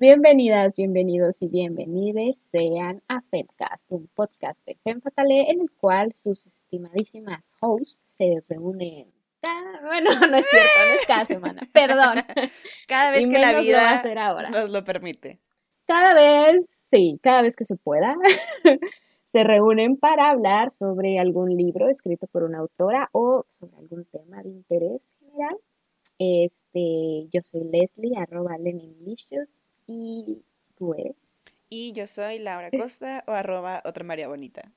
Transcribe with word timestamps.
Bienvenidas, 0.00 0.76
bienvenidos 0.76 1.42
y 1.42 1.48
bienvenidas 1.48 2.36
sean 2.52 3.02
a 3.08 3.20
FemCast, 3.20 3.82
un 3.88 4.06
podcast 4.14 4.56
de 4.64 4.76
Fem 4.84 5.00
Fatale 5.00 5.50
en 5.50 5.60
el 5.60 5.72
cual 5.72 6.12
sus 6.14 6.46
estimadísimas 6.46 7.42
hosts 7.58 7.98
se 8.16 8.40
reúnen 8.48 9.12
cada, 9.40 9.80
bueno, 9.84 10.10
no 10.30 10.36
es 10.36 10.46
cierto, 10.48 10.68
no 10.86 11.00
es 11.00 11.06
cada 11.06 11.24
semana, 11.24 11.62
perdón. 11.72 12.24
Cada 12.86 13.10
vez 13.10 13.26
Y 13.26 13.30
que 13.30 13.38
la 13.40 13.48
menos 13.48 13.66
lo 13.66 13.72
va 13.72 13.78
a 13.78 13.82
vida 13.82 13.98
hacer 13.98 14.18
ahora. 14.18 14.50
nos 14.50 14.70
lo 14.70 14.84
permite. 14.84 15.40
Cada 15.88 16.14
vez, 16.14 16.78
sí, 16.92 17.18
cada 17.20 17.42
vez 17.42 17.56
que 17.56 17.64
se 17.64 17.74
pueda, 17.74 18.14
se 19.32 19.42
reúnen 19.42 19.96
para 19.96 20.30
hablar 20.30 20.72
sobre 20.74 21.18
algún 21.18 21.56
libro 21.56 21.88
escrito 21.88 22.28
por 22.28 22.44
una 22.44 22.58
autora 22.58 23.08
o 23.10 23.46
sobre 23.58 23.76
algún 23.78 24.04
tema 24.04 24.44
de 24.44 24.50
interés 24.50 25.02
general. 25.18 25.56
Este, 26.20 27.28
yo 27.32 27.42
soy 27.42 27.64
Leslie, 27.64 28.16
arroba 28.16 28.58
Leninlicious, 28.58 29.48
y 29.88 30.44
tú 30.76 30.94
eres. 30.94 31.16
Y 31.68 31.92
yo 31.92 32.06
soy 32.06 32.38
Laura 32.38 32.70
Costa 32.70 33.24
o 33.26 33.32
arroba 33.32 33.82
otra 33.84 34.04
María 34.04 34.28
Bonita. 34.28 34.72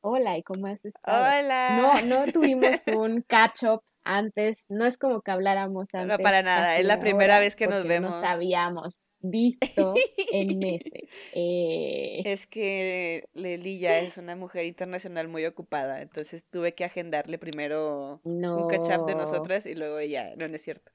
Hola, 0.00 0.38
¿y 0.38 0.42
cómo 0.42 0.66
has 0.68 0.82
estado? 0.84 1.18
Hola. 1.22 1.76
No, 1.76 2.24
no 2.24 2.32
tuvimos 2.32 2.64
un 2.96 3.22
catch 3.22 3.64
up 3.64 3.82
antes, 4.04 4.64
no 4.68 4.86
es 4.86 4.96
como 4.96 5.20
que 5.20 5.30
habláramos 5.32 5.86
No, 5.92 6.00
antes. 6.00 6.18
para 6.20 6.42
nada, 6.42 6.78
es 6.78 6.86
la 6.86 6.98
primera 6.98 7.38
vez 7.40 7.56
que 7.56 7.66
nos 7.66 7.86
vemos. 7.86 8.10
Nos 8.12 8.24
habíamos 8.24 9.02
visto 9.20 9.94
en 10.32 10.58
meses. 10.58 11.10
Eh, 11.34 12.22
Es 12.24 12.46
que 12.46 13.28
Leli 13.34 13.80
ya 13.80 13.98
es 13.98 14.16
una 14.16 14.34
mujer 14.36 14.64
internacional 14.64 15.28
muy 15.28 15.44
ocupada, 15.44 16.00
entonces 16.00 16.46
tuve 16.48 16.74
que 16.74 16.84
agendarle 16.84 17.36
primero 17.38 18.20
no. 18.24 18.56
un 18.64 18.68
catch 18.68 18.96
up 18.98 19.06
de 19.06 19.14
nosotras 19.16 19.66
y 19.66 19.74
luego 19.74 19.98
ella, 19.98 20.34
no, 20.36 20.48
no 20.48 20.54
es 20.54 20.62
cierto. 20.62 20.90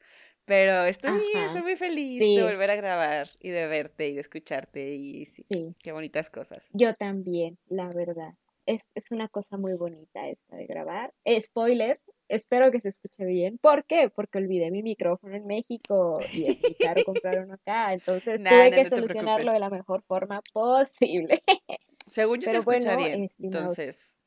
Pero 0.45 0.83
estoy 0.85 1.11
Ajá. 1.11 1.45
estoy 1.45 1.61
muy 1.61 1.75
feliz 1.75 2.19
Sí. 2.19 2.35
de 2.35 2.43
volver 2.43 2.69
a 2.71 2.75
grabar 2.75 3.29
y 3.39 3.49
de 3.49 3.67
verte 3.67 4.07
y 4.09 4.15
de 4.15 4.21
escucharte 4.21 4.93
y 4.95 5.25
sí, 5.25 5.45
Sí, 5.49 5.75
qué 5.81 5.91
bonitas 5.91 6.29
cosas. 6.29 6.63
yo 6.71 6.93
también, 6.95 7.57
la 7.67 7.89
verdad. 7.89 8.33
Es, 8.65 8.91
es 8.95 9.11
una 9.11 9.27
cosa 9.27 9.57
muy 9.57 9.73
bonita 9.73 10.27
esta 10.29 10.55
de 10.55 10.65
grabar. 10.65 11.13
Eh, 11.25 11.39
spoiler, 11.41 11.99
espero 12.29 12.71
que 12.71 12.79
se 12.79 12.89
escuche 12.89 13.25
bien. 13.25 13.57
¿Por 13.57 13.83
qué? 13.85 14.09
Porque 14.09 14.37
olvidé 14.37 14.71
mi 14.71 14.81
micrófono 14.83 15.35
en 15.35 15.45
México 15.47 16.25
y 16.31 16.47
es 16.47 16.61
muy 16.61 16.75
caro 16.75 17.03
comprar 17.03 17.43
uno 17.43 17.55
acá. 17.55 17.93
Entonces 17.93 18.41
Nah, 18.43 18.49
tuve 18.49 18.69
no, 18.69 18.73
que 18.73 18.83
no 18.83 18.89
solucionarlo 18.89 19.51
de 19.51 19.59
la 19.59 19.69
mejor 19.69 20.03
forma 20.03 20.41
posible. 20.53 21.43
Según 22.07 22.39
yo 22.39 22.47
se 22.49 22.57
escucha 22.57 22.95
bien, 22.95 23.29
entonces, 23.41 24.19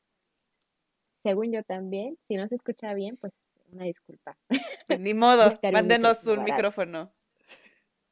Según 1.23 1.51
yo 1.51 1.63
también, 1.63 2.17
si 2.27 2.35
no 2.37 2.47
se 2.47 2.55
escucha 2.55 2.93
bien, 2.95 3.17
pues 3.17 3.33
una 3.71 3.85
disculpa. 3.85 4.37
pues, 4.87 4.99
ni 4.99 5.13
modo, 5.13 5.47
un 5.63 5.71
mándenos 5.71 6.25
un 6.25 6.43
micrófono. 6.43 7.13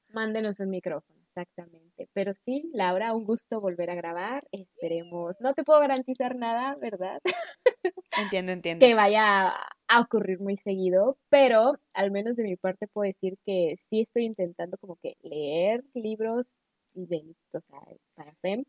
Mándenos 0.09 0.59
un 0.59 0.69
micrófono, 0.69 1.19
exactamente. 1.27 2.07
Pero 2.13 2.33
sí, 2.33 2.69
Laura, 2.73 3.13
un 3.13 3.25
gusto 3.25 3.59
volver 3.59 3.89
a 3.89 3.95
grabar. 3.95 4.47
Esperemos, 4.51 5.35
no 5.41 5.53
te 5.53 5.63
puedo 5.63 5.79
garantizar 5.79 6.35
nada, 6.35 6.75
¿verdad? 6.75 7.19
Entiendo, 8.17 8.53
entiendo. 8.53 8.85
que 8.85 8.93
vaya 8.93 9.49
a- 9.49 9.67
a 9.87 10.01
ocurrir 10.01 10.39
muy 10.39 10.55
seguido, 10.57 11.17
pero 11.29 11.77
al 11.93 12.11
menos 12.11 12.35
de 12.37 12.43
mi 12.43 12.55
parte 12.55 12.87
puedo 12.87 13.05
decir 13.07 13.37
que 13.45 13.75
sí 13.89 14.01
estoy 14.01 14.23
intentando 14.25 14.77
como 14.77 14.95
que 14.97 15.15
leer 15.21 15.83
libros 15.93 16.55
de, 16.93 17.35
o 17.51 17.59
sea, 17.59 17.79
para 18.15 18.33
FEM. 18.41 18.63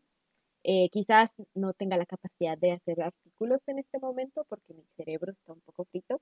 Eh, 0.69 0.89
quizás 0.89 1.33
no 1.53 1.71
tenga 1.71 1.95
la 1.95 2.05
capacidad 2.05 2.57
de 2.57 2.73
hacer 2.73 3.01
artículos 3.01 3.65
en 3.67 3.79
este 3.79 3.99
momento 3.99 4.45
porque 4.49 4.73
mi 4.73 4.83
cerebro 4.97 5.31
está 5.31 5.53
un 5.53 5.61
poco 5.61 5.85
frito, 5.85 6.21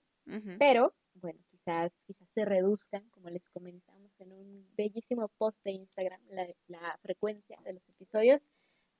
pero 0.60 0.94
bueno, 1.16 1.40
quizás, 1.50 1.92
quizás 2.06 2.30
se 2.36 2.46
reduzcan, 2.46 3.10
como 3.10 3.30
les 3.30 3.42
comentamos 3.50 4.12
en 4.20 4.32
un 4.32 4.68
bellísimo 4.78 5.30
post 5.40 5.58
de 5.64 5.72
Instagram, 5.72 6.22
la, 6.30 6.48
la 6.68 6.96
frecuencia 7.02 7.60
de 7.64 7.74
los 7.74 7.90
episodios, 7.90 8.40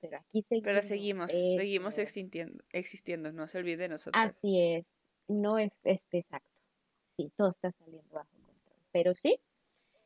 pero 0.00 0.18
aquí 0.18 0.42
seguimos. 0.48 0.64
Pero 0.64 0.82
seguimos, 0.82 1.30
seguimos 1.30 1.92
es. 1.94 1.98
existiendo, 2.00 2.64
existiendo, 2.72 3.32
no 3.32 3.46
se 3.46 3.58
olvide 3.58 3.76
de 3.76 3.88
nosotras. 3.88 4.26
Así 4.28 4.60
es, 4.60 4.84
no 5.28 5.58
es 5.58 5.78
este 5.84 6.18
exacto. 6.18 6.60
Sí, 7.16 7.30
todo 7.36 7.50
está 7.50 7.70
saliendo 7.70 8.12
bajo 8.12 8.30
control. 8.32 8.78
Pero 8.90 9.14
sí, 9.14 9.38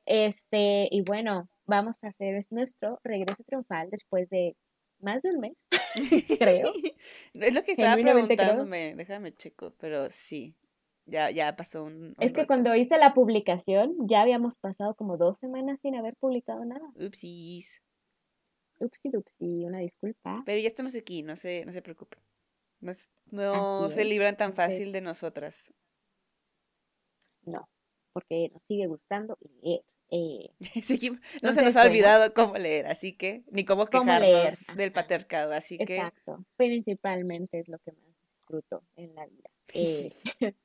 este, 0.05 0.87
y 0.91 1.01
bueno, 1.01 1.49
vamos 1.65 1.97
a 2.05 2.09
hacer 2.09 2.35
es 2.35 2.53
nuestro 2.53 3.01
regreso 3.05 3.43
triunfal 3.45 3.89
después 3.89 4.29
de 4.29 4.55
más 5.03 5.23
de 5.23 5.31
un 5.31 5.41
mes, 5.41 5.53
creo. 6.39 6.69
Es 7.35 7.55
lo 7.55 7.63
que 7.63 7.73
estaba 7.73 7.95
creo. 7.95 8.15
preguntándome, 8.15 8.95
déjame 8.97 9.35
checo, 9.37 9.75
pero 9.79 10.11
sí, 10.11 10.55
ya, 11.07 11.31
ya 11.31 11.57
pasó 11.57 11.85
un, 11.85 12.15
un 12.17 12.17
Es 12.19 12.33
que 12.33 12.39
rato. 12.43 12.47
cuando 12.49 12.75
hice 12.77 12.97
la 12.99 13.15
publicación 13.15 13.95
ya 14.07 14.23
habíamos 14.23 14.59
pasado 14.59 14.95
como 14.95 15.17
dos 15.17 15.39
semanas 15.39 15.79
sin 15.83 15.97
haber 15.97 16.15
publicado 16.17 16.65
nada. 16.65 16.87
Upsis. 16.97 17.81
Upsi 18.79 19.11
dupsi, 19.11 19.65
una 19.67 19.79
disculpa. 19.81 20.43
Pero 20.47 20.61
ya 20.61 20.69
estamos 20.69 20.95
aquí, 20.95 21.23
no 21.23 21.37
se, 21.37 21.65
no 21.67 21.73
se 21.73 21.83
preocupen. 21.83 22.21
No, 22.81 23.83
no 23.83 23.91
se 23.91 24.05
libran 24.05 24.37
tan 24.37 24.55
fácil 24.55 24.93
de 24.93 25.03
nosotras. 25.03 25.73
No, 27.43 27.69
porque 28.13 28.49
nos 28.53 28.63
sigue 28.69 28.87
gustando 28.87 29.37
leer. 29.63 29.83
Eh, 30.11 30.51
no 31.43 31.53
se 31.53 31.63
nos 31.63 31.77
ha 31.77 31.81
bueno. 31.81 31.91
olvidado 31.91 32.35
cómo 32.35 32.57
leer, 32.57 32.87
así 32.87 33.17
que, 33.17 33.45
ni 33.51 33.65
cómo 33.65 33.87
Cómo 33.87 34.05
quejarnos 34.05 34.29
leer, 34.29 34.55
del 34.77 34.93
patriarcado, 34.93 35.53
así 35.53 35.79
que 35.79 35.97
Exacto. 35.97 36.45
Principalmente 36.57 37.61
es 37.61 37.69
lo 37.69 37.79
que 37.79 37.93
más 37.93 38.15
disfruto 38.21 38.83
en 38.97 39.15
la 39.15 39.27
vida. 39.27 39.51
Eh, 39.73 40.11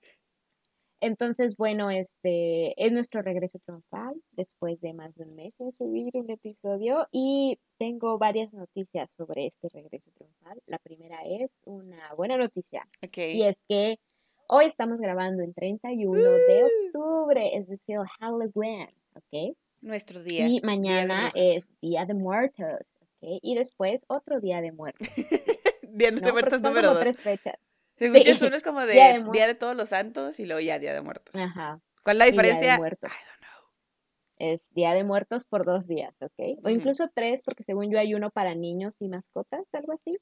entonces, 0.99 1.55
bueno, 1.57 1.91
este 1.91 2.73
es 2.83 2.91
nuestro 2.91 3.21
regreso 3.21 3.59
triunfal 3.59 4.15
después 4.31 4.81
de 4.81 4.93
más 4.93 5.13
de 5.15 5.25
un 5.25 5.35
mes 5.35 5.53
de 5.59 5.71
subir 5.73 6.11
un 6.15 6.31
episodio 6.31 7.07
y 7.11 7.59
tengo 7.77 8.17
varias 8.17 8.51
noticias 8.51 9.11
sobre 9.15 9.47
este 9.47 9.69
regreso 9.69 10.09
triunfal. 10.15 10.59
La 10.65 10.79
primera 10.79 11.21
es 11.23 11.51
una 11.65 12.13
buena 12.15 12.37
noticia 12.37 12.87
ok. 13.03 13.17
y 13.17 13.43
es 13.43 13.57
que 13.69 13.99
hoy 14.47 14.65
estamos 14.65 14.99
grabando 14.99 15.43
el 15.43 15.53
31 15.53 16.19
de 16.19 16.63
octubre, 16.63 17.55
es 17.55 17.67
decir, 17.67 17.97
Halloween, 18.19 18.89
¿ok? 19.15 19.55
Nuestro 19.81 20.21
día. 20.23 20.47
Y 20.47 20.61
mañana 20.61 21.31
es 21.35 21.65
Día 21.81 22.05
de 22.05 22.13
Muertos, 22.13 22.95
¿ok? 23.01 23.39
Y 23.41 23.55
después 23.55 24.03
otro 24.07 24.39
Día 24.39 24.61
de 24.61 24.71
Muertos. 24.71 25.07
Día 25.81 26.11
de 26.11 26.31
Muertos 26.31 26.61
número 26.61 26.93
dos. 26.93 26.99
tres 27.03 27.17
fechas. 27.19 27.55
Según 27.97 28.21
yo, 28.21 28.35
Sí. 28.35 28.45
uno 28.45 28.55
es 28.57 28.61
como 28.63 28.81
de 28.85 28.93
Día 28.93 29.19
Día 29.31 29.47
de 29.47 29.55
Todos 29.55 29.75
los 29.75 29.89
Santos 29.89 30.39
y 30.39 30.45
luego 30.45 30.59
ya 30.61 30.79
Día 30.79 30.93
de 30.93 31.01
Muertos. 31.01 31.35
Ajá. 31.35 31.79
¿Cuál 32.03 32.17
es 32.17 32.19
la 32.19 32.27
y 32.27 32.31
Día 32.31 32.41
de 32.41 32.47
diferencia? 32.49 32.77
Muertos. 32.77 33.09
I 33.11 33.25
don't 33.25 33.39
know. 33.39 33.69
Es 34.37 34.61
Día 34.71 34.93
de 34.93 35.03
Muertos 35.03 35.45
por 35.45 35.65
dos 35.65 35.87
días, 35.87 36.21
¿ok? 36.21 36.59
O 36.63 36.69
incluso 36.69 37.09
tres, 37.13 37.41
porque 37.43 37.63
según 37.63 37.89
yo 37.91 37.99
hay 37.99 38.13
uno 38.15 38.31
para 38.31 38.53
niños 38.55 38.95
y 38.99 39.07
mascotas, 39.07 39.65
algo 39.73 39.93
así. 39.93 40.17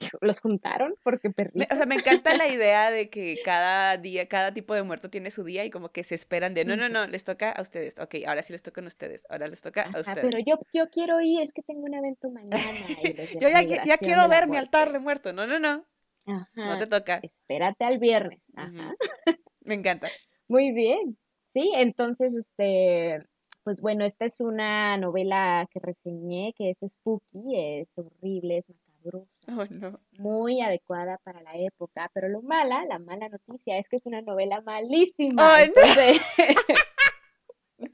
Los 0.20 0.40
juntaron 0.40 0.94
porque 1.02 1.30
perdí. 1.30 1.66
o 1.70 1.74
sea, 1.74 1.86
me 1.86 1.96
encanta 1.96 2.34
la 2.36 2.48
idea 2.48 2.90
de 2.90 3.10
que 3.10 3.38
cada 3.44 3.96
día, 3.96 4.28
cada 4.28 4.52
tipo 4.52 4.74
de 4.74 4.82
muerto 4.82 5.10
tiene 5.10 5.30
su 5.30 5.44
día 5.44 5.64
y 5.64 5.70
como 5.70 5.90
que 5.90 6.04
se 6.04 6.14
esperan 6.14 6.54
de, 6.54 6.64
no, 6.64 6.76
no, 6.76 6.88
no, 6.88 7.06
les 7.06 7.24
toca 7.24 7.50
a 7.50 7.62
ustedes. 7.62 7.98
Ok, 7.98 8.16
ahora 8.26 8.42
sí 8.42 8.52
les 8.52 8.62
tocan 8.62 8.84
a 8.84 8.88
ustedes. 8.88 9.26
Ahora 9.28 9.48
les 9.48 9.60
toca 9.60 9.82
a 9.82 10.00
ustedes. 10.00 10.20
pero 10.20 10.38
yo, 10.38 10.58
yo 10.72 10.88
quiero 10.90 11.20
ir, 11.20 11.42
es 11.42 11.52
que 11.52 11.62
tengo 11.62 11.82
un 11.82 11.94
evento 11.94 12.30
mañana. 12.30 12.60
y 13.02 13.38
Yo 13.40 13.48
ya, 13.48 13.62
ya 13.62 13.98
quiero 13.98 14.28
ver 14.28 14.48
mi 14.48 14.56
altar 14.56 14.92
de 14.92 14.98
muerto. 14.98 15.32
No, 15.32 15.46
no, 15.46 15.58
no. 15.58 15.84
No 16.26 16.46
Ajá. 16.64 16.78
te 16.78 16.86
toca. 16.86 17.20
Espérate 17.22 17.84
al 17.84 17.98
viernes. 17.98 18.40
Ajá. 18.54 18.94
Me 19.60 19.74
encanta. 19.74 20.08
Muy 20.48 20.72
bien. 20.72 21.18
Sí, 21.52 21.72
entonces, 21.76 22.32
este, 22.34 23.24
pues 23.64 23.80
bueno, 23.80 24.04
esta 24.04 24.24
es 24.24 24.40
una 24.40 24.96
novela 24.96 25.68
que 25.72 25.80
reseñé, 25.80 26.54
que 26.56 26.70
es 26.70 26.92
spooky, 26.92 27.56
es 27.56 27.88
horrible, 27.96 28.58
es 28.58 28.64
macabrosa, 29.04 29.30
Oh, 29.48 29.66
no. 29.70 30.00
muy 30.18 30.60
adecuada 30.60 31.18
para 31.24 31.40
la 31.42 31.56
época, 31.56 32.10
pero 32.14 32.28
lo 32.28 32.42
mala, 32.42 32.84
la 32.84 32.98
mala 32.98 33.28
noticia 33.28 33.78
es 33.78 33.88
que 33.88 33.96
es 33.96 34.06
una 34.06 34.22
novela 34.22 34.60
malísima. 34.60 35.62
Entonces. 35.62 36.20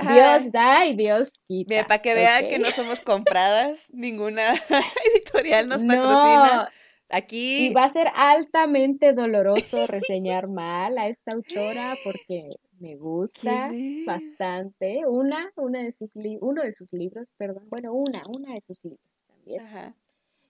Dios 0.00 0.52
da 0.52 0.86
y 0.86 0.96
Dios 0.96 1.30
quita. 1.46 1.68
Mira, 1.68 1.86
para 1.86 2.02
que 2.02 2.14
vea 2.14 2.48
que 2.48 2.58
no 2.58 2.70
somos 2.70 3.00
compradas, 3.00 3.88
ninguna 3.92 4.54
editorial 5.14 5.68
nos 5.68 5.82
patrocina. 5.82 6.64
No, 6.64 6.68
Aquí, 7.12 7.66
y 7.66 7.72
va 7.72 7.84
a 7.84 7.88
ser 7.88 8.06
altamente 8.14 9.14
doloroso 9.14 9.88
reseñar 9.88 10.46
mal 10.46 10.96
a 10.96 11.08
esta 11.08 11.32
autora 11.32 11.96
porque 12.04 12.50
me 12.80 12.96
gusta 12.96 13.72
bastante. 14.06 15.06
Una, 15.06 15.52
una 15.56 15.82
de 15.82 15.92
sus 15.92 16.14
li- 16.16 16.38
uno 16.40 16.62
de 16.62 16.72
sus 16.72 16.92
libros, 16.92 17.28
perdón, 17.36 17.64
bueno, 17.68 17.92
una, 17.92 18.22
una 18.28 18.54
de 18.54 18.60
sus 18.62 18.82
libros 18.82 19.00
también. 19.28 19.60
Ajá. 19.60 19.94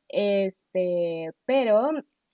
Este, 0.09 1.31
pero 1.45 1.91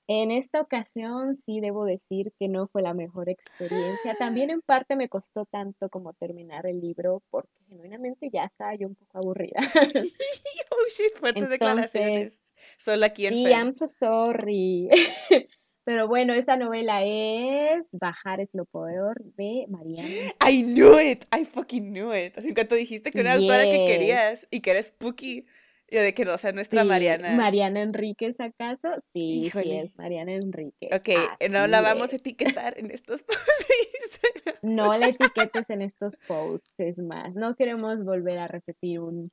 en 0.07 0.31
esta 0.31 0.61
ocasión 0.61 1.35
sí 1.35 1.61
debo 1.61 1.85
decir 1.85 2.33
que 2.39 2.49
no 2.49 2.69
fue 2.69 2.83
la 2.83 2.95
mejor 2.95 3.29
experiencia. 3.29 4.15
También 4.19 4.51
en 4.51 4.63
parte 4.63 4.97
me 4.97 5.09
costó 5.09 5.45
tanto 5.47 5.89
como 5.89 6.13
terminar 6.15 6.67
el 6.67 6.81
libro 6.81 7.23
porque 7.31 7.51
genuinamente 7.69 8.31
ya 8.33 8.45
estaba 8.45 8.75
yo 8.77 8.87
un 8.89 8.95
poco 8.95 9.19
aburrida. 9.19 9.59
Oh, 10.71 10.89
shit, 10.91 11.15
fuertes 11.15 11.43
Entonces, 11.45 11.51
declaraciones. 11.51 12.41
Solo 12.79 13.07
aquí 13.07 13.27
en 13.27 13.35
Sí. 13.35 13.45
I'm 13.47 13.73
so 13.73 13.87
sorry. 13.89 14.89
Pero 15.87 16.09
bueno, 16.09 16.35
esa 16.35 16.57
novela 16.57 17.05
es 17.05 17.85
Bajar 17.93 18.41
es 18.41 18.51
lo 18.55 18.65
peor 18.65 19.23
de 19.37 19.67
Mariana. 19.69 20.35
I 20.45 20.65
knew 20.65 20.99
it, 21.01 21.25
I 21.33 21.45
fucking 21.45 21.93
knew 21.93 22.13
it. 22.13 22.37
Así 22.37 22.49
en 22.49 22.55
cuanto 22.55 22.75
dijiste 22.75 23.13
que 23.13 23.21
una 23.21 23.35
autora 23.35 23.63
que 23.63 23.79
Yes. 23.79 23.87
querías 23.87 24.47
y 24.51 24.61
que 24.63 24.73
eres 24.73 24.87
spooky, 24.87 25.47
yo 25.89 26.01
de 26.03 26.13
que 26.13 26.25
no 26.25 26.37
sea 26.39 26.51
nuestra 26.51 26.83
Sí, 26.83 26.89
Mariana. 26.89 27.37
Mariana 27.37 27.83
Enríquez, 27.83 28.41
¿acaso? 28.41 28.89
Sí, 29.15 29.31
sí 29.39 29.47
Híjole. 29.47 29.81
es 29.83 29.97
Mariana 29.97 30.33
Enríquez. 30.33 30.91
Ok, 30.93 31.09
eh, 31.39 31.49
no 31.49 31.61
así 31.61 31.71
la 31.71 31.81
vamos 31.83 32.09
a 32.13 32.17
es. 32.17 32.21
etiquetar 32.21 32.77
en 32.79 32.91
estos 32.91 33.23
posts. 33.23 33.47
No 34.63 34.97
la 34.97 35.07
etiquetes 35.09 35.71
en 35.71 35.83
estos 35.83 36.17
posts, 36.27 36.69
es 36.79 36.99
más. 36.99 37.35
No 37.37 37.55
queremos 37.55 38.03
volver 38.05 38.39
a 38.41 38.49
repetir 38.49 38.99
un 38.99 39.31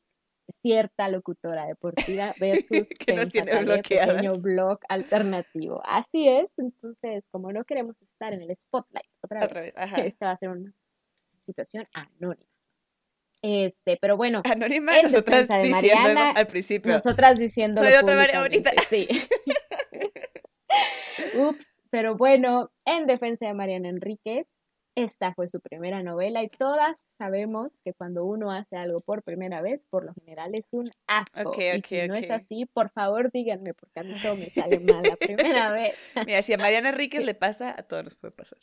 cierta 0.62 1.10
locutora 1.10 1.66
deportiva 1.66 2.34
versus 2.40 2.88
Que 3.00 3.14
nos 3.14 3.30
tiene 3.30 3.52
pequeño 3.66 4.36
blog 4.36 4.80
alternativo. 4.90 5.82
Así 5.86 6.28
es, 6.28 6.50
entonces, 6.58 7.24
como 7.32 7.52
no 7.52 7.64
queremos 7.66 7.96
estar 8.02 8.34
en 8.34 8.42
el 8.42 8.56
spotlight 8.58 9.08
otra 9.22 9.40
vez, 9.40 9.50
Otra 9.50 9.62
vez, 9.62 9.74
ajá. 9.76 9.96
esta 10.06 10.26
va 10.28 10.32
a 10.32 10.38
ser 10.38 10.50
una 10.50 10.74
situación 11.46 11.88
anónima. 11.94 12.48
Este, 13.42 13.98
pero 14.00 14.16
bueno, 14.16 14.42
Anónima, 14.46 14.94
nosotras 15.02 15.50
de 15.50 15.70
Mariana, 15.70 16.32
al 16.32 16.48
principio. 16.48 16.94
nosotras 16.94 17.38
diciéndolo 17.38 17.90
Soy 17.90 17.98
otra 17.98 18.16
María 18.16 18.42
públicamente, 18.42 18.88
sí. 18.90 19.08
Ups, 21.38 21.68
pero 21.90 22.16
bueno, 22.16 22.72
en 22.86 23.06
defensa 23.06 23.46
de 23.46 23.54
Mariana 23.54 23.90
Enríquez, 23.90 24.48
esta 24.96 25.34
fue 25.34 25.48
su 25.48 25.60
primera 25.60 26.04
novela 26.04 26.44
y 26.44 26.50
todas 26.50 26.96
sabemos 27.18 27.72
que 27.84 27.94
cuando 27.94 28.26
uno 28.26 28.52
hace 28.52 28.76
algo 28.76 29.02
por 29.02 29.24
primera 29.24 29.62
vez, 29.62 29.82
por 29.90 30.06
lo 30.06 30.14
general 30.14 30.56
es 30.56 30.66
un 30.72 30.92
asco. 31.08 31.50
Ok, 31.50 31.58
y 31.58 31.78
ok, 31.78 31.86
si 31.86 32.08
no 32.08 32.16
es 32.16 32.32
así, 32.32 32.66
por 32.66 32.92
favor 32.92 33.32
díganme, 33.32 33.74
porque 33.74 34.00
a 34.00 34.04
mí 34.04 34.14
todo 34.22 34.36
me 34.36 34.50
sale 34.50 34.80
mal 34.80 35.04
la 35.04 35.16
primera 35.16 35.72
vez. 35.72 35.96
Mira, 36.26 36.42
si 36.42 36.54
a 36.54 36.58
Mariana 36.58 36.90
Enríquez 36.90 37.26
le 37.26 37.34
pasa, 37.34 37.76
a 37.78 37.84
todos 37.84 38.04
nos 38.04 38.16
puede 38.16 38.32
pasar. 38.32 38.60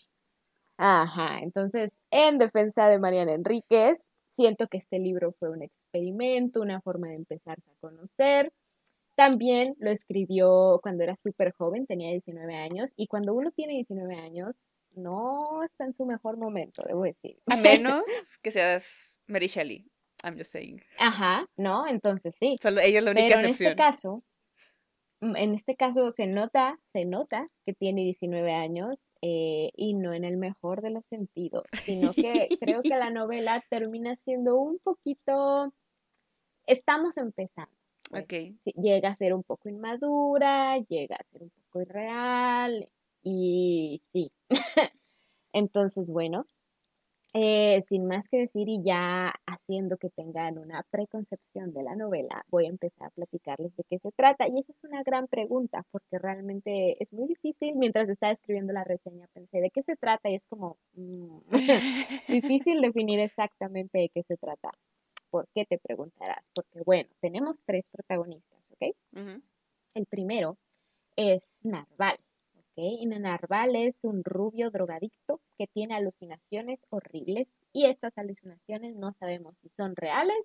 Ajá, 0.79 1.41
entonces, 1.41 1.93
en 2.11 2.39
defensa 2.39 2.89
de 2.89 2.99
Mariana 2.99 3.33
Enríquez, 3.33 4.13
siento 4.37 4.67
que 4.69 4.79
este 4.79 4.99
libro 4.99 5.35
fue 5.39 5.51
un 5.51 5.63
experimento, 5.63 6.63
una 6.63 6.81
forma 6.81 7.09
de 7.09 7.17
empezarse 7.17 7.71
a 7.71 7.75
conocer. 7.81 8.51
También 9.15 9.75
lo 9.79 9.91
escribió 9.91 10.81
cuando 10.83 11.05
era 11.05 11.17
súper 11.17 11.53
joven, 11.53 11.87
tenía 11.87 12.11
19 12.11 12.55
años, 12.57 12.93
y 12.97 13.07
cuando 13.09 13.35
uno 13.35 13.51
tiene 13.51 13.75
19 13.75 14.15
años, 14.15 14.57
no 14.95 15.63
está 15.65 15.85
en 15.85 15.95
su 15.95 16.05
mejor 16.05 16.37
momento, 16.37 16.83
debo 16.87 17.03
decir. 17.05 17.39
A 17.47 17.57
menos 17.57 18.03
que 18.43 18.51
seas 18.51 19.21
Mary 19.27 19.47
Shelley. 19.47 19.87
I'm 20.23 20.37
just 20.37 20.53
saying. 20.53 20.83
Ajá, 20.99 21.47
¿no? 21.57 21.87
Entonces 21.87 22.35
sí. 22.39 22.59
Solo 22.63 22.81
ella 22.81 22.99
es 22.99 23.05
la 23.05 23.13
única 23.13 23.27
Pero 23.29 23.41
en 23.41 23.45
excepción. 23.47 23.71
este 23.71 23.77
caso, 23.83 24.23
mm, 25.23 25.37
en 25.37 25.55
este 25.55 25.77
caso 25.77 26.11
se 26.13 26.27
nota, 26.27 26.79
se 26.93 27.05
nota 27.07 27.49
que 27.65 27.73
tiene 27.73 28.03
19 28.03 28.53
años 28.53 28.99
eh, 29.23 29.71
y 29.77 29.95
no 29.95 30.13
en 30.13 30.25
el 30.25 30.37
mejor 30.37 30.83
de 30.83 30.91
los 30.91 31.07
sentidos, 31.07 31.65
sino 31.85 32.13
que 32.13 32.49
creo 32.61 32.83
que 32.83 32.97
la 32.97 33.11
novela 33.11 33.65
termina 33.71 34.17
siendo 34.17 34.57
un 34.59 34.79
poquito, 34.81 35.73
estamos 36.67 37.17
empezando. 37.17 37.75
pues. 38.11 38.25
Ok. 38.25 38.33
Sí, 38.65 38.73
Llega 38.77 39.11
a 39.11 39.17
ser 39.17 39.33
un 39.33 39.43
poco 39.43 39.69
inmadura, 39.71 40.77
llega 40.89 41.17
a 41.17 41.25
ser 41.33 41.43
un 41.45 41.51
poco 41.51 41.81
irreal 41.83 42.89
y 43.23 44.03
sí. 44.13 44.33
Entonces, 45.53 46.11
bueno, 46.11 46.47
eh, 47.33 47.83
sin 47.89 48.09
más 48.09 48.29
que 48.29 48.39
decir 48.39 48.69
y 48.69 48.83
ya 48.83 49.33
haciendo 49.47 49.99
que 49.99 50.11
tengan 50.11 50.59
una 50.59 50.83
preconcepción 50.91 51.73
de 51.73 51.85
la 51.85 51.95
novela, 51.95 52.45
voy 52.49 52.67
a 52.67 52.71
empezar 52.71 53.07
a 53.07 53.11
platicarles 53.11 53.75
de 53.77 53.85
qué 53.89 53.99
se 54.01 54.11
trata. 54.13 54.49
Y 54.49 54.59
esa 54.59 54.73
es 54.73 54.85
una 54.85 55.03
gran 55.05 55.29
pregunta, 55.29 55.85
porque 55.93 56.19
realmente 56.19 57.01
es 57.01 57.13
muy 57.13 57.29
difícil. 57.29 57.77
Mientras 57.77 58.09
estaba 58.09 58.33
escribiendo 58.33 58.73
la 58.73 58.83
reseña 58.83 59.29
pensé 59.33 59.61
de 59.61 59.71
qué 59.71 59.83
se 59.85 59.97
trata 59.97 60.29
y 60.29 60.35
es 60.35 60.47
como 60.47 60.77
mm, 60.95 61.39
difícil 62.29 62.81
definir 62.81 63.21
exactamente 63.21 63.99
de 63.99 64.09
qué 64.09 64.25
se 64.25 64.37
trata. 64.37 64.71
¿Por 65.31 65.47
qué 65.55 65.65
te 65.65 65.79
preguntarás? 65.79 66.51
Porque 66.53 66.81
bueno, 66.85 67.09
tenemos 67.21 67.63
tres 67.65 67.89
protagonistas, 67.91 68.59
¿ok? 68.73 68.95
El 69.95 70.07
primero 70.07 70.57
es 71.15 71.55
Narval, 71.63 72.19
Y 72.83 73.07
Narval 73.07 73.77
es 73.77 73.95
un 74.03 74.23
rubio 74.25 74.71
drogadicto 74.71 75.41
que 75.59 75.67
tiene 75.67 75.95
alucinaciones 75.95 76.81
horribles 76.91 77.49
y 77.73 77.87
estas 77.87 78.17
alucinaciones 78.19 78.97
no 78.97 79.13
sabemos 79.13 79.55
si 79.63 79.69
son 79.71 79.95
reales 79.97 80.45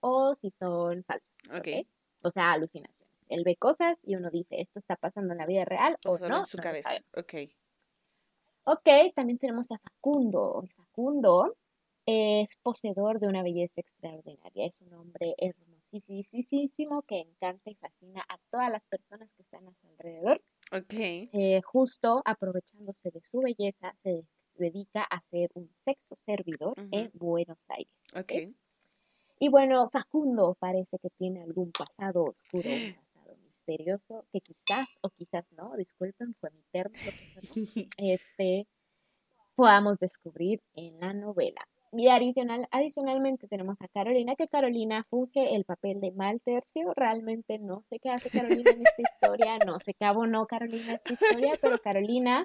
o 0.00 0.34
si 0.40 0.50
son 0.58 1.04
falsas, 1.04 1.32
Ok. 1.50 1.58
¿ok? 1.58 1.86
O 2.22 2.30
sea, 2.30 2.52
alucinaciones. 2.52 3.14
Él 3.28 3.42
ve 3.44 3.56
cosas 3.56 3.96
y 4.02 4.16
uno 4.16 4.30
dice, 4.30 4.60
¿esto 4.60 4.78
está 4.78 4.96
pasando 4.96 5.32
en 5.32 5.38
la 5.38 5.46
vida 5.46 5.64
real 5.64 5.96
o, 6.04 6.12
O 6.12 6.16
solo 6.18 6.30
no? 6.36 6.38
en 6.40 6.46
su 6.46 6.56
No 6.56 6.62
cabeza. 6.62 6.90
Ok. 7.16 7.34
Ok, 8.64 8.88
también 9.14 9.38
tenemos 9.38 9.70
a 9.70 9.78
Facundo. 9.78 10.64
Facundo 10.76 11.56
es 12.06 12.56
poseedor 12.62 13.18
de 13.20 13.28
una 13.28 13.42
belleza 13.42 13.80
extraordinaria. 13.80 14.66
Es 14.66 14.80
un 14.80 14.92
hombre 14.94 15.34
hermosísimo 15.38 17.02
que 17.02 17.20
encanta 17.20 17.70
y 17.70 17.74
fascina 17.74 18.24
a 18.28 18.38
todas 18.50 18.70
las 18.70 18.82
personas 18.84 19.30
que 19.36 19.42
están 19.42 19.66
a 19.68 19.72
su 19.74 19.86
alrededor. 19.88 20.42
Ok. 20.76 20.92
Eh, 20.92 21.60
justo 21.64 22.20
aprovechándose 22.24 23.10
de 23.10 23.20
su 23.20 23.38
belleza, 23.40 23.94
se 24.02 24.08
de- 24.10 24.24
dedica 24.56 25.02
a 25.04 25.20
ser 25.30 25.50
un 25.54 25.68
sexo 25.84 26.14
servidor 26.26 26.74
en 26.90 27.10
Buenos 27.14 27.58
Aires. 27.68 27.92
Ok. 28.14 28.32
Y 29.40 29.48
bueno, 29.48 29.88
Facundo 29.90 30.56
parece 30.58 30.98
que 30.98 31.10
tiene 31.10 31.42
algún 31.42 31.70
pasado 31.72 32.24
oscuro, 32.24 32.68
un 32.70 32.94
pasado 33.14 33.36
misterioso, 33.36 34.24
que 34.32 34.40
quizás 34.40 34.88
o 35.02 35.10
quizás 35.10 35.44
no, 35.52 35.76
disculpen, 35.76 36.34
fue 36.40 36.50
mi 36.50 36.62
término 36.72 37.00
este, 37.98 38.66
podamos 39.54 39.98
descubrir 39.98 40.60
en 40.74 40.98
la 41.00 41.12
novela. 41.12 41.66
Y 41.96 42.08
adicional, 42.08 42.66
adicionalmente 42.72 43.46
tenemos 43.46 43.76
a 43.80 43.88
Carolina, 43.88 44.34
que 44.34 44.48
Carolina 44.48 45.06
funge 45.08 45.54
el 45.54 45.64
papel 45.64 46.00
de 46.00 46.10
mal 46.10 46.40
tercio. 46.40 46.92
Realmente 46.94 47.58
no 47.58 47.84
sé 47.88 48.00
qué 48.00 48.10
hace 48.10 48.30
Carolina 48.30 48.70
en 48.70 48.82
esta 48.82 49.02
historia, 49.02 49.58
no 49.64 49.78
sé 49.78 49.94
qué 49.94 50.04
abonó 50.04 50.46
Carolina 50.46 50.92
a 50.92 50.94
esta 50.96 51.12
historia, 51.12 51.52
pero 51.60 51.78
Carolina 51.80 52.44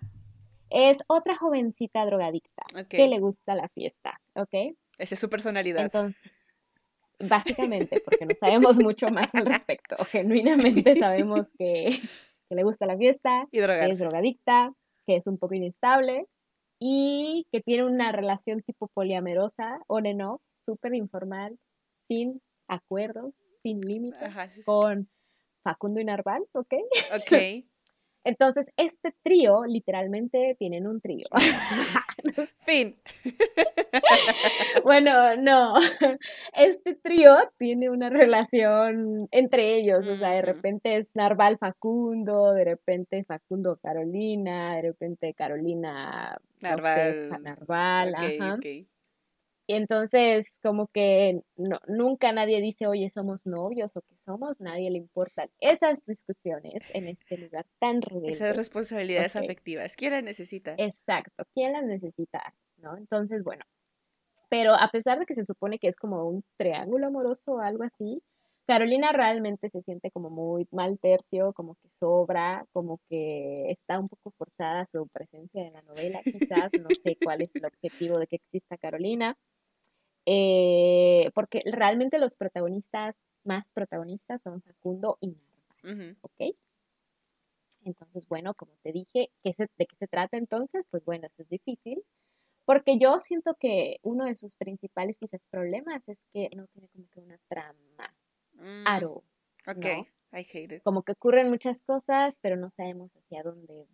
es 0.69 1.00
otra 1.07 1.36
jovencita 1.36 2.06
drogadicta 2.06 2.63
que 2.90 3.07
le 3.07 3.19
gusta 3.19 3.56
la 3.56 3.69
fiesta, 3.69 4.22
¿ok? 4.36 4.75
Esa 5.00 5.16
es 5.16 5.19
su 5.19 5.30
personalidad. 5.30 5.84
Entonces, 5.84 6.22
básicamente, 7.19 8.01
porque 8.06 8.28
no 8.28 8.36
sabemos 8.36 8.80
mucho 8.80 9.07
más 9.10 9.34
al 9.34 9.48
respecto. 9.48 9.96
Genuinamente 10.06 10.96
sabemos 10.96 11.50
que, 11.58 12.00
que 12.50 12.56
le 12.56 12.63
gusta 12.63 12.86
la 12.86 12.98
fiesta, 12.98 13.48
y 13.51 13.58
que 13.60 13.89
es 13.89 14.00
drogadicta, 14.00 14.74
que 15.08 15.15
es 15.15 15.25
un 15.25 15.39
poco 15.39 15.56
inestable 15.56 16.27
y 16.79 17.45
que 17.51 17.62
tiene 17.62 17.86
una 17.86 18.12
relación 18.12 18.62
tipo 18.62 18.88
poliamorosa, 18.88 19.81
on 19.88 20.07
and 20.07 20.21
off, 20.21 20.41
súper 20.65 20.95
informal, 20.95 21.59
sin 22.07 22.41
acuerdos, 22.67 23.33
sin 23.62 23.81
límites, 23.81 24.21
Ajá, 24.21 24.50
sí, 24.50 24.62
sí. 24.62 24.65
con 24.65 25.09
Facundo 25.63 26.00
y 26.00 26.05
Narval, 26.05 26.43
¿ok? 26.53 26.74
Ok. 27.15 27.65
Entonces, 28.29 28.67
este 28.77 29.13
trío, 29.24 29.65
literalmente, 29.65 30.55
tienen 30.59 30.86
un 30.88 31.01
trío. 31.01 31.25
Fin. 32.65 32.95
Bueno, 34.83 35.36
no. 35.38 35.74
Este 36.53 36.95
trío 36.95 37.36
tiene 37.57 37.89
una 37.89 38.09
relación 38.09 39.27
entre 39.31 39.75
ellos. 39.77 40.07
O 40.07 40.15
sea, 40.17 40.29
de 40.31 40.41
repente 40.41 40.98
es 40.98 41.15
Narval 41.15 41.57
Facundo, 41.57 42.53
de 42.53 42.65
repente 42.65 43.24
Facundo 43.24 43.77
Carolina, 43.81 44.75
de 44.75 44.81
repente 44.83 45.33
Carolina 45.33 46.38
no 46.62 46.69
sé, 46.69 46.75
Narval. 46.75 47.29
Fa- 47.29 47.38
Narval, 47.39 48.09
Ok, 48.09 48.19
ajá. 48.41 48.53
ok. 48.55 48.65
Y 49.69 49.75
entonces, 49.75 50.57
como 50.63 50.88
que 50.88 51.43
no, 51.55 51.77
nunca 51.88 52.31
nadie 52.31 52.59
dice, 52.59 52.88
oye, 52.88 53.11
somos 53.11 53.45
novios 53.45 53.95
o 53.95 54.01
que 54.01 54.15
somos, 54.25 54.59
nadie 54.59 54.89
le 54.89 54.97
importan 54.97 55.47
esas 55.59 56.03
discusiones 56.07 56.81
en 56.91 57.07
este 57.07 57.38
lugar 57.38 57.67
tan 57.77 58.01
rebelde. 58.01 58.31
Esas 58.31 58.55
responsabilidades 58.57 59.35
afectivas. 59.35 59.95
¿Quién 59.95 60.13
las 60.13 60.23
necesita? 60.23 60.73
Exacto, 60.75 61.43
¿quién 61.53 61.73
las 61.73 61.83
necesita? 61.83 62.55
¿No? 62.77 62.97
Entonces, 62.97 63.43
bueno, 63.43 63.63
pero 64.49 64.73
a 64.73 64.89
pesar 64.89 65.19
de 65.19 65.27
que 65.27 65.35
se 65.35 65.43
supone 65.43 65.77
que 65.77 65.89
es 65.89 65.95
como 65.95 66.27
un 66.27 66.43
triángulo 66.57 67.05
amoroso 67.05 67.51
o 67.51 67.59
algo 67.59 67.83
así, 67.83 68.23
Carolina 68.65 69.11
realmente 69.11 69.69
se 69.69 69.83
siente 69.83 70.09
como 70.09 70.31
muy 70.31 70.67
mal 70.71 70.97
tercio, 70.97 71.53
como 71.53 71.75
que 71.75 71.89
sobra, 71.99 72.65
como 72.71 72.99
que 73.07 73.69
está 73.69 73.99
un 73.99 74.09
poco 74.09 74.31
forzada 74.35 74.88
su 74.91 75.07
presencia 75.09 75.61
en 75.61 75.73
la 75.73 75.83
novela, 75.83 76.21
quizás, 76.23 76.71
no 76.81 76.89
sé 77.03 77.17
cuál 77.23 77.43
es 77.43 77.55
el 77.55 77.65
objetivo 77.65 78.17
de 78.17 78.25
que 78.25 78.38
exista 78.38 78.75
Carolina, 78.77 79.38
eh, 80.29 81.31
porque 81.36 81.63
realmente 81.65 82.19
los 82.19 82.36
protagonistas, 82.36 83.15
más 83.45 83.71
protagonistas 83.74 84.43
son 84.43 84.62
Facundo 84.62 85.17
y 85.21 85.29
Narva. 85.31 85.75
Ujú. 85.83 86.15
¿ok? 86.21 86.55
Entonces, 87.83 88.27
bueno, 88.27 88.53
como 88.55 88.74
te 88.83 88.91
dije, 88.91 89.31
¿qué 89.43 89.53
se- 89.53 89.69
¿de 89.77 89.86
qué 89.86 89.95
se 89.98 90.07
trata 90.07 90.38
entonces? 90.38 90.86
Pues 90.91 91.03
bueno, 91.05 91.27
eso 91.27 91.41
es 91.43 91.50
difícil, 91.50 92.03
porque 92.65 93.00
yo 93.00 93.19
siento 93.21 93.55
que 93.59 93.98
uno 94.03 94.25
de 94.25 94.36
sus 94.38 94.55
principales 94.55 95.17
quizás 95.19 95.41
problemas 95.51 96.07
es 96.09 96.19
que 96.33 96.50
no 96.57 96.67
tiene 96.67 96.89
como 96.89 97.07
que 97.09 97.21
una 97.21 97.39
trama, 97.50 98.15
Mm, 98.57 98.86
aro, 98.86 99.24
Ok. 99.67 99.86
¿no? 99.86 100.07
I 100.33 100.45
hate 100.53 100.71
it. 100.74 100.83
como 100.83 101.03
que 101.03 101.13
ocurren 101.13 101.50
muchas 101.50 101.83
cosas, 101.83 102.36
pero 102.41 102.57
no 102.57 102.69
sabemos 102.71 103.15
hacia 103.15 103.43
dónde 103.43 103.88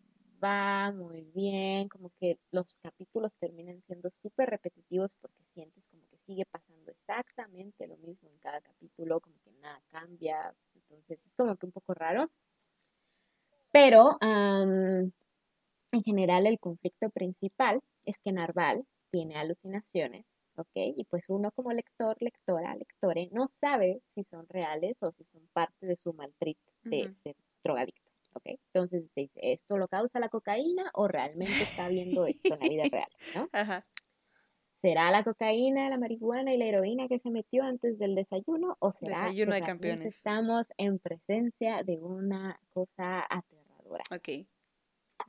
va 0.44 0.92
muy 0.94 1.24
bien, 1.36 1.89
como 1.89 2.12
que 2.20 2.39
los 2.51 2.75
capítulos 2.84 3.34
terminan 3.39 3.82
siendo 3.84 4.12
súper 4.22 4.50
repetitivos 4.50 5.15
porque 5.22 5.44
sientes 5.54 5.84
sigue 6.25 6.46
pasando 6.46 6.91
exactamente 6.91 7.88
lo 7.88 7.98
mismo 7.98 8.29
en 8.29 8.38
cada 8.39 8.62
capítulo, 8.62 9.20
como 9.20 9.36
que 9.44 9.51
nada 9.53 9.82
cambia, 9.89 10.53
entonces 10.74 11.20
es 11.24 11.34
como 11.36 11.55
que 11.55 11.65
un 11.65 11.72
poco 11.72 11.94
raro. 11.94 12.29
Pero 13.72 14.17
en 14.22 15.12
general 16.03 16.48
el 16.48 16.60
conflicto 16.60 17.10
principal 17.10 17.82
es 18.05 18.17
que 18.20 18.32
Narval 18.32 18.86
tiene 19.12 19.36
alucinaciones, 19.38 20.25
¿ok? 20.55 20.72
Y 20.75 21.05
pues 21.05 21.25
uno 21.29 21.51
como 21.51 21.72
lector, 21.72 22.15
lectora, 22.20 22.75
lectore, 22.75 23.29
no 23.32 23.48
sabe 23.48 24.01
si 24.13 24.24
son 24.24 24.48
reales 24.48 24.98
o 25.01 25.12
si 25.12 25.24
son 25.25 25.48
parte 25.53 25.86
de 25.86 25.96
su 25.96 26.13
maltrito 26.13 26.72
de, 26.84 27.13
de 27.24 27.36
drogadicto. 27.63 28.05
Entonces 28.44 29.05
dice, 29.15 29.32
¿esto 29.36 29.77
lo 29.77 29.88
causa 29.88 30.20
la 30.20 30.29
cocaína 30.29 30.91
o 30.94 31.08
realmente 31.08 31.63
está 31.63 31.88
viendo 31.88 32.25
esto 32.25 32.53
en 32.55 32.60
la 32.60 32.67
vida 32.67 32.84
real? 32.91 33.10
¿no? 33.34 33.50
¿Será 34.82 35.10
la 35.12 35.24
cocaína, 35.24 35.89
la 35.89 35.98
marihuana 35.98 36.53
y 36.53 36.58
la 36.58 36.65
heroína 36.65 37.08
que 37.08 37.20
se 37.20 37.29
metió 37.29 37.63
antes 37.63 37.98
del 37.98 38.15
desayuno 38.15 38.77
o 38.79 38.91
será 38.91 39.22
desayuno 39.22 39.51
que 39.53 39.60
de 39.60 39.65
campeones. 39.65 40.15
estamos 40.15 40.67
en 40.77 41.00
presencia 41.00 41.84
de 41.84 41.98
una 41.98 42.60
cosa 42.74 43.25
aterradora? 43.29 44.03
Ok. 44.12 44.46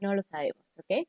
No 0.00 0.14
lo 0.14 0.22
sabemos, 0.22 0.62
¿ok? 0.78 1.06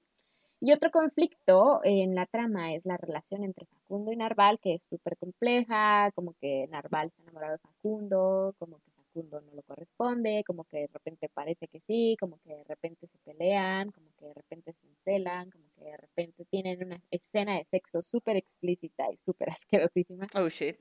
Y 0.60 0.72
otro 0.72 0.90
conflicto 0.90 1.82
en 1.84 2.16
la 2.16 2.26
trama 2.26 2.74
es 2.74 2.84
la 2.86 2.98
relación 2.98 3.44
entre 3.44 3.66
Facundo 3.66 4.12
y 4.12 4.16
Narval, 4.16 4.60
que 4.60 4.76
es 4.76 4.84
súper 4.84 5.16
compleja, 5.18 6.12
como 6.16 6.34
que 6.42 6.68
Narval 6.70 7.08
está 7.08 7.22
enamorado 7.22 7.54
de 7.54 7.60
Facundo, 7.60 8.56
como 8.58 8.78
que 8.78 8.97
no 9.16 9.42
lo 9.54 9.62
corresponde, 9.64 10.44
como 10.46 10.64
que 10.66 10.78
de 10.80 10.88
repente 10.88 11.30
parece 11.30 11.68
que 11.68 11.80
sí, 11.82 12.16
como 12.20 12.38
que 12.40 12.56
de 12.56 12.64
repente 12.64 13.08
se 13.08 13.18
pelean, 13.20 13.92
como 13.92 14.12
que 14.18 14.26
de 14.26 14.34
repente 14.34 14.74
se 14.74 14.88
encelan, 14.88 15.50
como 15.50 15.66
que 15.76 15.86
de 15.86 15.98
repente 15.98 16.46
tienen 16.46 16.84
una 16.84 17.02
escena 17.12 17.58
de 17.58 17.66
sexo 17.66 18.02
súper 18.02 18.38
explícita 18.38 19.12
y 19.12 19.18
súper 19.26 19.50
asquerosísima. 19.60 20.28
Oh, 20.36 20.50
shit. 20.50 20.78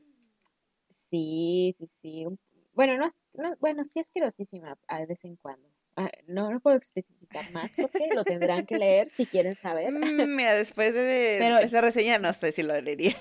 Sí, 1.11 1.75
sí, 1.79 1.89
sí. 2.03 2.25
Bueno, 2.73 2.97
no, 2.99 3.11
no, 3.35 3.57
bueno, 3.59 3.85
sí 3.85 4.01
asquerosísima 4.01 4.77
a 4.89 5.07
vez 5.07 5.25
en 5.25 5.37
cuando. 5.37 5.69
Ah, 5.99 6.11
no, 6.27 6.51
no 6.51 6.61
puedo 6.61 6.77
especificar 6.77 7.51
más 7.53 7.71
porque 7.75 8.09
lo 8.15 8.23
tendrán 8.23 8.67
que 8.67 8.77
leer 8.77 9.11
si 9.13 9.25
quieren 9.25 9.55
saber. 9.57 9.91
Mm, 9.93 10.37
mira, 10.37 10.55
después 10.55 10.93
de 10.93 11.39
esa 11.63 11.81
reseña 11.81 12.19
no 12.19 12.33
sé 12.35 12.53
si 12.53 12.63
lo 12.63 12.79
leería. 12.79 13.17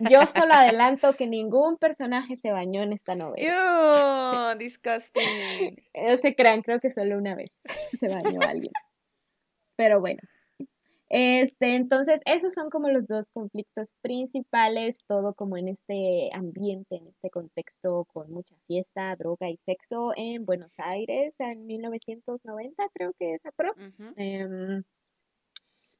Yo 0.00 0.20
solo 0.26 0.54
adelanto 0.54 1.14
que 1.16 1.26
ningún 1.26 1.76
personaje 1.76 2.36
se 2.38 2.50
bañó 2.50 2.82
en 2.82 2.94
esta 2.94 3.14
novela. 3.14 4.52
¡Ew! 4.52 4.58
Disgusting. 4.58 5.82
No 5.94 6.16
se 6.18 6.34
crean, 6.34 6.62
creo 6.62 6.80
que 6.80 6.90
solo 6.90 7.18
una 7.18 7.34
vez 7.34 7.60
se 8.00 8.08
bañó 8.08 8.40
alguien. 8.40 8.72
Pero 9.76 10.00
bueno, 10.00 10.20
este, 11.16 11.76
entonces, 11.76 12.20
esos 12.24 12.54
son 12.54 12.70
como 12.70 12.88
los 12.88 13.06
dos 13.06 13.30
conflictos 13.30 13.94
principales, 14.02 14.98
todo 15.06 15.32
como 15.34 15.56
en 15.56 15.68
este 15.68 16.28
ambiente, 16.34 16.96
en 16.96 17.06
este 17.06 17.30
contexto 17.30 18.04
con 18.12 18.32
mucha 18.32 18.56
fiesta, 18.66 19.14
droga 19.14 19.48
y 19.48 19.56
sexo 19.58 20.10
en 20.16 20.44
Buenos 20.44 20.72
Aires 20.76 21.32
en 21.38 21.66
1990, 21.68 22.82
creo 22.94 23.12
que 23.12 23.34
es 23.34 23.46
aprox. 23.46 23.78
Em, 24.16 24.82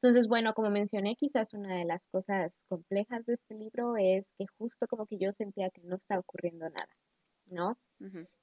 entonces, 0.03 0.27
bueno, 0.27 0.53
como 0.53 0.71
mencioné, 0.71 1.15
quizás 1.15 1.55
una 1.55 1.77
de 1.77 1.85
las 1.85 2.03
cosas 2.11 2.53
complejas 2.69 3.25
de 3.25 3.35
este 3.35 3.55
libro 3.55 3.97
es 3.97 4.27
que 4.37 4.47
justo 4.59 4.89
como 4.89 5.07
que 5.07 5.19
yo 5.19 5.33
sentía 5.33 5.71
que 5.71 5.83
no 5.83 5.95
estaba 5.95 6.23
ocurriendo 6.23 6.69
nada. 6.71 6.89
¿No? 7.47 7.79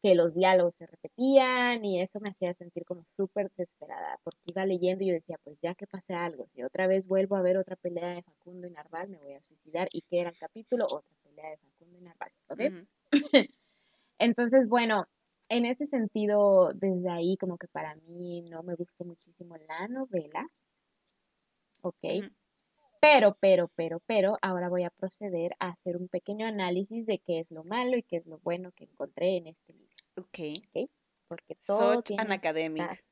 Que 0.01 0.15
los 0.15 0.33
diálogos 0.33 0.75
se 0.75 0.87
repetían 0.87 1.85
y 1.85 2.01
eso 2.01 2.19
me 2.19 2.29
hacía 2.29 2.53
sentir 2.55 2.83
como 2.85 3.05
súper 3.15 3.49
desesperada, 3.51 4.19
porque 4.23 4.39
iba 4.45 4.65
leyendo 4.65 5.03
y 5.03 5.07
yo 5.07 5.13
decía, 5.13 5.37
pues 5.43 5.59
ya 5.61 5.75
que 5.75 5.85
pase 5.87 6.13
algo, 6.15 6.47
si 6.47 6.63
otra 6.63 6.87
vez 6.87 7.05
vuelvo 7.07 7.35
a 7.35 7.41
ver 7.43 7.57
otra 7.57 7.75
pelea 7.75 8.09
de 8.15 8.23
Facundo 8.23 8.67
y 8.67 8.71
Narval, 8.71 9.09
me 9.09 9.19
voy 9.19 9.33
a 9.33 9.41
suicidar. 9.41 9.87
¿Y 9.91 10.01
qué 10.03 10.21
era 10.21 10.29
el 10.31 10.37
capítulo? 10.37 10.85
Otra 10.89 11.15
pelea 11.23 11.51
de 11.51 11.57
Facundo 11.57 11.99
y 11.99 12.01
Narval, 12.01 12.31
¿ok? 12.49 12.61
Entonces, 14.19 14.67
bueno, 14.67 15.07
en 15.49 15.65
ese 15.65 15.85
sentido, 15.85 16.73
desde 16.73 17.09
ahí 17.09 17.37
como 17.37 17.57
que 17.57 17.67
para 17.67 17.95
mí 17.95 18.41
no 18.43 18.63
me 18.63 18.75
gustó 18.75 19.05
muchísimo 19.05 19.57
la 19.57 19.87
novela, 19.89 20.47
¿ok? 21.81 22.31
Pero, 23.01 23.35
pero, 23.39 23.67
pero, 23.75 23.99
pero, 24.05 24.37
ahora 24.43 24.69
voy 24.69 24.83
a 24.83 24.91
proceder 24.91 25.55
a 25.59 25.69
hacer 25.69 25.97
un 25.97 26.07
pequeño 26.07 26.45
análisis 26.45 27.07
de 27.07 27.17
qué 27.17 27.39
es 27.39 27.49
lo 27.49 27.63
malo 27.63 27.97
y 27.97 28.03
qué 28.03 28.17
es 28.17 28.27
lo 28.27 28.37
bueno 28.39 28.71
que 28.73 28.83
encontré 28.83 29.37
en 29.37 29.47
este 29.47 29.73
libro. 29.73 29.95
Ok. 30.17 30.27
¿Okay? 30.69 30.89
Porque 31.27 31.55
todo 31.65 31.95
Such 31.95 32.11
an 32.19 32.31
academic. 32.31 33.03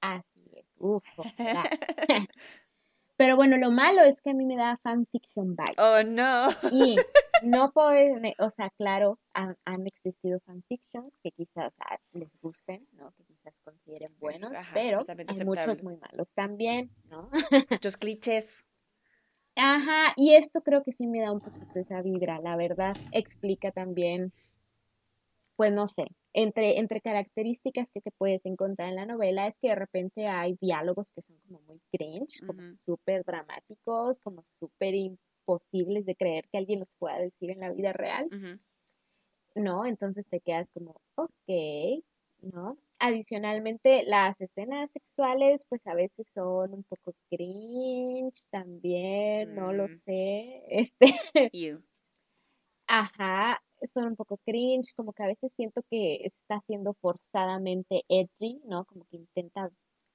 Así 0.00 0.50
es. 0.52 0.66
Uf, 0.78 1.04
Pero 3.16 3.36
bueno, 3.36 3.56
lo 3.58 3.70
malo 3.70 4.02
es 4.02 4.20
que 4.22 4.30
a 4.30 4.34
mí 4.34 4.46
me 4.46 4.56
da 4.56 4.78
fanfiction 4.82 5.54
vibe. 5.54 5.74
Oh, 5.76 6.02
no. 6.02 6.48
Y 6.72 6.96
no 7.44 7.70
puedo, 7.70 8.16
o 8.38 8.50
sea, 8.50 8.70
claro, 8.70 9.20
han, 9.34 9.56
existido 9.86 10.40
fanfictions 10.40 11.12
que 11.22 11.30
quizás 11.30 11.72
ah, 11.80 11.98
les 12.12 12.30
gusten, 12.40 12.88
¿no? 12.92 13.12
Que 13.12 13.24
quizás 13.24 13.54
consideren 13.62 14.16
buenos, 14.18 14.50
pero 14.72 15.04
hay 15.06 15.44
muchos 15.44 15.82
muy 15.82 15.98
malos 15.98 16.34
también, 16.34 16.90
¿no? 17.10 17.30
Muchos 17.70 17.98
clichés. 17.98 18.46
Ajá, 19.54 20.12
y 20.16 20.34
esto 20.34 20.60
creo 20.62 20.82
que 20.82 20.92
sí 20.92 21.06
me 21.06 21.20
da 21.20 21.30
un 21.32 21.40
poquito 21.40 21.78
esa 21.78 22.02
vibra, 22.02 22.40
la 22.40 22.56
verdad. 22.56 22.98
Explica 23.12 23.70
también, 23.70 24.32
pues 25.56 25.72
no 25.72 25.86
sé, 25.88 26.06
entre, 26.32 26.78
entre 26.78 27.00
características 27.00 27.88
que 27.92 28.00
te 28.00 28.10
puedes 28.12 28.44
encontrar 28.46 28.88
en 28.88 28.96
la 28.96 29.06
novela 29.06 29.46
es 29.46 29.54
que 29.60 29.68
de 29.68 29.74
repente 29.74 30.26
hay 30.26 30.56
diálogos 30.60 31.06
que 31.14 31.22
son 31.22 31.38
como 31.40 31.60
muy 31.62 31.80
cringe, 31.92 32.40
como 32.46 32.62
súper 32.84 33.24
dramáticos, 33.24 34.20
como 34.20 34.42
súper 34.58 34.94
imposibles 34.94 36.06
de 36.06 36.16
creer 36.16 36.48
que 36.50 36.58
alguien 36.58 36.80
los 36.80 36.92
pueda 36.98 37.18
decir 37.18 37.50
en 37.50 37.60
la 37.60 37.72
vida 37.72 37.92
real. 37.92 38.32
¿No? 39.54 39.84
Entonces 39.86 40.26
te 40.28 40.40
quedas 40.40 40.68
como, 40.72 41.00
ok, 41.16 42.02
¿no? 42.42 42.78
Adicionalmente, 42.98 44.04
las 44.04 44.38
escenas 44.40 44.90
sexuales, 44.92 45.64
pues 45.68 45.86
a 45.86 45.94
veces 45.94 46.28
son 46.34 46.74
un 46.74 46.84
poco 46.84 47.14
cringe 47.30 48.40
también, 48.50 49.54
no 49.54 49.72
lo 49.72 49.88
mm. 49.88 50.00
sé. 50.04 50.62
Este. 50.68 51.50
Ajá, 52.86 53.62
son 53.86 54.08
un 54.08 54.16
poco 54.16 54.38
cringe, 54.44 54.92
como 54.94 55.12
que 55.12 55.22
a 55.22 55.26
veces 55.26 55.52
siento 55.56 55.82
que 55.90 56.26
está 56.26 56.60
siendo 56.66 56.94
forzadamente 56.94 58.02
edgy, 58.08 58.60
¿no? 58.64 58.84
Como 58.84 59.04
que 59.06 59.16
intenta 59.16 59.70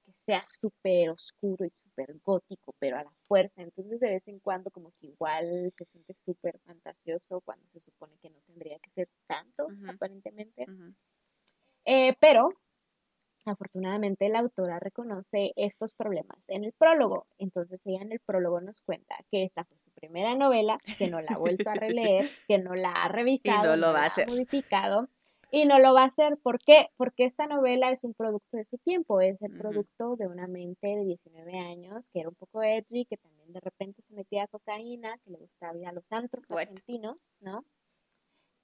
que 0.05 0.13
sea 0.25 0.43
súper 0.45 1.09
oscuro 1.09 1.65
y 1.65 1.71
súper 1.83 2.19
gótico, 2.23 2.75
pero 2.79 2.97
a 2.97 3.03
la 3.03 3.13
fuerza. 3.27 3.61
Entonces, 3.61 3.99
de 3.99 4.09
vez 4.09 4.27
en 4.27 4.39
cuando, 4.39 4.69
como 4.71 4.91
que 4.99 5.07
igual 5.07 5.73
se 5.77 5.85
siente 5.85 6.15
súper 6.25 6.59
fantasioso 6.65 7.41
cuando 7.41 7.65
se 7.71 7.79
supone 7.79 8.17
que 8.21 8.29
no 8.29 8.39
tendría 8.45 8.77
que 8.79 8.91
ser 8.91 9.09
tanto, 9.27 9.67
aparentemente. 9.87 10.65
Eh, 11.85 12.15
pero 12.19 12.53
Afortunadamente 13.45 14.27
la 14.27 14.39
autora 14.39 14.79
reconoce 14.79 15.53
estos 15.55 15.93
problemas 15.93 16.39
en 16.47 16.63
el 16.63 16.73
prólogo, 16.73 17.27
entonces 17.37 17.79
ella 17.85 18.01
en 18.01 18.11
el 18.11 18.19
prólogo 18.19 18.59
nos 18.59 18.81
cuenta 18.81 19.15
que 19.29 19.43
esta 19.43 19.63
fue 19.65 19.77
su 19.77 19.91
primera 19.91 20.33
novela, 20.33 20.79
que 20.97 21.11
no 21.11 21.21
la 21.21 21.33
ha 21.35 21.37
vuelto 21.37 21.69
a 21.69 21.75
releer, 21.75 22.27
que 22.47 22.57
no 22.57 22.73
la 22.73 22.91
ha 22.91 23.07
revisado, 23.07 23.75
no 23.75 23.87
lo 23.87 23.93
va 23.93 24.01
a 24.01 24.05
hacer. 24.07 24.27
modificado 24.27 25.09
y 25.51 25.65
no 25.65 25.77
lo 25.77 25.93
va 25.93 26.01
a 26.01 26.07
hacer. 26.07 26.37
¿Por 26.37 26.57
qué? 26.57 26.89
Porque 26.97 27.25
esta 27.25 27.45
novela 27.45 27.91
es 27.91 28.03
un 28.03 28.15
producto 28.15 28.57
de 28.57 28.65
su 28.65 28.79
tiempo, 28.79 29.21
es 29.21 29.39
el 29.43 29.55
producto 29.55 30.15
de 30.15 30.27
una 30.27 30.47
mente 30.47 30.87
de 30.87 31.05
19 31.05 31.59
años 31.59 32.09
que 32.09 32.21
era 32.21 32.29
un 32.29 32.35
poco 32.35 32.63
edgy, 32.63 33.05
que 33.05 33.17
también 33.17 33.53
de 33.53 33.59
repente 33.59 34.01
se 34.01 34.15
metía 34.15 34.45
a 34.45 34.47
cocaína, 34.47 35.19
que 35.23 35.29
le 35.29 35.37
gustaba 35.37 35.77
ir 35.77 35.85
a 35.85 35.91
los 35.91 36.11
antros 36.11 36.49
argentinos, 36.49 37.17
¿no? 37.41 37.63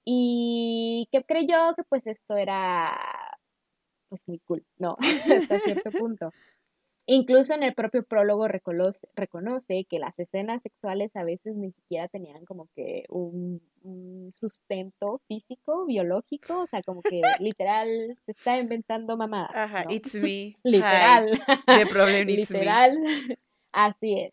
Y 0.04 1.08
que 1.12 1.22
creyó 1.24 1.74
que 1.76 1.84
pues 1.84 2.06
esto 2.06 2.36
era 2.36 2.98
pues 4.08 4.22
muy 4.26 4.40
cool, 4.40 4.64
no, 4.76 4.96
hasta 5.48 5.60
cierto 5.60 5.90
punto. 5.98 6.32
Incluso 7.06 7.54
en 7.54 7.64
el 7.64 7.74
propio 7.74 8.04
prólogo 8.04 8.46
reconoce, 8.46 9.08
reconoce, 9.16 9.86
que 9.90 9.98
las 9.98 10.16
escenas 10.18 10.62
sexuales 10.62 11.16
a 11.16 11.24
veces 11.24 11.56
ni 11.56 11.72
siquiera 11.72 12.06
tenían 12.08 12.44
como 12.44 12.68
que 12.76 13.04
un, 13.08 13.60
sustento 14.34 15.20
físico, 15.26 15.86
biológico, 15.86 16.60
o 16.60 16.66
sea, 16.66 16.82
como 16.82 17.02
que 17.02 17.20
literal 17.40 18.16
se 18.24 18.32
está 18.32 18.58
inventando 18.58 19.16
mamá. 19.16 19.50
Ajá, 19.52 19.84
it's 19.88 20.14
me. 20.14 20.56
literal. 20.62 21.40
The 21.66 21.86
problem 21.86 22.28
it's 22.28 22.50
literal. 22.50 22.96
Así 23.72 24.20
es. 24.20 24.32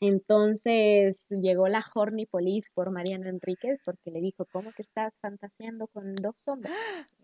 Entonces 0.00 1.26
llegó 1.28 1.66
la 1.68 1.84
Horny 1.92 2.26
Police 2.26 2.70
por 2.72 2.90
Mariana 2.90 3.28
Enríquez 3.28 3.80
porque 3.84 4.10
le 4.10 4.20
dijo, 4.20 4.46
¿cómo 4.52 4.72
que 4.72 4.82
estás 4.82 5.12
fantaseando 5.20 5.88
con 5.88 6.14
dos 6.14 6.42
hombres? 6.46 6.72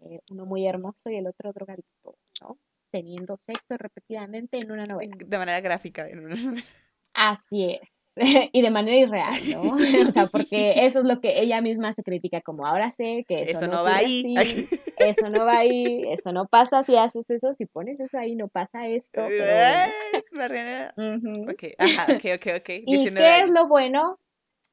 Eh, 0.02 0.20
uno 0.30 0.44
muy 0.44 0.66
hermoso 0.66 1.08
y 1.08 1.16
el 1.16 1.26
otro 1.26 1.52
drogadicto, 1.52 2.16
¿no? 2.42 2.58
Teniendo 2.90 3.36
sexo 3.38 3.76
repetidamente 3.78 4.58
en 4.58 4.70
una 4.72 4.86
novela. 4.86 5.16
De 5.24 5.38
manera 5.38 5.60
gráfica 5.60 6.08
en 6.08 6.18
una 6.20 6.34
novela. 6.34 6.64
Así 7.14 7.64
es. 7.64 8.03
y 8.52 8.62
de 8.62 8.70
manera 8.70 8.96
irreal, 8.96 9.50
¿no? 9.50 9.72
o 10.08 10.12
sea, 10.12 10.26
porque 10.26 10.74
eso 10.84 11.00
es 11.00 11.04
lo 11.04 11.20
que 11.20 11.40
ella 11.40 11.60
misma 11.60 11.92
se 11.92 12.02
critica 12.02 12.40
como 12.40 12.66
ahora 12.66 12.92
sé 12.96 13.24
que 13.26 13.42
eso, 13.42 13.66
no, 13.66 13.82
va 13.82 13.96
ahí, 13.96 14.34
eso 14.98 15.30
no 15.30 15.44
va 15.44 15.58
ahí, 15.58 16.04
eso 16.12 16.32
no 16.32 16.46
pasa 16.46 16.84
si 16.84 16.96
haces 16.96 17.28
eso, 17.28 17.54
si 17.54 17.66
pones 17.66 17.98
eso 17.98 18.18
ahí 18.18 18.36
no 18.36 18.48
pasa 18.48 18.86
esto. 18.86 19.22
Mariana. 20.32 20.94
Ok, 20.96 21.64
ajá, 21.78 22.06
ok, 22.14 22.24
ok, 22.36 22.46
ok. 22.60 22.68
¿Y 22.86 23.10
qué 23.10 23.40
es 23.40 23.50
lo 23.50 23.66
bueno? 23.66 24.18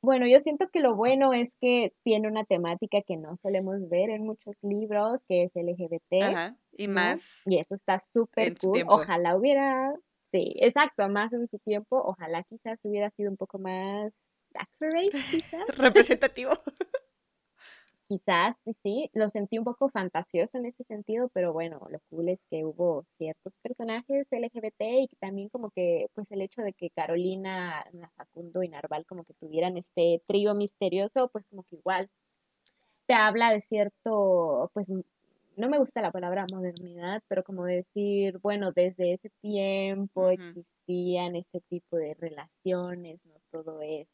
Bueno, 0.04 0.26
yo 0.26 0.40
siento 0.40 0.68
que 0.70 0.80
lo 0.80 0.96
bueno 0.96 1.32
es 1.32 1.56
que 1.56 1.94
tiene 2.04 2.28
una 2.28 2.44
temática 2.44 3.02
que 3.06 3.18
no 3.18 3.36
solemos 3.38 3.88
ver 3.88 4.10
en 4.10 4.24
muchos 4.24 4.56
libros, 4.64 5.22
que 5.28 5.44
es 5.44 5.52
LGBT. 5.54 6.24
Ajá, 6.24 6.58
y 6.76 6.88
más. 6.88 7.44
Y 7.46 7.60
eso 7.60 7.76
está 7.76 8.00
súper 8.00 8.58
cool. 8.58 8.84
Ojalá 8.88 9.36
hubiera 9.36 9.94
Sí, 10.32 10.54
exacto, 10.60 11.08
más 11.10 11.34
en 11.34 11.48
su 11.50 11.60
tiempo. 11.60 12.02
Ojalá 12.04 12.44
quizás 12.44 12.80
hubiera 12.84 13.10
sido 13.12 13.32
un 13.32 13.38
poco 13.38 13.60
más 13.60 14.14
accurate, 14.54 15.12
quizás. 15.30 15.68
Representativo. 15.78 16.52
quizás, 18.12 18.58
sí, 18.66 18.74
sí, 18.74 19.10
lo 19.14 19.30
sentí 19.30 19.58
un 19.58 19.64
poco 19.64 19.90
fantasioso 19.90 20.58
en 20.58 20.66
ese 20.66 20.84
sentido, 20.84 21.30
pero 21.34 21.54
bueno, 21.54 21.80
lo 21.90 22.00
cool 22.10 22.28
es 22.28 22.40
que 22.50 22.66
hubo 22.66 23.06
ciertos 23.18 23.58
personajes 23.62 24.28
LGBT 24.32 24.82
y 24.82 25.10
también 25.20 25.48
como 25.48 25.72
que, 25.72 26.08
pues 26.14 26.30
el 26.32 26.42
hecho 26.42 26.62
de 26.62 26.74
que 26.74 26.90
Carolina, 26.90 27.86
Facundo 28.18 28.64
y 28.64 28.70
Narval 28.70 29.06
como 29.06 29.24
que 29.24 29.34
tuvieran 29.36 29.78
este 29.78 30.22
trío 30.28 30.54
misterioso, 30.56 31.30
pues 31.30 31.46
como 31.50 31.64
que 31.64 31.78
igual 31.78 32.10
te 33.08 33.14
habla 33.14 33.52
de 33.52 33.62
cierto, 33.62 34.72
pues 34.74 34.90
no 35.62 35.70
me 35.70 35.78
gusta 35.78 36.02
la 36.02 36.12
palabra 36.12 36.46
modernidad, 36.52 37.22
pero 37.28 37.44
como 37.44 37.64
decir, 37.64 38.40
bueno, 38.40 38.72
desde 38.72 39.14
ese 39.14 39.30
tiempo 39.42 40.30
existían 40.30 41.36
este 41.36 41.62
tipo 41.70 41.96
de 41.98 42.16
relaciones, 42.16 43.20
no 43.26 43.36
todo 43.52 43.82
es 43.82 44.08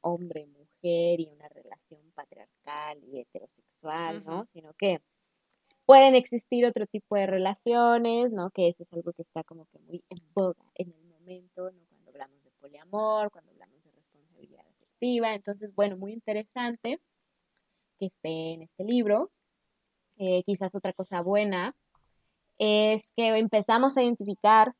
hombre, 0.00 0.46
mujer 0.46 1.20
y 1.20 1.28
una 1.28 1.48
relación 1.48 2.00
patriarcal 2.14 2.98
y 3.04 3.20
heterosexual, 3.20 4.24
¿no? 4.24 4.46
Sino 4.52 4.72
que 4.74 5.00
pueden 5.84 6.14
existir 6.14 6.64
otro 6.64 6.86
tipo 6.86 7.16
de 7.16 7.26
relaciones, 7.26 8.32
¿no? 8.32 8.50
Que 8.50 8.68
eso 8.68 8.82
es 8.84 8.92
algo 8.92 9.12
que 9.12 9.22
está 9.22 9.44
como 9.44 9.66
que 9.66 9.78
muy 9.80 10.02
en 10.08 10.18
boga 10.34 10.64
en 10.74 10.92
el 10.92 11.04
momento, 11.04 11.70
¿no? 11.70 11.84
Cuando 11.88 12.10
hablamos 12.10 12.42
de 12.42 12.50
poliamor, 12.58 13.30
cuando 13.30 13.50
hablamos 13.52 13.82
de 13.84 13.90
responsabilidad 13.92 14.64
afectiva. 14.66 15.34
Entonces, 15.34 15.74
bueno, 15.74 15.96
muy 15.96 16.12
interesante 16.12 17.00
que 17.98 18.06
esté 18.06 18.54
en 18.54 18.62
este 18.62 18.84
libro. 18.84 19.30
Eh, 20.18 20.42
quizás 20.44 20.74
otra 20.74 20.92
cosa 20.92 21.20
buena, 21.20 21.74
es 22.58 23.10
que 23.16 23.28
empezamos 23.36 23.96
a 23.96 24.02
identificar 24.02 24.72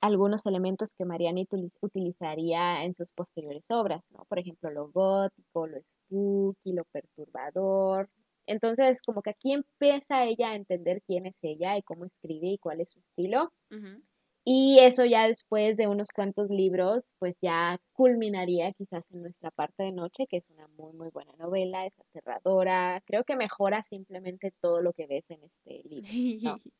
algunos 0.00 0.44
elementos 0.44 0.92
que 0.94 1.06
Mariani 1.06 1.48
utilizaría 1.80 2.84
en 2.84 2.94
sus 2.94 3.10
posteriores 3.12 3.64
obras, 3.70 4.02
¿no? 4.10 4.26
Por 4.26 4.38
ejemplo, 4.38 4.70
lo 4.70 4.90
gótico, 4.90 5.66
lo 5.66 5.78
spooky, 5.80 6.74
lo 6.74 6.84
perturbador. 6.84 8.10
Entonces, 8.46 9.00
como 9.00 9.22
que 9.22 9.30
aquí 9.30 9.52
empieza 9.52 10.24
ella 10.24 10.50
a 10.50 10.56
entender 10.56 11.00
quién 11.06 11.24
es 11.24 11.36
ella 11.40 11.78
y 11.78 11.82
cómo 11.82 12.04
escribe 12.04 12.48
y 12.48 12.58
cuál 12.58 12.82
es 12.82 12.90
su 12.90 12.98
estilo. 13.00 13.50
Y 14.46 14.78
eso 14.80 15.06
ya 15.06 15.26
después 15.26 15.76
de 15.78 15.88
unos 15.88 16.10
cuantos 16.10 16.50
libros, 16.50 17.14
pues 17.18 17.34
ya 17.40 17.80
culminaría 17.94 18.72
quizás 18.72 19.02
en 19.10 19.22
nuestra 19.22 19.50
parte 19.50 19.84
de 19.84 19.92
noche, 19.92 20.26
que 20.26 20.36
es 20.38 20.50
una 20.50 20.68
muy, 20.68 20.92
muy 20.92 21.08
buena 21.08 21.32
novela, 21.38 21.86
es 21.86 21.98
aterradora, 21.98 23.02
creo 23.06 23.24
que 23.24 23.36
mejora 23.36 23.82
simplemente 23.84 24.52
todo 24.60 24.82
lo 24.82 24.92
que 24.92 25.06
ves 25.06 25.24
en 25.30 25.42
este 25.44 25.82
libro. 25.88 26.10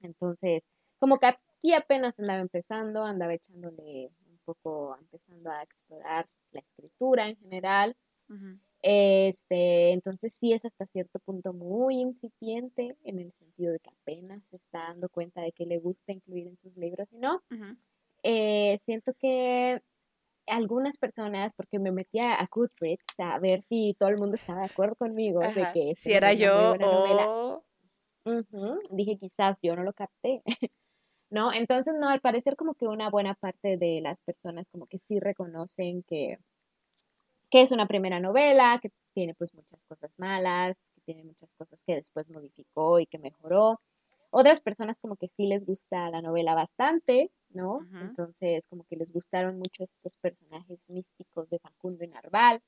Entonces, 0.00 0.62
como 0.98 1.18
que 1.18 1.26
aquí 1.26 1.72
apenas 1.72 2.18
andaba 2.18 2.40
empezando, 2.40 3.04
andaba 3.04 3.34
echándole 3.34 4.10
un 4.28 4.38
poco, 4.44 4.96
empezando 5.00 5.50
a 5.50 5.62
explorar 5.62 6.26
la 6.50 6.60
escritura 6.60 7.28
en 7.28 7.36
general. 7.36 7.96
Este, 8.88 9.90
entonces 9.90 10.36
sí 10.38 10.52
es 10.52 10.64
hasta 10.64 10.86
cierto 10.86 11.18
punto 11.18 11.52
muy 11.52 11.96
incipiente 11.96 12.96
en 13.02 13.18
el 13.18 13.32
sentido 13.32 13.72
de 13.72 13.80
que 13.80 13.90
apenas 13.90 14.44
se 14.48 14.58
está 14.58 14.78
dando 14.78 15.08
cuenta 15.08 15.40
de 15.40 15.50
que 15.50 15.66
le 15.66 15.80
gusta 15.80 16.12
incluir 16.12 16.46
en 16.46 16.56
sus 16.56 16.76
libros 16.76 17.12
y 17.12 17.18
no. 17.18 17.42
Eh, 18.22 18.78
siento 18.84 19.12
que 19.14 19.82
algunas 20.46 20.98
personas, 20.98 21.52
porque 21.54 21.80
me 21.80 21.90
metía 21.90 22.34
a 22.34 22.46
Goodreads 22.48 23.04
a 23.18 23.40
ver 23.40 23.62
si 23.62 23.96
todo 23.98 24.10
el 24.10 24.18
mundo 24.18 24.36
estaba 24.36 24.60
de 24.60 24.66
acuerdo 24.66 24.94
conmigo, 24.94 25.40
de 25.40 25.66
que 25.74 25.96
si 25.96 26.12
era 26.12 26.32
yo 26.32 26.76
o... 26.80 27.64
Dije, 28.92 29.18
quizás 29.18 29.58
yo 29.62 29.74
no 29.74 29.82
lo 29.82 29.94
capté. 29.94 30.44
¿No? 31.28 31.52
Entonces, 31.52 31.92
no, 31.98 32.08
al 32.08 32.20
parecer 32.20 32.54
como 32.54 32.74
que 32.74 32.86
una 32.86 33.10
buena 33.10 33.34
parte 33.34 33.78
de 33.78 34.00
las 34.00 34.20
personas 34.20 34.68
como 34.68 34.86
que 34.86 35.00
sí 35.00 35.18
reconocen 35.18 36.04
que 36.04 36.38
que 37.50 37.62
es 37.62 37.70
una 37.72 37.86
primera 37.86 38.20
novela, 38.20 38.78
que 38.82 38.90
tiene 39.14 39.34
pues 39.34 39.54
muchas 39.54 39.80
cosas 39.88 40.10
malas, 40.16 40.76
que 40.94 41.00
tiene 41.02 41.24
muchas 41.24 41.50
cosas 41.56 41.78
que 41.86 41.94
después 41.94 42.28
modificó 42.28 43.00
y 43.00 43.06
que 43.06 43.18
mejoró. 43.18 43.80
Otras 44.30 44.60
personas 44.60 44.96
como 45.00 45.16
que 45.16 45.28
sí 45.28 45.46
les 45.46 45.64
gusta 45.64 46.10
la 46.10 46.20
novela 46.20 46.54
bastante, 46.54 47.30
¿no? 47.50 47.86
Entonces 48.02 48.66
como 48.66 48.84
que 48.84 48.96
les 48.96 49.12
gustaron 49.12 49.58
mucho 49.58 49.84
estos 49.84 50.16
personajes 50.18 50.78
místicos 50.88 51.48
de 51.48 51.58
Facundo 51.58 52.04
y 52.04 52.08
Narval. 52.08 52.60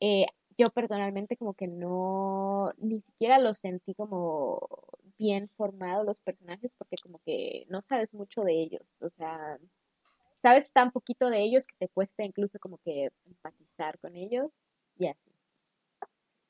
Eh, 0.00 0.26
yo 0.56 0.70
personalmente 0.70 1.36
como 1.36 1.54
que 1.54 1.68
no, 1.68 2.72
ni 2.78 3.00
siquiera 3.00 3.38
los 3.38 3.58
sentí 3.58 3.94
como 3.94 4.58
bien 5.18 5.48
formados 5.56 6.06
los 6.06 6.20
personajes 6.20 6.72
porque 6.74 6.96
como 7.02 7.20
que 7.20 7.66
no 7.68 7.82
sabes 7.82 8.14
mucho 8.14 8.42
de 8.42 8.60
ellos, 8.60 8.82
o 9.00 9.10
sea, 9.10 9.58
sabes 10.42 10.70
tan 10.72 10.90
poquito 10.92 11.30
de 11.30 11.42
ellos 11.42 11.66
que 11.66 11.74
te 11.78 11.88
cuesta 11.88 12.24
incluso 12.24 12.58
como 12.58 12.78
que 12.78 13.10
empatizar 13.26 13.98
con 13.98 14.16
ellos 14.16 14.58
y 14.96 15.06
así. 15.06 15.32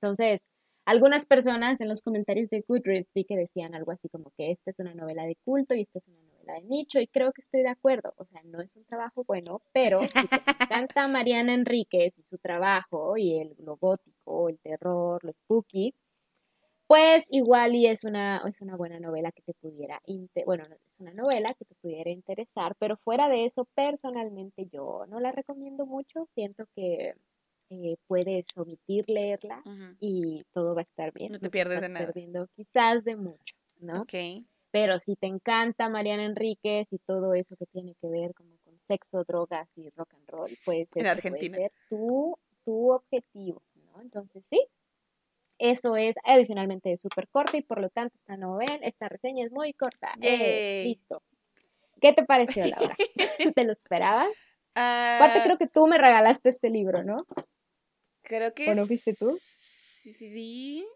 Entonces, 0.01 0.41
algunas 0.85 1.27
personas 1.27 1.81
en 1.81 1.89
los 1.89 2.01
comentarios 2.01 2.49
de 2.51 2.65
Goodreads 2.67 3.13
vi 3.15 3.25
que 3.25 3.37
decían 3.37 3.75
algo 3.75 3.93
así 3.93 4.09
como 4.09 4.31
que 4.37 4.53
esta 4.53 4.71
es 4.71 4.79
una 4.79 4.95
novela 4.95 5.25
de 5.25 5.37
culto 5.45 5.75
y 5.75 5.83
esta 5.83 5.99
es 5.99 6.09
una 6.09 6.23
novela 6.23 6.55
de 6.55 6.63
nicho 6.63 6.99
y 7.01 7.07
creo 7.07 7.33
que 7.33 7.43
estoy 7.43 7.63
de 7.63 7.69
acuerdo. 7.69 8.15
O 8.17 8.25
sea, 8.25 8.41
no 8.45 8.61
es 8.61 8.75
un 8.75 8.85
trabajo 8.85 9.25
bueno, 9.25 9.61
pero 9.73 10.01
si 10.01 10.09
te 10.09 10.15
encanta 10.89 11.09
Mariana 11.09 11.53
Enríquez 11.53 12.17
y 12.17 12.23
su 12.23 12.39
trabajo 12.39 13.17
y 13.19 13.39
el, 13.39 13.55
lo 13.59 13.77
gótico, 13.77 14.49
el 14.49 14.59
terror, 14.61 15.23
lo 15.25 15.33
spooky, 15.33 15.95
pues 16.89 17.27
igual 17.29 17.75
y 17.75 17.87
es 17.87 18.03
una, 18.05 18.39
es 18.49 18.63
una 18.63 18.75
buena 18.75 18.99
novela 18.99 19.31
que 19.31 19.43
te 19.43 19.53
pudiera, 19.53 20.01
bueno, 20.47 20.65
es 20.65 21.01
una 21.01 21.13
novela 21.13 21.55
que 21.59 21.67
te 21.67 21.75
pudiera 21.75 22.11
interesar, 22.11 22.75
pero 22.79 22.97
fuera 22.97 23.29
de 23.29 23.45
eso, 23.45 23.67
personalmente 23.75 24.67
yo 24.73 25.05
no 25.07 25.21
la 25.21 25.31
recomiendo 25.31 25.85
mucho, 25.85 26.27
siento 26.35 26.65
que 26.75 27.15
eh, 27.69 27.97
puedes 28.07 28.47
omitir 28.57 29.05
leerla 29.07 29.63
y 30.01 30.43
todo 30.55 30.75
va 30.75 30.81
a 30.81 30.85
estar 30.85 31.13
bien. 31.13 31.33
No 31.33 31.39
te 31.39 31.51
pierdes 31.51 31.83
de 31.83 31.91
nada. 31.91 32.07
perdiendo 32.07 32.49
quizás 32.57 33.05
de 33.05 33.17
mucho, 33.17 33.55
¿no? 33.81 34.01
Ok. 34.01 34.15
Pero 34.71 34.99
si 34.99 35.15
te 35.15 35.27
encanta 35.27 35.91
Mariana 35.91 36.25
Enríquez 36.25 36.87
y 36.91 36.99
todo 37.01 37.35
eso 37.35 37.55
que 37.57 37.67
tiene 37.67 37.97
que 38.01 38.09
ver 38.09 38.33
como 38.33 38.57
con 38.65 38.81
sexo, 38.87 39.25
drogas 39.25 39.69
y 39.77 39.91
rock 39.91 40.15
and 40.15 40.29
roll, 40.29 40.59
pues 40.65 40.89
en 40.95 41.07
Argentina. 41.07 41.59
puede 41.59 41.69
ser 41.69 41.73
tu, 41.91 42.39
tu 42.65 42.93
objetivo, 42.93 43.63
¿no? 43.75 44.01
Entonces 44.01 44.43
sí, 44.49 44.67
eso 45.59 45.97
es 45.97 46.15
adicionalmente 46.25 46.97
súper 46.99 47.29
corta 47.29 47.57
y 47.57 47.63
por 47.63 47.81
lo 47.81 47.91
tanto 47.91 48.17
esta 48.17 48.37
novela, 48.37 48.79
esta 48.83 49.09
reseña 49.09 49.45
es 49.45 49.53
muy 49.53 49.73
corta. 49.75 50.15
Eh, 50.21 50.85
listo. 50.87 51.23
¿Qué 52.01 52.13
te 52.13 52.25
pareció, 52.25 52.65
Laura? 52.67 52.97
¿Te 53.55 53.65
lo 53.65 53.73
esperabas? 53.73 54.31
Aparte 54.75 55.39
ah. 55.39 55.43
creo 55.45 55.59
que 55.59 55.67
tú 55.67 55.87
me 55.87 55.99
regalaste 55.99 56.49
este 56.49 56.71
libro, 56.71 57.03
¿no? 57.03 57.27
Creo 58.23 58.55
que... 58.55 58.71
¿O 58.71 58.75
no 58.75 58.87
fuiste 58.87 59.15
tú? 59.15 59.39
Sí, 60.03 60.13
sí, 60.13 60.31
sí. 60.31 60.89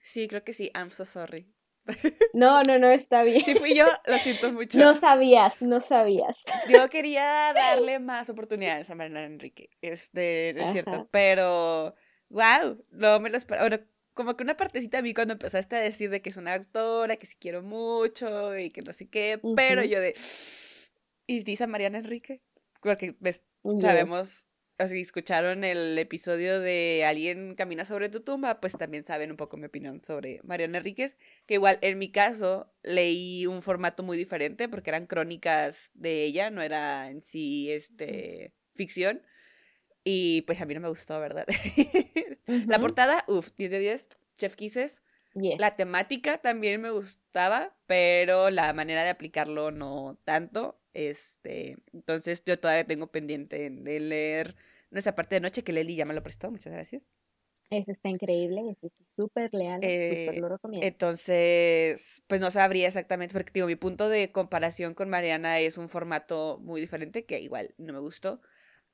Sí, 0.00 0.26
creo 0.26 0.42
que 0.42 0.52
sí. 0.52 0.70
I'm 0.74 0.90
so 0.90 1.04
sorry. 1.04 1.52
No, 2.34 2.62
no, 2.62 2.78
no, 2.78 2.90
está 2.90 3.22
bien. 3.22 3.44
Si 3.44 3.54
fui 3.54 3.74
yo, 3.74 3.86
lo 4.06 4.18
siento 4.18 4.52
mucho. 4.52 4.78
No 4.78 4.98
sabías, 4.98 5.60
no 5.60 5.80
sabías. 5.80 6.42
Yo 6.68 6.88
quería 6.88 7.52
darle 7.52 7.98
más 7.98 8.30
oportunidades 8.30 8.88
a 8.90 8.94
Mariana 8.94 9.24
Enrique, 9.26 9.70
este, 9.80 10.50
es 10.50 10.72
cierto, 10.72 11.08
pero 11.10 11.94
wow, 12.32 12.84
no 12.90 13.20
me 13.20 13.30
lo 13.30 13.36
esperaba. 13.36 13.68
Bueno, 13.68 13.84
como 14.14 14.36
que 14.36 14.44
una 14.44 14.56
partecita 14.56 14.98
a 14.98 15.02
mí 15.02 15.14
cuando 15.14 15.34
empezaste 15.34 15.76
a 15.76 15.80
decir 15.80 16.10
de 16.10 16.20
que 16.20 16.30
es 16.30 16.36
una 16.36 16.54
actora, 16.54 17.16
que 17.16 17.26
sí 17.26 17.36
quiero 17.38 17.62
mucho 17.62 18.58
y 18.58 18.70
que 18.70 18.82
no 18.82 18.92
sé 18.92 19.08
qué, 19.08 19.40
pero 19.56 19.84
yo 19.84 20.00
de, 20.00 20.14
¿y 21.26 21.42
dice 21.44 21.66
Mariana 21.66 21.98
Enrique? 21.98 22.42
Porque 22.80 23.16
ves, 23.20 23.42
sabemos, 23.80 24.46
si 24.88 25.00
escucharon 25.00 25.64
el 25.64 25.98
episodio 25.98 26.60
de 26.60 27.04
Alguien 27.06 27.54
camina 27.54 27.84
sobre 27.84 28.08
tu 28.08 28.20
tumba, 28.20 28.60
pues 28.60 28.76
también 28.76 29.04
saben 29.04 29.30
un 29.30 29.36
poco 29.36 29.56
mi 29.56 29.66
opinión 29.66 30.02
sobre 30.04 30.40
Mariana 30.42 30.78
Enríquez, 30.78 31.16
que 31.46 31.54
igual 31.54 31.78
en 31.80 31.98
mi 31.98 32.10
caso 32.10 32.74
leí 32.82 33.46
un 33.46 33.62
formato 33.62 34.02
muy 34.02 34.16
diferente 34.16 34.68
porque 34.68 34.90
eran 34.90 35.06
crónicas 35.06 35.90
de 35.94 36.24
ella, 36.24 36.50
no 36.50 36.60
era 36.60 37.08
en 37.08 37.22
sí 37.22 37.70
este 37.70 38.52
ficción. 38.74 39.22
Y 40.04 40.42
pues 40.42 40.60
a 40.60 40.66
mí 40.66 40.74
no 40.74 40.80
me 40.80 40.88
gustó, 40.88 41.20
¿verdad? 41.20 41.46
La 42.66 42.78
portada, 42.78 43.24
uff, 43.28 43.50
10 43.56 43.70
de 43.70 43.78
10, 43.78 44.08
Chef 44.36 44.56
Kisses. 44.56 45.02
La 45.34 45.76
temática 45.76 46.38
también 46.38 46.80
me 46.80 46.90
gustaba, 46.90 47.74
pero 47.86 48.50
la 48.50 48.72
manera 48.74 49.02
de 49.02 49.10
aplicarlo 49.10 49.70
no 49.70 50.18
tanto. 50.24 50.78
Este, 50.92 51.78
entonces 51.92 52.42
yo 52.44 52.58
todavía 52.58 52.86
tengo 52.86 53.06
pendiente 53.06 53.70
de 53.70 54.00
leer 54.00 54.56
nuestra 54.90 55.14
parte 55.14 55.36
de 55.36 55.40
noche 55.40 55.64
que 55.64 55.72
Leli 55.72 55.96
ya 55.96 56.04
me 56.04 56.14
lo 56.14 56.22
prestó, 56.22 56.50
muchas 56.50 56.72
gracias. 56.72 57.10
Eso 57.70 57.90
está 57.90 58.10
increíble, 58.10 58.60
eso 58.70 58.88
es 58.88 58.92
súper 59.16 59.54
leal, 59.54 59.80
súper 59.80 59.88
Eh, 59.88 60.38
lo 60.38 60.50
recomiendo. 60.50 60.86
entonces, 60.86 62.22
pues 62.26 62.38
no 62.38 62.50
sabría 62.50 62.86
exactamente, 62.86 63.32
porque 63.32 63.52
digo, 63.54 63.66
mi 63.66 63.76
punto 63.76 64.10
de 64.10 64.30
comparación 64.30 64.92
con 64.92 65.08
Mariana 65.08 65.58
es 65.58 65.78
un 65.78 65.88
formato 65.88 66.58
muy 66.60 66.82
diferente, 66.82 67.24
que 67.24 67.40
igual 67.40 67.74
no 67.78 67.94
me 67.94 68.00
gustó, 68.00 68.42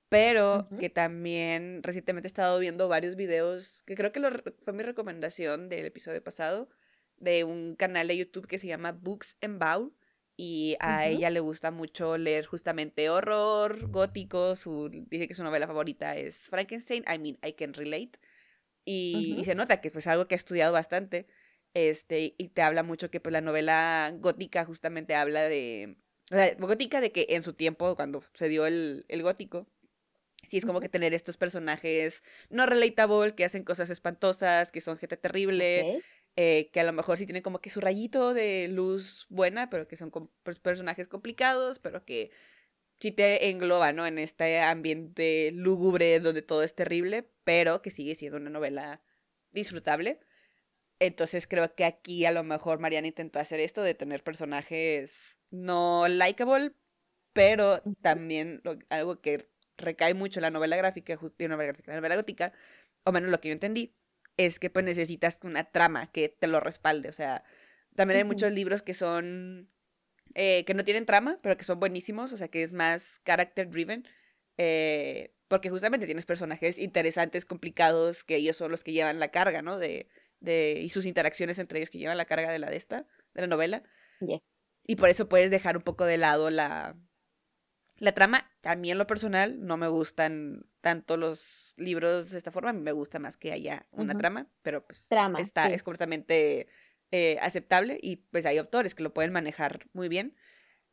pero 0.09 0.69
que 0.79 0.89
también 0.89 1.83
recientemente 1.83 2.27
he 2.27 2.31
estado 2.31 2.59
viendo 2.59 2.89
varios 2.89 3.17
videos, 3.17 3.83
que 3.85 3.95
creo 3.95 4.13
que 4.13 4.21
lo 4.21 4.31
fue 4.61 4.73
mi 4.73 4.83
recomendación 4.83 5.69
del 5.69 5.85
episodio 5.85 6.23
pasado, 6.23 6.69
de 7.17 7.45
un 7.45 7.77
canal 7.77 8.09
de 8.09 8.17
YouTube 8.17 8.47
que 8.47 8.59
se 8.59 8.67
llama 8.67 8.93
Books 8.93 9.37
and 9.43 9.59
Bowl, 9.59 9.93
y 10.37 10.77
a 10.79 11.09
ella 11.09 11.31
le 11.31 11.41
gusta 11.41 11.73
mucho 11.73 12.17
leer 12.17 12.47
justamente 12.47 13.11
horror 13.11 13.91
gótico, 13.91 14.55
su, 14.55 14.89
dice 14.89 15.27
que 15.27 15.35
su 15.35 15.43
novela 15.43 15.67
favorita 15.67 16.17
es 16.17 16.37
Frankenstein, 16.49 17.05
I 17.13 17.19
mean, 17.19 17.39
I 17.45 17.53
can 17.55 17.75
relate, 17.75 18.13
y, 18.85 19.43
se 19.45 19.55
nota 19.55 19.81
que 19.81 19.89
es 19.89 19.93
pues, 19.93 20.07
algo 20.07 20.29
que 20.29 20.35
ha 20.35 20.37
estudiado 20.37 20.73
bastante, 20.73 21.27
este, 21.75 22.35
y 22.39 22.49
te 22.49 22.63
habla 22.63 22.83
mucho 22.83 23.11
que 23.11 23.21
pues 23.21 23.33
la 23.33 23.43
novela 23.43 24.15
gótica 24.19 24.65
justamente 24.65 25.15
habla 25.15 25.43
de, 25.43 25.99
o 26.31 26.35
sea, 26.35 26.55
gótica 26.55 27.01
de 27.03 27.13
que 27.13 27.27
en 27.31 27.43
su 27.43 27.53
tiempo, 27.53 27.95
cuando 27.97 28.23
se 28.33 28.49
dio 28.49 28.65
el, 28.65 29.05
el 29.09 29.23
gótico, 29.23 29.67
sí 30.47 30.59
es 30.59 30.65
como 30.65 30.81
que 30.81 30.89
tener 30.89 31.15
estos 31.15 31.37
personajes 31.37 32.23
no 32.51 32.67
relatable, 32.67 33.35
que 33.35 33.45
hacen 33.45 33.65
cosas 33.65 33.91
espantosas, 33.91 34.73
que 34.73 34.81
son 34.81 34.99
gente 34.99 35.17
terrible, 35.17 35.89
eh, 36.37 36.71
que 36.73 36.81
a 36.81 36.85
lo 36.85 36.93
mejor 36.93 37.19
sí 37.19 37.27
tienen 37.27 37.43
como 37.43 37.61
que 37.61 37.71
su 37.71 37.81
rayito 37.81 38.35
de 38.35 38.69
luz 38.69 39.27
buena, 39.29 39.71
pero 39.71 39.89
que 39.89 39.97
son 39.97 40.11
com- 40.11 40.31
pues, 40.43 40.59
personajes 40.59 41.09
complicados, 41.09 41.79
pero 41.79 42.05
que 42.05 42.31
sí 43.01 43.13
te 43.13 43.49
engloba, 43.51 43.93
¿no? 43.93 44.07
En 44.07 44.19
este 44.19 44.61
ambiente 44.61 45.51
lúgubre 45.53 46.21
donde 46.21 46.43
todo 46.43 46.63
es 46.63 46.75
terrible, 46.75 47.29
pero 47.45 47.83
que 47.83 47.91
sigue 47.91 48.15
siendo 48.15 48.39
una 48.39 48.51
novela 48.51 49.03
disfrutable. 49.53 50.21
Entonces 51.01 51.47
creo 51.47 51.75
que 51.75 51.85
aquí 51.85 52.25
a 52.25 52.33
lo 52.33 52.43
mejor 52.43 52.81
Mariana 52.81 53.07
intentó 53.09 53.39
hacer 53.39 53.61
esto 53.61 53.83
de 53.83 53.95
tener 53.95 54.25
personajes 54.25 55.37
no 55.51 56.09
likable, 56.09 56.73
pero 57.33 57.83
también 58.03 58.61
lo- 58.65 58.79
algo 58.91 59.21
que 59.21 59.49
recae 59.79 60.15
mucho 60.15 60.41
en 60.41 60.43
la 60.43 60.51
novela 60.51 60.77
gráfica, 60.77 61.17
gráfica, 61.17 61.93
la 61.93 61.97
novela 61.97 62.17
gótica, 62.17 62.53
o 63.05 63.13
menos 63.13 63.31
lo 63.31 63.41
que 63.41 63.49
yo 63.49 63.55
entendí, 63.55 63.95
es 64.37 64.59
que 64.59 64.71
pues 64.71 64.85
necesitas 64.85 65.39
una 65.43 65.65
trama 65.65 66.11
que 66.13 66.29
te 66.29 66.47
lo 66.47 66.61
respalde. 66.61 67.09
O 67.09 67.13
sea, 67.13 67.45
también 67.95 68.19
hay 68.19 68.25
muchos 68.25 68.53
libros 68.53 68.83
que 68.83 68.95
son, 68.95 69.71
eh, 70.35 70.65
que 70.65 70.75
no 70.75 70.85
tienen 70.85 71.07
trama, 71.07 71.39
pero 71.43 71.57
que 71.57 71.65
son 71.65 71.81
buenísimos, 71.81 72.33
o 72.33 72.37
sea, 72.37 72.49
que 72.49 72.63
es 72.63 72.73
más 72.73 73.21
character 73.25 73.71
driven, 73.71 74.07
eh, 74.59 75.35
porque 75.49 75.71
justamente 75.71 76.07
tienes 76.07 76.27
personajes 76.27 76.79
interesantes, 76.79 77.45
complicados, 77.45 78.23
que 78.25 78.37
ellos 78.37 78.57
son 78.57 78.71
los 78.71 78.85
que 78.85 78.93
llevan 78.93 79.19
la 79.19 79.29
carga, 79.29 79.63
¿no? 79.63 79.79
De, 79.79 80.09
de, 80.41 80.81
y 80.83 80.91
sus 80.91 81.07
interacciones 81.07 81.59
entre 81.59 81.79
ellos 81.79 81.91
que 81.91 81.99
llevan 81.99 82.19
la 82.19 82.27
carga 82.27 82.53
de 82.53 82.59
la 82.59 82.71
de 82.71 82.77
esta, 82.77 83.07
de 83.35 83.41
la 83.41 83.47
novela. 83.47 83.83
Y 84.85 84.97
por 84.97 85.09
eso 85.09 85.29
puedes 85.29 85.51
dejar 85.51 85.77
un 85.77 85.83
poco 85.83 86.05
de 86.05 86.19
lado 86.19 86.51
la, 86.51 86.97
la 87.99 88.13
trama. 88.13 88.51
A 88.65 88.77
mí 88.77 88.91
en 88.91 88.99
lo 88.99 89.07
personal 89.07 89.65
no 89.65 89.77
me 89.77 89.89
gustan 89.89 90.67
tanto 90.81 91.17
los 91.17 91.75
libros 91.77 92.31
de 92.31 92.39
esta 92.39 92.51
forma. 92.51 92.71
A 92.71 92.73
mí 92.73 92.81
me 92.81 92.93
gusta 92.93 93.19
más 93.19 93.37
que 93.37 93.53
haya 93.53 93.87
una 93.91 94.17
trama, 94.17 94.49
pero 94.63 94.87
pues 94.87 95.09
Trama, 95.09 95.41
está, 95.41 95.67
sí. 95.67 95.73
es 95.75 95.83
completamente 95.83 96.69
eh, 97.11 97.39
aceptable 97.41 97.99
y 98.01 98.17
pues 98.17 98.47
hay 98.47 98.59
autores 98.59 98.95
que 98.95 99.03
lo 99.03 99.13
pueden 99.13 99.33
manejar 99.33 99.87
muy 99.93 100.09
bien. 100.09 100.37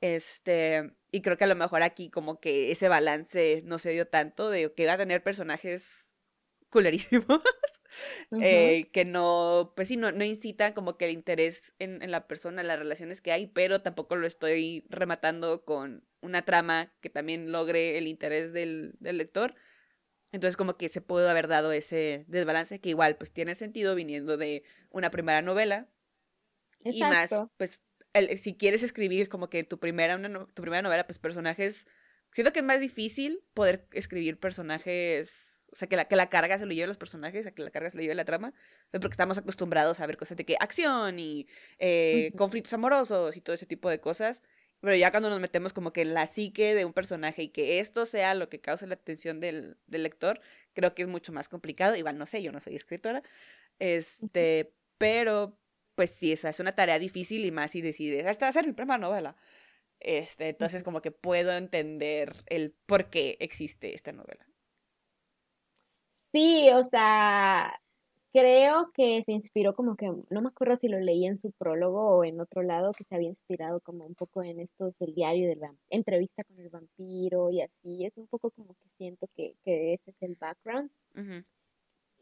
Este, 0.01 0.93
y 1.11 1.21
creo 1.21 1.37
que 1.37 1.45
a 1.45 1.47
lo 1.47 1.55
mejor 1.55 1.83
aquí 1.83 2.09
como 2.09 2.39
que 2.39 2.71
ese 2.71 2.89
balance 2.89 3.61
no 3.65 3.79
se 3.79 3.91
dio 3.91 4.07
tanto 4.07 4.49
de 4.49 4.73
que 4.73 4.85
va 4.85 4.93
a 4.93 4.97
tener 4.97 5.23
personajes 5.23 6.14
culerísimos 6.75 7.25
eh, 8.41 8.89
que 8.91 9.05
no, 9.05 9.73
pues 9.75 9.87
sí, 9.87 9.97
no, 9.97 10.11
no 10.11 10.23
incitan 10.25 10.73
como 10.73 10.97
que 10.97 11.05
el 11.05 11.11
interés 11.11 11.73
en, 11.79 12.01
en 12.01 12.11
la 12.11 12.27
persona, 12.27 12.61
en 12.61 12.67
las 12.67 12.79
relaciones 12.79 13.21
que 13.21 13.31
hay, 13.31 13.47
pero 13.47 13.81
tampoco 13.81 14.15
lo 14.15 14.27
estoy 14.27 14.85
rematando 14.89 15.63
con 15.63 16.05
una 16.21 16.43
trama 16.43 16.93
que 17.01 17.09
también 17.09 17.51
logre 17.51 17.97
el 17.97 18.07
interés 18.07 18.51
del, 18.53 18.95
del 18.99 19.17
lector. 19.17 19.55
Entonces 20.31 20.57
como 20.57 20.75
que 20.77 20.89
se 20.89 20.99
pudo 21.01 21.29
haber 21.29 21.47
dado 21.47 21.71
ese 21.71 22.25
desbalance 22.27 22.81
que 22.81 22.89
igual 22.89 23.15
pues 23.17 23.31
tiene 23.31 23.55
sentido 23.55 23.95
viniendo 23.95 24.35
de 24.37 24.63
una 24.89 25.09
primera 25.09 25.41
novela 25.41 25.87
y 26.97 26.99
más 27.11 27.29
pues 27.57 27.81
el- 28.13 28.37
si 28.37 28.57
quieres 28.57 28.83
escribir 28.83 29.29
como 29.29 29.49
que 29.49 29.63
tu 29.63 29.79
primera, 29.79 30.15
una 30.17 30.27
no- 30.29 30.47
tu 30.47 30.61
primera 30.61 30.81
novela 30.81 31.05
pues 31.07 31.19
personajes, 31.19 31.87
siento 32.33 32.51
que 32.51 32.59
es 32.59 32.65
más 32.65 32.81
difícil 32.81 33.43
poder 33.53 33.87
escribir 33.93 34.39
personajes, 34.39 35.54
o 35.75 35.77
sea 35.77 35.89
que 35.89 35.97
la, 35.97 36.05
que 36.05 36.15
la 36.15 36.29
carga 36.29 36.57
se 36.57 36.65
lo 36.65 36.71
lleve 36.71 36.87
los 36.87 36.97
personajes, 36.97 37.45
a 37.45 37.51
que 37.51 37.61
la 37.61 37.69
carga 37.69 37.89
se 37.89 37.97
lo 37.97 38.01
lleve 38.01 38.15
la 38.15 38.23
trama, 38.23 38.53
pues, 38.91 39.01
porque 39.01 39.11
estamos 39.11 39.37
acostumbrados 39.37 39.99
a 39.99 40.07
ver 40.07 40.15
cosas 40.15 40.37
de 40.37 40.45
que 40.45 40.55
acción 40.57 41.19
y 41.19 41.47
eh, 41.79 42.31
conflictos 42.37 42.71
amorosos 42.73 43.35
y 43.35 43.41
todo 43.41 43.53
ese 43.53 43.65
tipo 43.65 43.89
de 43.89 43.99
cosas. 43.99 44.41
Pero 44.79 44.95
ya 44.95 45.11
cuando 45.11 45.29
nos 45.29 45.41
metemos 45.41 45.73
como 45.73 45.91
que 45.91 46.03
en 46.03 46.13
la 46.13 46.27
psique 46.27 46.75
de 46.75 46.85
un 46.85 46.93
personaje 46.93 47.43
y 47.43 47.49
que 47.49 47.79
esto 47.79 48.05
sea 48.05 48.35
lo 48.35 48.47
que 48.47 48.61
cause 48.61 48.87
la 48.87 48.93
atención 48.93 49.41
del, 49.41 49.77
del 49.87 50.03
lector, 50.03 50.39
creo 50.73 50.95
que 50.95 51.01
es 51.01 51.09
mucho 51.09 51.33
más 51.33 51.49
complicado. 51.49 51.97
Igual 51.97 52.17
no 52.17 52.25
sé, 52.25 52.41
yo 52.41 52.53
no 52.53 52.61
soy 52.61 52.77
escritora. 52.77 53.21
Este, 53.79 54.73
pero 54.97 55.59
pues 55.95 56.11
sí, 56.11 56.31
esa 56.31 56.49
es 56.49 56.61
una 56.61 56.73
tarea 56.73 56.99
difícil 56.99 57.43
y 57.43 57.51
más 57.51 57.71
si 57.71 57.81
decides, 57.81 58.25
esta 58.27 58.45
va 58.45 58.49
a 58.51 58.53
ser 58.53 58.65
mi 58.65 58.73
primera 58.73 58.97
novela. 58.97 59.35
Este, 59.99 60.49
entonces 60.49 60.83
como 60.83 61.01
que 61.01 61.11
puedo 61.11 61.51
entender 61.51 62.33
el 62.45 62.71
por 62.85 63.09
qué 63.09 63.35
existe 63.41 63.93
esta 63.93 64.13
novela. 64.13 64.47
Sí, 66.35 66.69
o 66.71 66.83
sea, 66.83 67.79
creo 68.33 68.91
que 68.91 69.23
se 69.23 69.31
inspiró 69.31 69.73
como 69.73 69.95
que, 69.95 70.11
no 70.29 70.41
me 70.41 70.49
acuerdo 70.49 70.75
si 70.75 70.89
lo 70.89 70.99
leí 70.99 71.25
en 71.25 71.37
su 71.37 71.53
prólogo 71.53 72.17
o 72.17 72.25
en 72.25 72.41
otro 72.41 72.61
lado, 72.61 72.91
que 72.91 73.05
se 73.05 73.15
había 73.15 73.29
inspirado 73.29 73.79
como 73.79 74.05
un 74.05 74.15
poco 74.15 74.43
en 74.43 74.59
estos, 74.59 74.99
el 74.99 75.15
diario 75.15 75.47
del 75.47 75.61
entrevista 75.89 76.43
con 76.43 76.59
el 76.59 76.67
vampiro 76.67 77.51
y 77.51 77.61
así, 77.61 78.03
es 78.03 78.17
un 78.17 78.27
poco 78.27 78.51
como 78.51 78.73
que 78.73 78.89
siento 78.97 79.27
que, 79.33 79.55
que 79.63 79.93
ese 79.93 80.11
es 80.11 80.17
el 80.19 80.35
background. 80.35 80.91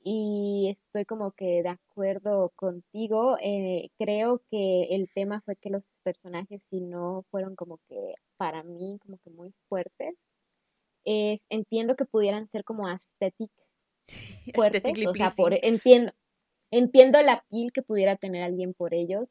Y 0.03 0.69
estoy 0.69 1.05
como 1.05 1.31
que 1.31 1.63
de 1.63 1.69
acuerdo 1.69 2.51
contigo, 2.55 3.37
eh, 3.41 3.89
creo 3.97 4.43
que 4.51 4.89
el 4.91 5.09
tema 5.11 5.41
fue 5.41 5.55
que 5.55 5.71
los 5.71 5.91
personajes 6.03 6.67
si 6.69 6.81
no 6.81 7.25
fueron 7.31 7.55
como 7.55 7.79
que 7.89 8.13
para 8.37 8.61
mí 8.61 8.99
como 9.01 9.17
que 9.23 9.31
muy 9.31 9.51
fuertes, 9.69 10.13
es, 11.03 11.41
entiendo 11.49 11.95
que 11.95 12.05
pudieran 12.05 12.47
ser 12.49 12.63
como 12.63 12.87
aesthetic 12.87 13.51
fuertes, 14.53 14.83
Aesthetically 14.83 15.07
o 15.07 15.13
sea, 15.13 15.31
por, 15.31 15.49
pleasing. 15.49 15.73
entiendo, 15.73 16.11
entiendo 16.71 17.21
la 17.21 17.43
piel 17.49 17.71
que 17.71 17.81
pudiera 17.81 18.15
tener 18.15 18.43
alguien 18.43 18.73
por 18.73 18.93
ellos. 18.93 19.29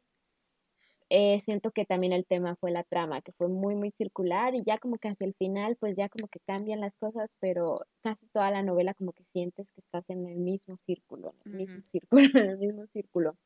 Eh, 1.14 1.42
siento 1.44 1.72
que 1.72 1.84
también 1.84 2.14
el 2.14 2.24
tema 2.24 2.56
fue 2.56 2.70
la 2.70 2.84
trama, 2.84 3.20
que 3.20 3.32
fue 3.32 3.48
muy, 3.48 3.74
muy 3.74 3.90
circular 3.90 4.54
y 4.54 4.62
ya 4.64 4.78
como 4.78 4.96
que 4.96 5.08
hacia 5.08 5.26
el 5.26 5.34
final, 5.34 5.76
pues 5.76 5.94
ya 5.94 6.08
como 6.08 6.26
que 6.28 6.40
cambian 6.40 6.80
las 6.80 6.96
cosas, 6.96 7.36
pero 7.38 7.84
casi 8.02 8.26
toda 8.28 8.50
la 8.50 8.62
novela 8.62 8.94
como 8.94 9.12
que 9.12 9.24
sientes 9.24 9.70
que 9.72 9.82
estás 9.82 10.08
en 10.08 10.26
el 10.26 10.38
mismo 10.38 10.78
círculo, 10.78 11.34
en 11.44 11.52
el 11.52 11.58
mismo 11.58 11.82
círculo, 11.90 12.22
en 12.46 12.50
el 12.50 12.56
mismo 12.56 12.86
círculo. 12.86 13.36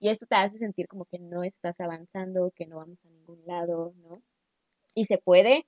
Y 0.00 0.08
eso 0.08 0.26
te 0.26 0.34
hace 0.34 0.58
sentir 0.58 0.88
como 0.88 1.04
que 1.04 1.20
no 1.20 1.44
estás 1.44 1.80
avanzando, 1.80 2.50
que 2.50 2.66
no 2.66 2.78
vamos 2.78 3.04
a 3.04 3.08
ningún 3.08 3.40
lado, 3.46 3.94
¿no? 4.02 4.20
Y 4.94 5.04
se 5.04 5.18
puede, 5.18 5.66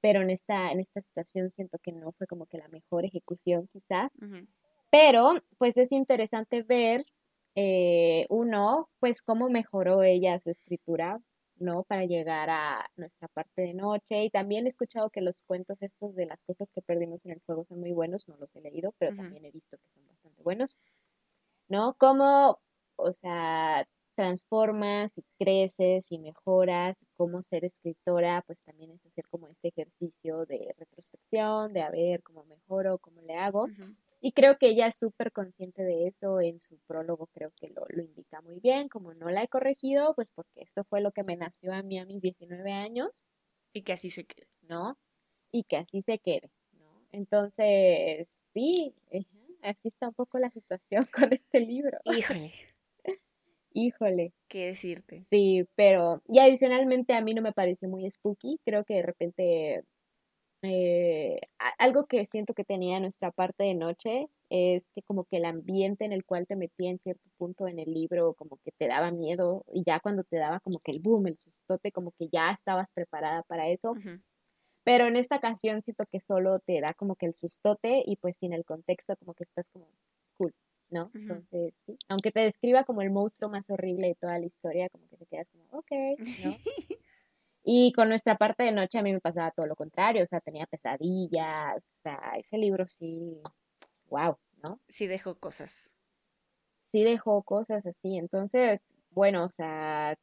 pero 0.00 0.20
en 0.22 0.30
esta, 0.30 0.70
en 0.72 0.80
esta 0.80 1.00
situación 1.02 1.50
siento 1.50 1.78
que 1.78 1.92
no 1.92 2.12
fue 2.12 2.26
como 2.26 2.46
que 2.46 2.58
la 2.58 2.68
mejor 2.68 3.04
ejecución 3.04 3.68
quizás. 3.72 4.10
Pero, 4.90 5.42
pues 5.58 5.76
es 5.76 5.92
interesante 5.92 6.62
ver, 6.62 7.04
eh, 7.54 8.26
uno, 8.30 8.88
pues 9.00 9.22
cómo 9.22 9.48
mejoró 9.50 10.02
ella 10.02 10.38
su 10.40 10.50
escritura, 10.50 11.20
¿no? 11.56 11.82
Para 11.84 12.04
llegar 12.04 12.50
a 12.50 12.88
nuestra 12.96 13.28
parte 13.28 13.62
de 13.62 13.74
noche. 13.74 14.24
Y 14.24 14.30
también 14.30 14.66
he 14.66 14.70
escuchado 14.70 15.10
que 15.10 15.20
los 15.20 15.42
cuentos 15.42 15.82
estos 15.82 16.14
de 16.14 16.26
las 16.26 16.40
cosas 16.44 16.70
que 16.72 16.82
perdimos 16.82 17.26
en 17.26 17.32
el 17.32 17.40
fuego 17.42 17.64
son 17.64 17.80
muy 17.80 17.92
buenos, 17.92 18.28
no 18.28 18.36
los 18.36 18.54
he 18.56 18.60
leído, 18.60 18.94
pero 18.98 19.14
también 19.16 19.44
he 19.44 19.50
visto 19.50 19.76
que 19.76 19.88
son 19.88 20.06
bastante 20.06 20.42
buenos, 20.42 20.78
¿no? 21.68 21.94
Cómo, 21.98 22.60
o 22.96 23.12
sea, 23.12 23.86
transformas 24.14 25.12
y 25.16 25.24
creces 25.38 26.10
y 26.10 26.18
mejoras, 26.18 26.96
cómo 27.18 27.42
ser 27.42 27.64
escritora, 27.64 28.42
pues 28.46 28.58
también 28.60 28.92
es 28.92 29.04
hacer 29.04 29.26
como 29.28 29.48
este 29.48 29.68
ejercicio 29.68 30.46
de 30.46 30.72
retrospección, 30.78 31.72
de 31.72 31.82
a 31.82 31.90
ver 31.90 32.22
cómo 32.22 32.44
mejoro, 32.44 32.98
cómo 32.98 33.20
le 33.22 33.34
hago. 33.34 33.66
Y 34.20 34.32
creo 34.32 34.56
que 34.56 34.68
ella 34.68 34.86
es 34.86 34.96
súper 34.96 35.32
consciente 35.32 35.82
de 35.82 36.06
eso, 36.06 36.40
en 36.40 36.60
su 36.60 36.78
prólogo 36.86 37.26
creo 37.34 37.50
que 37.60 37.70
lo, 37.70 37.84
lo 37.88 38.02
indica 38.02 38.40
muy 38.40 38.60
bien, 38.60 38.88
como 38.88 39.14
no 39.14 39.30
la 39.30 39.42
he 39.42 39.48
corregido, 39.48 40.14
pues 40.14 40.30
porque 40.30 40.62
esto 40.62 40.84
fue 40.84 41.00
lo 41.00 41.10
que 41.10 41.24
me 41.24 41.36
nació 41.36 41.74
a 41.74 41.82
mí 41.82 41.98
a 41.98 42.06
mis 42.06 42.22
19 42.22 42.72
años, 42.72 43.10
Y 43.72 43.82
que 43.82 43.92
así 43.92 44.10
se 44.10 44.24
quede. 44.24 44.48
¿no? 44.62 44.96
Y 45.50 45.64
que 45.64 45.78
así 45.78 46.02
se 46.02 46.18
quede, 46.18 46.50
¿no? 46.72 47.06
Entonces, 47.10 48.28
sí, 48.54 48.94
así 49.62 49.88
está 49.88 50.08
un 50.08 50.14
poco 50.14 50.38
la 50.38 50.50
situación 50.50 51.08
con 51.12 51.32
este 51.32 51.60
libro. 51.60 51.98
Híjole. 52.04 52.52
Híjole. 53.72 54.32
¿Qué 54.48 54.66
decirte? 54.66 55.26
Sí, 55.30 55.66
pero 55.74 56.22
y 56.26 56.38
adicionalmente 56.38 57.14
a 57.14 57.20
mí 57.20 57.34
no 57.34 57.42
me 57.42 57.52
pareció 57.52 57.88
muy 57.88 58.10
spooky. 58.10 58.58
Creo 58.64 58.84
que 58.84 58.94
de 58.94 59.02
repente 59.02 59.84
eh, 60.62 61.40
algo 61.78 62.06
que 62.06 62.26
siento 62.26 62.54
que 62.54 62.64
tenía 62.64 62.98
nuestra 63.00 63.30
parte 63.30 63.64
de 63.64 63.74
noche 63.74 64.28
es 64.50 64.82
que 64.94 65.02
como 65.02 65.24
que 65.24 65.36
el 65.36 65.44
ambiente 65.44 66.04
en 66.04 66.12
el 66.12 66.24
cual 66.24 66.46
te 66.46 66.56
metía 66.56 66.90
en 66.90 66.98
cierto 66.98 67.22
punto 67.36 67.68
en 67.68 67.78
el 67.78 67.92
libro 67.92 68.34
como 68.34 68.58
que 68.64 68.72
te 68.72 68.88
daba 68.88 69.10
miedo 69.12 69.64
y 69.72 69.84
ya 69.84 70.00
cuando 70.00 70.24
te 70.24 70.38
daba 70.38 70.60
como 70.60 70.80
que 70.80 70.92
el 70.92 71.00
boom, 71.00 71.26
el 71.28 71.38
sustote, 71.38 71.92
como 71.92 72.12
que 72.12 72.28
ya 72.32 72.50
estabas 72.52 72.88
preparada 72.94 73.42
para 73.44 73.68
eso. 73.68 73.94
Pero 74.84 75.06
en 75.06 75.16
esta 75.16 75.36
ocasión 75.36 75.82
siento 75.82 76.04
que 76.10 76.20
solo 76.20 76.60
te 76.60 76.80
da 76.80 76.94
como 76.94 77.16
que 77.16 77.26
el 77.26 77.34
sustote 77.34 78.02
y 78.06 78.16
pues 78.16 78.36
sin 78.40 78.52
el 78.52 78.64
contexto 78.64 79.16
como 79.16 79.34
que 79.34 79.44
estás 79.44 79.66
como 79.72 79.88
cool, 80.36 80.52
¿no? 80.90 81.10
Entonces, 81.14 81.74
sí. 81.86 81.96
Aunque 82.08 82.32
te 82.32 82.40
describa 82.40 82.84
como 82.84 83.02
el 83.02 83.10
monstruo 83.10 83.50
más 83.50 83.68
horrible 83.68 84.08
de 84.08 84.14
toda 84.14 84.38
la 84.38 84.46
historia, 84.46 84.88
como 84.88 85.08
que 85.08 85.16
te 85.16 85.26
quedas 85.26 85.48
como, 85.50 85.80
ok, 85.80 85.90
¿no? 86.44 86.56
Y 87.70 87.92
con 87.92 88.08
nuestra 88.08 88.38
parte 88.38 88.62
de 88.62 88.72
noche 88.72 88.98
a 88.98 89.02
mí 89.02 89.12
me 89.12 89.20
pasaba 89.20 89.50
todo 89.50 89.66
lo 89.66 89.76
contrario, 89.76 90.22
o 90.22 90.26
sea, 90.26 90.40
tenía 90.40 90.64
pesadillas, 90.64 91.76
o 91.76 92.02
sea, 92.02 92.32
ese 92.38 92.56
libro 92.56 92.88
sí, 92.88 93.42
wow, 94.08 94.38
¿no? 94.62 94.80
Sí 94.88 95.06
dejó 95.06 95.34
cosas. 95.38 95.92
Sí 96.92 97.04
dejó 97.04 97.42
cosas 97.42 97.84
así, 97.84 98.16
entonces, 98.16 98.80
bueno, 99.10 99.44
o 99.44 99.50
sea, 99.50 100.16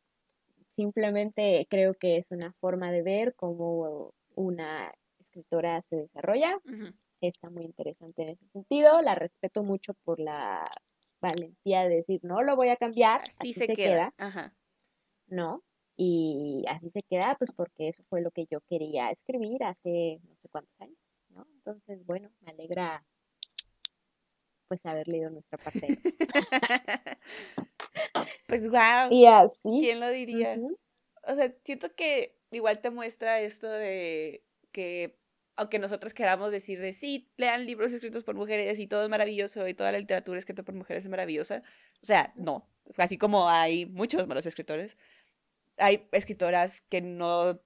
simplemente 0.75 1.67
creo 1.69 1.93
que 1.93 2.17
es 2.17 2.25
una 2.32 2.51
forma 2.54 2.91
de 2.91 3.04
ver 3.04 3.36
cómo 3.36 4.15
una 4.34 4.91
escritora 5.19 5.84
se 5.89 5.97
desarrolla. 5.97 6.60
Está 7.27 7.49
muy 7.49 7.65
interesante 7.65 8.23
en 8.23 8.29
ese 8.29 8.47
sentido, 8.49 9.01
la 9.01 9.15
respeto 9.15 9.63
mucho 9.63 9.93
por 10.03 10.19
la 10.19 10.69
valentía 11.19 11.83
de 11.83 11.97
decir, 11.97 12.19
no 12.23 12.43
lo 12.43 12.55
voy 12.55 12.69
a 12.69 12.77
cambiar, 12.77 13.21
así, 13.21 13.53
se, 13.53 13.67
queda. 13.67 14.13
Ajá. 14.17 14.53
¿No? 15.27 15.63
Y 15.97 16.65
así 16.67 16.89
se 16.89 17.03
queda, 17.03 17.35
pues 17.38 17.51
porque 17.51 17.88
eso 17.88 18.03
fue 18.09 18.21
lo 18.21 18.31
que 18.31 18.45
yo 18.47 18.59
quería 18.61 19.09
escribir 19.11 19.63
hace 19.63 20.19
no 20.27 20.35
sé 20.41 20.49
cuántos 20.49 20.81
años, 20.81 20.97
¿no? 21.29 21.47
Entonces, 21.55 22.05
bueno, 22.05 22.29
me 22.41 22.51
alegra 22.51 23.03
pues 24.67 24.85
haber 24.85 25.07
leído 25.07 25.29
nuestra 25.29 25.57
parte. 25.57 25.88
pues 28.47 28.69
wow. 28.69 29.11
Y 29.11 29.25
así. 29.25 29.79
¿Quién 29.79 29.99
lo 29.99 30.09
diría? 30.09 30.57
O 31.27 31.35
sea, 31.35 31.53
siento 31.63 31.93
que 31.95 32.38
igual 32.51 32.81
te 32.81 32.89
muestra 32.89 33.39
esto 33.39 33.69
de 33.69 34.43
que 34.71 35.17
aunque 35.55 35.79
nosotros 35.79 36.13
queramos 36.13 36.51
decir 36.51 36.79
de 36.79 36.93
sí, 36.93 37.29
lean 37.37 37.65
libros 37.65 37.91
escritos 37.91 38.23
por 38.23 38.35
mujeres 38.35 38.79
y 38.79 38.87
todo 38.87 39.03
es 39.03 39.09
maravilloso 39.09 39.67
y 39.67 39.73
toda 39.73 39.91
la 39.91 39.99
literatura 39.99 40.39
escrita 40.39 40.63
por 40.63 40.75
mujeres 40.75 41.05
es 41.05 41.09
maravillosa, 41.09 41.63
o 42.01 42.05
sea, 42.05 42.33
no, 42.35 42.67
así 42.97 43.17
como 43.17 43.49
hay 43.49 43.85
muchos 43.85 44.27
malos 44.27 44.45
escritores, 44.45 44.97
hay 45.77 46.07
escritoras 46.11 46.81
que 46.81 47.01
no 47.01 47.61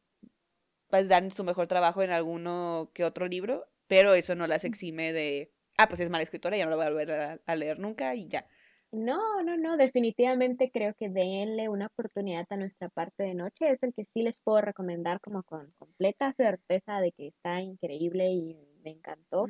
pues 0.90 1.08
dan 1.08 1.32
su 1.32 1.44
mejor 1.44 1.68
trabajo 1.68 2.02
en 2.02 2.10
alguno 2.12 2.92
que 2.94 3.06
otro 3.06 3.28
libro, 3.28 3.68
pero 3.88 4.14
eso 4.14 4.36
no 4.36 4.48
las 4.48 4.66
exime 4.66 5.14
de, 5.14 5.52
ah, 5.78 5.88
pues 5.88 6.00
es 6.00 6.10
mala 6.10 6.24
escritora, 6.24 6.58
ya 6.58 6.66
no 6.66 6.72
la 6.72 6.76
voy 6.78 6.86
a 6.86 6.90
volver 6.90 7.40
a, 7.46 7.56
leer 7.56 7.80
nunca 7.80 8.16
y 8.16 8.28
ya. 8.28 8.48
No, 8.92 9.44
no, 9.44 9.56
no, 9.56 9.78
definitivamente 9.78 10.72
creo 10.72 10.96
que 10.96 11.10
denle 11.10 11.70
una 11.70 11.88
oportunidad 11.88 12.48
a 12.50 12.58
nuestra 12.58 12.90
parte 12.90 13.24
de 13.24 13.36
noche. 13.36 13.70
Es 13.70 13.84
el 13.84 13.94
que 13.94 14.06
sí 14.06 14.24
les 14.24 14.40
puedo 14.40 14.62
recomendar 14.62 15.22
como 15.22 15.44
con 15.44 15.72
completa 15.78 16.34
certeza 16.34 17.00
de 17.00 17.12
que 17.12 17.28
está 17.28 17.62
increíble 17.62 18.32
y 18.32 18.58
me 18.84 18.92
encantó. 18.92 19.48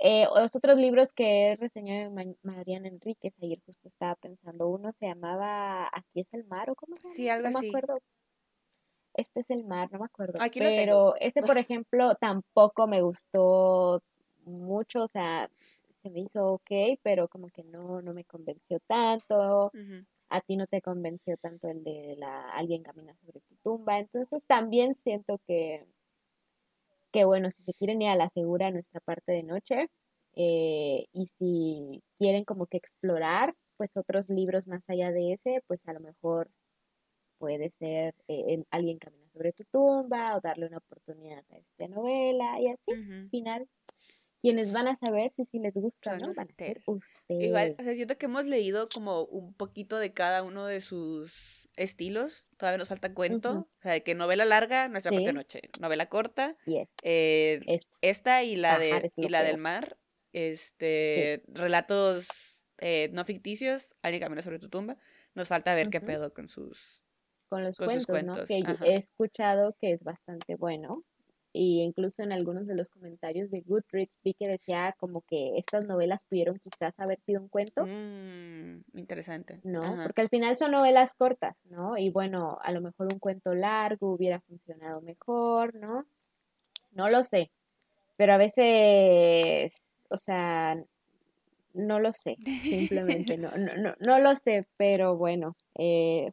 Eh, 0.00 0.26
los 0.34 0.56
otros 0.56 0.78
libros 0.78 1.12
que 1.12 1.56
reseñó 1.60 2.10
Mariana 2.42 2.88
Enríquez, 2.88 3.34
ayer 3.42 3.60
justo 3.66 3.86
estaba 3.86 4.14
pensando, 4.16 4.66
uno 4.66 4.92
se 4.98 5.06
llamaba 5.06 5.88
Aquí 5.92 6.20
es 6.20 6.32
el 6.32 6.44
mar 6.46 6.70
o 6.70 6.74
cómo 6.74 6.96
se 6.96 7.02
llama? 7.02 7.14
Sí, 7.14 7.28
algo 7.28 7.50
no 7.50 7.60
me 7.60 7.68
acuerdo. 7.68 7.98
Este 9.14 9.40
es 9.40 9.50
el 9.50 9.64
mar, 9.64 9.90
no 9.92 9.98
me 9.98 10.06
acuerdo. 10.06 10.38
pero 10.58 11.14
este, 11.20 11.42
por 11.42 11.58
ejemplo, 11.58 12.14
tampoco 12.14 12.86
me 12.86 13.02
gustó 13.02 14.02
mucho, 14.44 15.04
o 15.04 15.08
sea, 15.08 15.50
se 16.02 16.10
me 16.10 16.20
hizo 16.20 16.52
ok, 16.54 16.70
pero 17.02 17.28
como 17.28 17.48
que 17.48 17.64
no, 17.64 18.02
no 18.02 18.14
me 18.14 18.24
convenció 18.24 18.78
tanto. 18.86 19.74
A 20.30 20.40
ti 20.42 20.56
no 20.56 20.66
te 20.66 20.82
convenció 20.82 21.36
tanto 21.38 21.68
el 21.68 21.84
de 21.84 22.16
la 22.18 22.50
alguien 22.52 22.82
camina 22.84 23.14
sobre 23.16 23.40
tu 23.42 23.56
tumba. 23.64 23.98
Entonces 24.00 24.46
también 24.46 24.96
siento 24.96 25.38
que 25.46 25.86
que 27.12 27.24
bueno, 27.24 27.50
si 27.50 27.62
se 27.64 27.74
quieren 27.74 28.02
ir 28.02 28.08
a 28.08 28.16
la 28.16 28.30
segura 28.30 28.70
nuestra 28.70 29.00
parte 29.00 29.32
de 29.32 29.42
noche 29.42 29.88
eh, 30.34 31.06
y 31.12 31.26
si 31.38 32.02
quieren 32.18 32.44
como 32.44 32.66
que 32.66 32.76
explorar 32.78 33.54
pues 33.76 33.96
otros 33.96 34.28
libros 34.28 34.66
más 34.68 34.82
allá 34.88 35.10
de 35.10 35.32
ese, 35.32 35.62
pues 35.66 35.80
a 35.88 35.92
lo 35.94 36.00
mejor 36.00 36.50
puede 37.38 37.70
ser 37.78 38.14
eh, 38.28 38.64
Alguien 38.70 38.98
camina 38.98 39.28
sobre 39.32 39.52
tu 39.52 39.64
tumba 39.72 40.36
o 40.36 40.40
darle 40.42 40.66
una 40.66 40.78
oportunidad 40.78 41.44
a 41.50 41.58
esta 41.58 41.88
novela 41.88 42.60
y 42.60 42.68
así, 42.68 42.98
final 43.30 43.68
quienes 44.40 44.72
van 44.72 44.88
a 44.88 44.96
saber 44.98 45.32
si, 45.36 45.44
si 45.46 45.58
les 45.58 45.74
gusta 45.74 46.18
no 46.18 46.32
van 46.34 46.48
Igual, 47.28 47.76
o 47.78 47.82
sea, 47.82 47.94
siento 47.94 48.16
que 48.16 48.26
hemos 48.26 48.46
leído 48.46 48.88
como 48.88 49.24
un 49.24 49.52
poquito 49.54 49.98
de 49.98 50.12
cada 50.12 50.42
uno 50.42 50.66
de 50.66 50.80
sus 50.80 51.68
estilos. 51.76 52.48
Todavía 52.56 52.78
nos 52.78 52.88
falta 52.88 53.14
cuento. 53.14 53.68
O 53.78 53.82
sea, 53.82 53.92
de 53.92 54.02
que 54.02 54.14
novela 54.14 54.44
larga, 54.44 54.88
nuestra 54.88 55.12
parte 55.12 55.32
noche. 55.32 55.60
Novela 55.80 56.08
corta. 56.08 56.56
Eh, 57.02 57.60
esta. 58.00 58.42
y 58.42 58.56
la 58.56 58.78
de 58.78 59.10
y 59.16 59.28
la 59.28 59.42
del 59.42 59.58
mar. 59.58 59.98
Este 60.32 61.42
relatos 61.48 62.64
eh, 62.78 63.10
no 63.12 63.24
ficticios, 63.24 63.96
alguien 64.02 64.22
camina 64.22 64.42
sobre 64.42 64.58
tu 64.58 64.68
tumba. 64.68 64.96
Nos 65.34 65.48
falta 65.48 65.74
ver 65.74 65.90
qué 65.90 66.00
pedo 66.00 66.32
con 66.32 66.48
sus 66.48 67.02
con 67.48 67.64
los 67.64 67.76
cuentos, 68.06 68.46
Que 68.46 68.62
he 68.84 68.94
escuchado 68.94 69.74
que 69.80 69.92
es 69.92 70.02
bastante 70.04 70.54
bueno 70.54 71.04
y 71.52 71.82
incluso 71.82 72.22
en 72.22 72.32
algunos 72.32 72.68
de 72.68 72.74
los 72.74 72.88
comentarios 72.88 73.50
de 73.50 73.62
Goodreads 73.62 74.12
vi 74.22 74.34
que 74.34 74.46
decía 74.46 74.94
como 74.98 75.22
que 75.22 75.58
estas 75.58 75.84
novelas 75.84 76.24
pudieron 76.24 76.58
quizás 76.58 76.98
haber 76.98 77.20
sido 77.20 77.40
un 77.40 77.48
cuento. 77.48 77.84
Mm, 77.86 78.98
interesante. 78.98 79.60
No, 79.64 79.82
porque 80.02 80.20
al 80.20 80.28
final 80.28 80.56
son 80.56 80.72
novelas 80.72 81.14
cortas, 81.14 81.64
¿no? 81.66 81.98
Y 81.98 82.10
bueno, 82.10 82.58
a 82.62 82.72
lo 82.72 82.80
mejor 82.80 83.08
un 83.12 83.18
cuento 83.18 83.54
largo 83.54 84.12
hubiera 84.12 84.40
funcionado 84.40 85.00
mejor, 85.00 85.74
¿no? 85.74 86.06
No 86.92 87.08
lo 87.08 87.24
sé. 87.24 87.50
Pero 88.16 88.34
a 88.34 88.36
veces, 88.36 89.82
o 90.08 90.18
sea, 90.18 90.76
no 91.74 92.00
lo 92.00 92.12
sé, 92.12 92.36
simplemente 92.62 93.38
no, 93.38 93.50
no, 93.56 93.74
no, 93.76 93.94
no 93.98 94.18
lo 94.18 94.36
sé, 94.36 94.66
pero 94.76 95.16
bueno, 95.16 95.56
eh, 95.76 96.32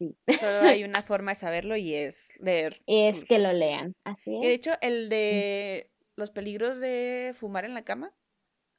Solo 0.40 0.68
hay 0.68 0.84
una 0.84 1.02
forma 1.02 1.32
de 1.32 1.36
saberlo 1.36 1.76
y 1.76 1.94
es 1.94 2.32
leer. 2.40 2.82
Es 2.86 3.24
que 3.24 3.38
lo 3.38 3.52
lean, 3.52 3.94
así 4.04 4.36
es. 4.36 4.40
de 4.42 4.52
hecho, 4.54 4.72
el 4.80 5.08
de 5.08 5.90
los 6.16 6.30
peligros 6.30 6.80
de 6.80 7.32
fumar 7.34 7.64
en 7.64 7.74
la 7.74 7.84
cama, 7.84 8.14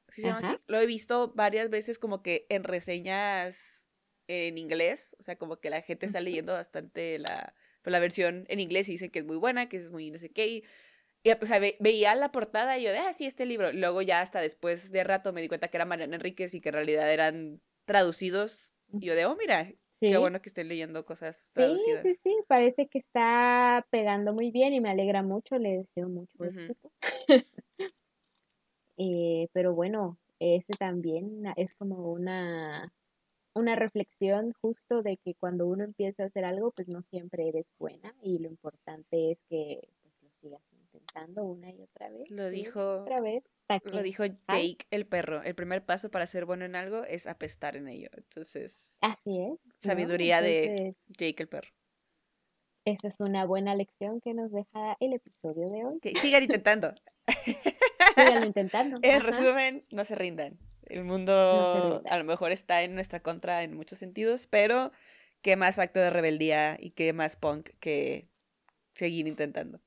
¿sí 0.09 0.21
se 0.21 0.27
llama 0.27 0.47
así? 0.47 0.59
Lo 0.67 0.79
he 0.79 0.85
visto 0.85 1.33
varias 1.35 1.69
veces 1.69 1.99
como 1.99 2.21
que 2.21 2.45
en 2.49 2.63
reseñas 2.63 3.87
en 4.27 4.57
inglés, 4.57 5.15
o 5.19 5.23
sea, 5.23 5.35
como 5.37 5.59
que 5.59 5.69
la 5.69 5.81
gente 5.81 6.05
está 6.05 6.21
leyendo 6.21 6.53
bastante 6.53 7.19
la, 7.19 7.53
pues, 7.81 7.91
la 7.91 7.99
versión 7.99 8.45
en 8.47 8.59
inglés 8.59 8.87
y 8.87 8.93
dicen 8.93 9.11
que 9.11 9.19
es 9.19 9.25
muy 9.25 9.37
buena, 9.37 9.67
que 9.67 9.77
es 9.77 9.91
muy 9.91 10.11
no 10.11 10.19
sé 10.19 10.29
qué, 10.29 10.47
y, 10.47 10.63
o 11.29 11.45
sea, 11.45 11.59
veía 11.79 12.15
la 12.15 12.31
portada 12.31 12.77
y 12.77 12.83
yo 12.83 12.91
de, 12.91 12.99
ah, 12.99 13.13
sí, 13.13 13.25
este 13.25 13.45
libro. 13.45 13.71
Luego 13.73 14.01
ya 14.01 14.21
hasta 14.21 14.39
después 14.39 14.91
de 14.91 15.03
rato 15.03 15.33
me 15.33 15.41
di 15.41 15.47
cuenta 15.47 15.67
que 15.67 15.77
era 15.77 15.85
Mariana 15.85 16.15
Enríquez 16.15 16.53
y 16.53 16.61
que 16.61 16.69
en 16.69 16.73
realidad 16.73 17.11
eran 17.11 17.61
traducidos. 17.85 18.73
Y 18.93 19.05
yo 19.05 19.15
de, 19.15 19.25
oh, 19.25 19.35
mira, 19.35 19.71
Qué 20.09 20.17
bueno 20.17 20.41
que 20.41 20.49
esté 20.49 20.63
leyendo 20.63 21.05
cosas 21.05 21.51
traducidas. 21.53 22.01
Sí, 22.03 22.13
sí, 22.13 22.19
sí, 22.23 22.37
parece 22.47 22.87
que 22.87 22.99
está 22.99 23.85
pegando 23.91 24.33
muy 24.33 24.49
bien 24.49 24.73
y 24.73 24.81
me 24.81 24.89
alegra 24.89 25.21
mucho, 25.21 25.57
le 25.57 25.77
deseo 25.77 26.09
mucho 26.09 26.43
éxito. 26.43 26.91
eh, 28.97 29.47
pero 29.53 29.75
bueno, 29.75 30.17
ese 30.39 30.73
también 30.79 31.43
es 31.55 31.75
como 31.75 32.11
una, 32.11 32.91
una 33.53 33.75
reflexión 33.75 34.53
justo 34.59 35.03
de 35.03 35.17
que 35.17 35.35
cuando 35.35 35.67
uno 35.67 35.83
empieza 35.83 36.23
a 36.23 36.27
hacer 36.27 36.45
algo, 36.45 36.71
pues 36.71 36.87
no 36.87 37.03
siempre 37.03 37.47
eres 37.47 37.67
buena 37.77 38.15
y 38.23 38.39
lo 38.39 38.47
importante 38.47 39.31
es 39.31 39.37
que 39.49 39.87
pues, 40.01 40.13
lo 40.23 40.29
sigas 40.41 40.61
intentando 40.71 41.43
una 41.43 41.69
y 41.69 41.79
otra 41.79 42.09
vez. 42.09 42.27
Lo 42.31 42.49
dijo, 42.49 43.01
otra 43.01 43.21
vez, 43.21 43.43
lo 43.83 44.01
dijo 44.01 44.25
Jake 44.25 44.87
el 44.89 45.05
perro. 45.05 45.43
El 45.43 45.53
primer 45.55 45.85
paso 45.85 46.09
para 46.09 46.25
ser 46.25 46.45
bueno 46.45 46.65
en 46.65 46.75
algo 46.75 47.03
es 47.03 47.27
apestar 47.27 47.75
en 47.77 47.87
ello. 47.87 48.09
Entonces. 48.17 48.97
Así 49.01 49.41
es. 49.41 49.59
Sabiduría 49.81 50.41
de 50.41 50.95
Jake 51.07 51.43
el 51.43 51.47
perro. 51.47 51.69
Esa 52.85 53.07
es 53.07 53.19
una 53.19 53.45
buena 53.45 53.75
lección 53.75 54.21
que 54.21 54.33
nos 54.33 54.51
deja 54.51 54.97
el 54.99 55.13
episodio 55.13 55.69
de 55.69 55.85
hoy. 55.85 55.99
sigan 56.15 56.43
intentando. 56.43 56.93
sigan 58.17 58.43
intentando. 58.45 58.97
En 59.03 59.21
resumen, 59.21 59.85
no 59.91 60.03
se 60.03 60.15
rindan. 60.15 60.57
El 60.87 61.03
mundo 61.03 62.01
a 62.09 62.17
lo 62.17 62.23
mejor 62.23 62.51
está 62.51 62.81
en 62.81 62.95
nuestra 62.95 63.21
contra 63.21 63.63
en 63.63 63.75
muchos 63.75 63.99
sentidos, 63.99 64.47
pero 64.47 64.91
qué 65.41 65.55
más 65.55 65.79
acto 65.79 65.99
de 65.99 66.09
rebeldía 66.09 66.77
y 66.79 66.91
qué 66.91 67.13
más 67.13 67.35
punk 67.35 67.69
que 67.79 68.27
seguir 68.95 69.27
intentando. 69.27 69.79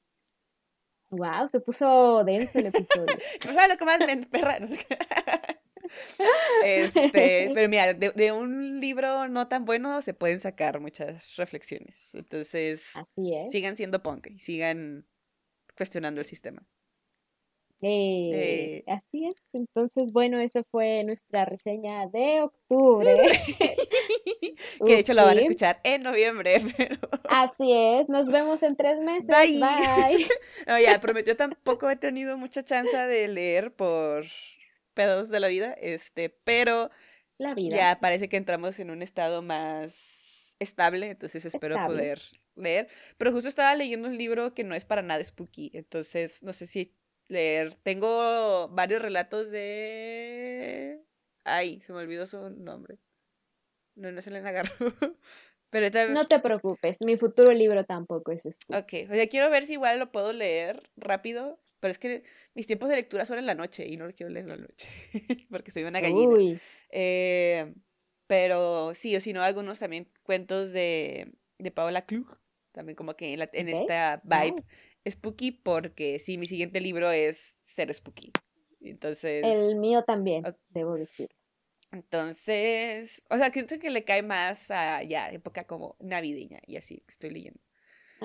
Wow, 1.11 1.49
se 1.51 1.61
puso 1.61 2.25
denso 2.25 2.59
el 2.59 2.67
episodio. 2.67 3.07
¿No 3.47 3.55
sabes 3.55 3.69
lo 3.69 3.77
que 3.77 3.85
más 3.85 3.99
me 4.01 4.17
perra? 4.27 4.59
Este, 6.65 7.51
pero 7.55 7.69
mira, 7.69 7.95
de, 7.95 8.33
un 8.33 8.81
libro 8.81 9.29
no 9.29 9.49
tan 9.49 9.65
bueno 9.65 10.01
se 10.03 10.15
pueden 10.15 10.41
sacar 10.41 10.81
muchas 10.81 11.37
reflexiones. 11.37 12.15
Entonces, 12.15 12.85
sigan 13.51 13.77
siendo 13.77 14.03
punk 14.03 14.29
y 14.29 14.39
sigan 14.39 15.07
cuestionando 15.77 16.21
el 16.21 16.27
sistema. 16.27 16.67
Eh, 17.87 18.31
eh. 18.33 18.85
Así 18.87 19.27
es. 19.27 19.35
Entonces, 19.53 20.11
bueno, 20.11 20.41
esa 20.41 20.63
fue 20.65 21.05
nuestra 21.05 21.45
reseña 21.45 22.07
de 22.07 22.41
octubre. 22.41 23.15
que 24.87 24.93
de 24.93 24.99
hecho 25.01 25.13
la 25.13 25.25
van 25.25 25.37
a 25.37 25.41
escuchar 25.41 25.81
en 25.85 26.03
noviembre, 26.03 26.63
pero... 26.77 26.97
Así 27.29 27.73
es. 27.73 28.09
Nos 28.09 28.31
vemos 28.31 28.63
en 28.63 28.77
tres 28.77 29.01
meses. 29.01 29.27
Bye. 29.27 29.61
Bye. 29.61 30.29
no, 30.67 30.81
ya, 30.81 30.99
prometió 30.99 31.37
tampoco 31.37 31.91
he 31.91 31.97
tenido 31.97 32.39
mucha 32.39 32.65
chance 32.65 32.97
de 32.97 33.29
leer 33.29 33.75
por 33.75 34.25
pedos 34.95 35.29
de 35.29 35.41
la 35.41 35.49
vida, 35.49 35.73
este, 35.81 36.31
pero 36.31 36.91
la 37.39 37.55
vida. 37.55 37.77
ya 37.77 38.01
parece 38.01 38.29
que 38.29 38.37
entramos 38.37 38.79
en 38.79 38.91
un 38.91 39.03
estado 39.03 39.43
más 39.43 40.55
estable, 40.59 41.11
entonces 41.11 41.45
espero 41.45 41.77
poder 41.87 42.23
leer. 42.55 42.89
Pero 43.19 43.33
justo 43.33 43.49
estaba 43.49 43.75
leyendo 43.75 44.09
un 44.09 44.17
libro 44.17 44.55
que 44.55 44.65
no 44.65 44.75
es 44.75 44.85
para 44.85 45.03
nada 45.03 45.23
spooky, 45.25 45.71
entonces 45.75 46.43
no 46.43 46.53
sé 46.53 46.67
si 46.67 46.95
leer. 47.29 47.75
Tengo 47.77 48.69
varios 48.69 49.03
relatos 49.03 49.51
de... 49.51 51.03
Ay, 51.45 51.81
se 51.81 51.93
me 51.93 51.99
olvidó 51.99 52.27
su 52.27 52.51
nombre. 52.51 52.99
No, 53.97 54.11
no 54.11 54.21
se 54.23 54.31
le 54.31 54.39
agarró. 54.39 54.71
Pero 55.71 56.09
No 56.11 56.29
te 56.29 56.39
preocupes, 56.39 56.97
mi 57.05 57.17
futuro 57.17 57.53
libro 57.53 57.85
tampoco 57.85 58.31
es 58.31 58.43
spooky. 58.43 58.79
Ok, 58.79 59.11
o 59.11 59.15
sea, 59.15 59.27
quiero 59.27 59.51
ver 59.51 59.65
si 59.65 59.73
igual 59.73 59.99
lo 59.99 60.13
puedo 60.13 60.33
leer 60.33 60.89
rápido 60.97 61.59
pero 61.85 61.93
es 61.93 61.99
que 61.99 62.25
mis 62.55 62.67
tiempos 62.67 62.89
de 62.89 62.97
lectura 62.97 63.27
son 63.27 63.39
en 63.39 63.45
la 63.45 63.55
noche 63.55 63.87
y 63.87 63.99
no 63.99 64.07
lo 64.07 64.15
quiero 64.15 64.33
leer 64.33 64.45
en 64.45 64.49
la 64.49 64.57
noche. 64.57 64.89
porque 65.51 65.71
soy 65.71 65.85
una 65.85 66.01
gallina. 66.01 66.59
Eh, 66.89 67.75
pero 68.27 68.95
sí, 68.95 69.15
o 69.15 69.21
si 69.21 69.35
no, 69.35 69.43
algunos 69.43 69.81
también 69.81 70.09
cuentos 70.23 70.73
de, 70.73 71.35
de 71.59 71.71
Paola 71.71 72.07
Klug. 72.07 72.39
También 72.73 72.97
como 72.97 73.19
que 73.19 73.35
en, 73.35 73.69
esta 73.69 74.23
vibe 74.25 74.65
spooky. 75.07 75.51
Porque 75.51 76.19
sí, 76.21 76.39
mi 76.39 76.47
siguiente 76.47 76.81
libro 76.81 77.11
es 77.11 77.59
ser 77.65 77.93
spooky. 77.93 78.33
Entonces. 78.81 79.45
El 79.45 79.77
mío 79.77 80.05
también, 80.05 80.43
debo 80.71 80.95
decir. 80.95 81.29
Entonces, 81.93 83.23
o 83.29 83.37
sea, 83.37 83.53
siento 83.53 83.79
que 83.79 83.91
le 83.91 84.05
cae 84.05 84.23
más 84.23 84.71
a 84.71 85.03
ya 85.03 85.29
época 85.29 85.67
como 85.67 85.97
navideña 86.01 86.61
y 86.67 86.79
así 86.79 87.01
que 87.01 87.11
estoy 87.13 87.29
leyendo. 87.29 87.61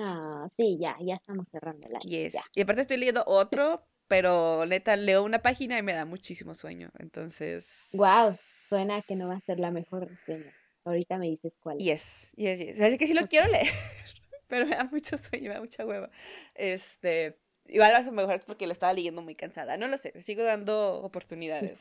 Ah, 0.02 0.48
sí, 0.56 0.78
ya, 0.80 0.96
ya 1.00 1.16
estamos 1.16 1.46
cerrando 1.50 1.86
la 1.90 1.98
yes. 2.00 2.34
Y 2.54 2.62
aparte 2.62 2.80
estoy 2.80 2.96
leyendo 2.96 3.22
otro, 3.26 3.86
pero 4.08 4.64
neta, 4.64 4.96
leo 4.96 5.22
una 5.22 5.40
página 5.40 5.76
y 5.78 5.82
me 5.82 5.92
da 5.92 6.06
muchísimo 6.06 6.54
sueño. 6.54 6.90
Entonces. 6.98 7.88
Wow, 7.92 8.34
suena 8.68 9.02
que 9.02 9.14
no 9.14 9.28
va 9.28 9.34
a 9.34 9.40
ser 9.40 9.60
la 9.60 9.70
mejor 9.70 10.08
reseña. 10.08 10.54
Ahorita 10.84 11.18
me 11.18 11.26
dices 11.26 11.52
cuál. 11.60 11.76
Yes, 11.78 12.32
yes, 12.36 12.58
yes. 12.58 12.80
Así 12.80 12.96
que 12.96 13.06
sí 13.06 13.12
lo 13.12 13.22
quiero 13.28 13.46
leer, 13.48 13.68
pero 14.48 14.66
me 14.66 14.74
da 14.74 14.84
mucho 14.84 15.18
sueño, 15.18 15.48
me 15.48 15.54
da 15.54 15.60
mucha 15.60 15.84
hueva. 15.84 16.10
Este. 16.54 17.38
Igual 17.66 17.94
a 17.94 18.00
lo 18.00 18.12
mejor 18.12 18.34
es 18.34 18.46
porque 18.46 18.66
lo 18.66 18.72
estaba 18.72 18.94
leyendo 18.94 19.20
muy 19.20 19.36
cansada. 19.36 19.76
No 19.76 19.86
lo 19.86 19.98
sé, 19.98 20.18
sigo 20.22 20.42
dando 20.42 21.02
oportunidades. 21.02 21.78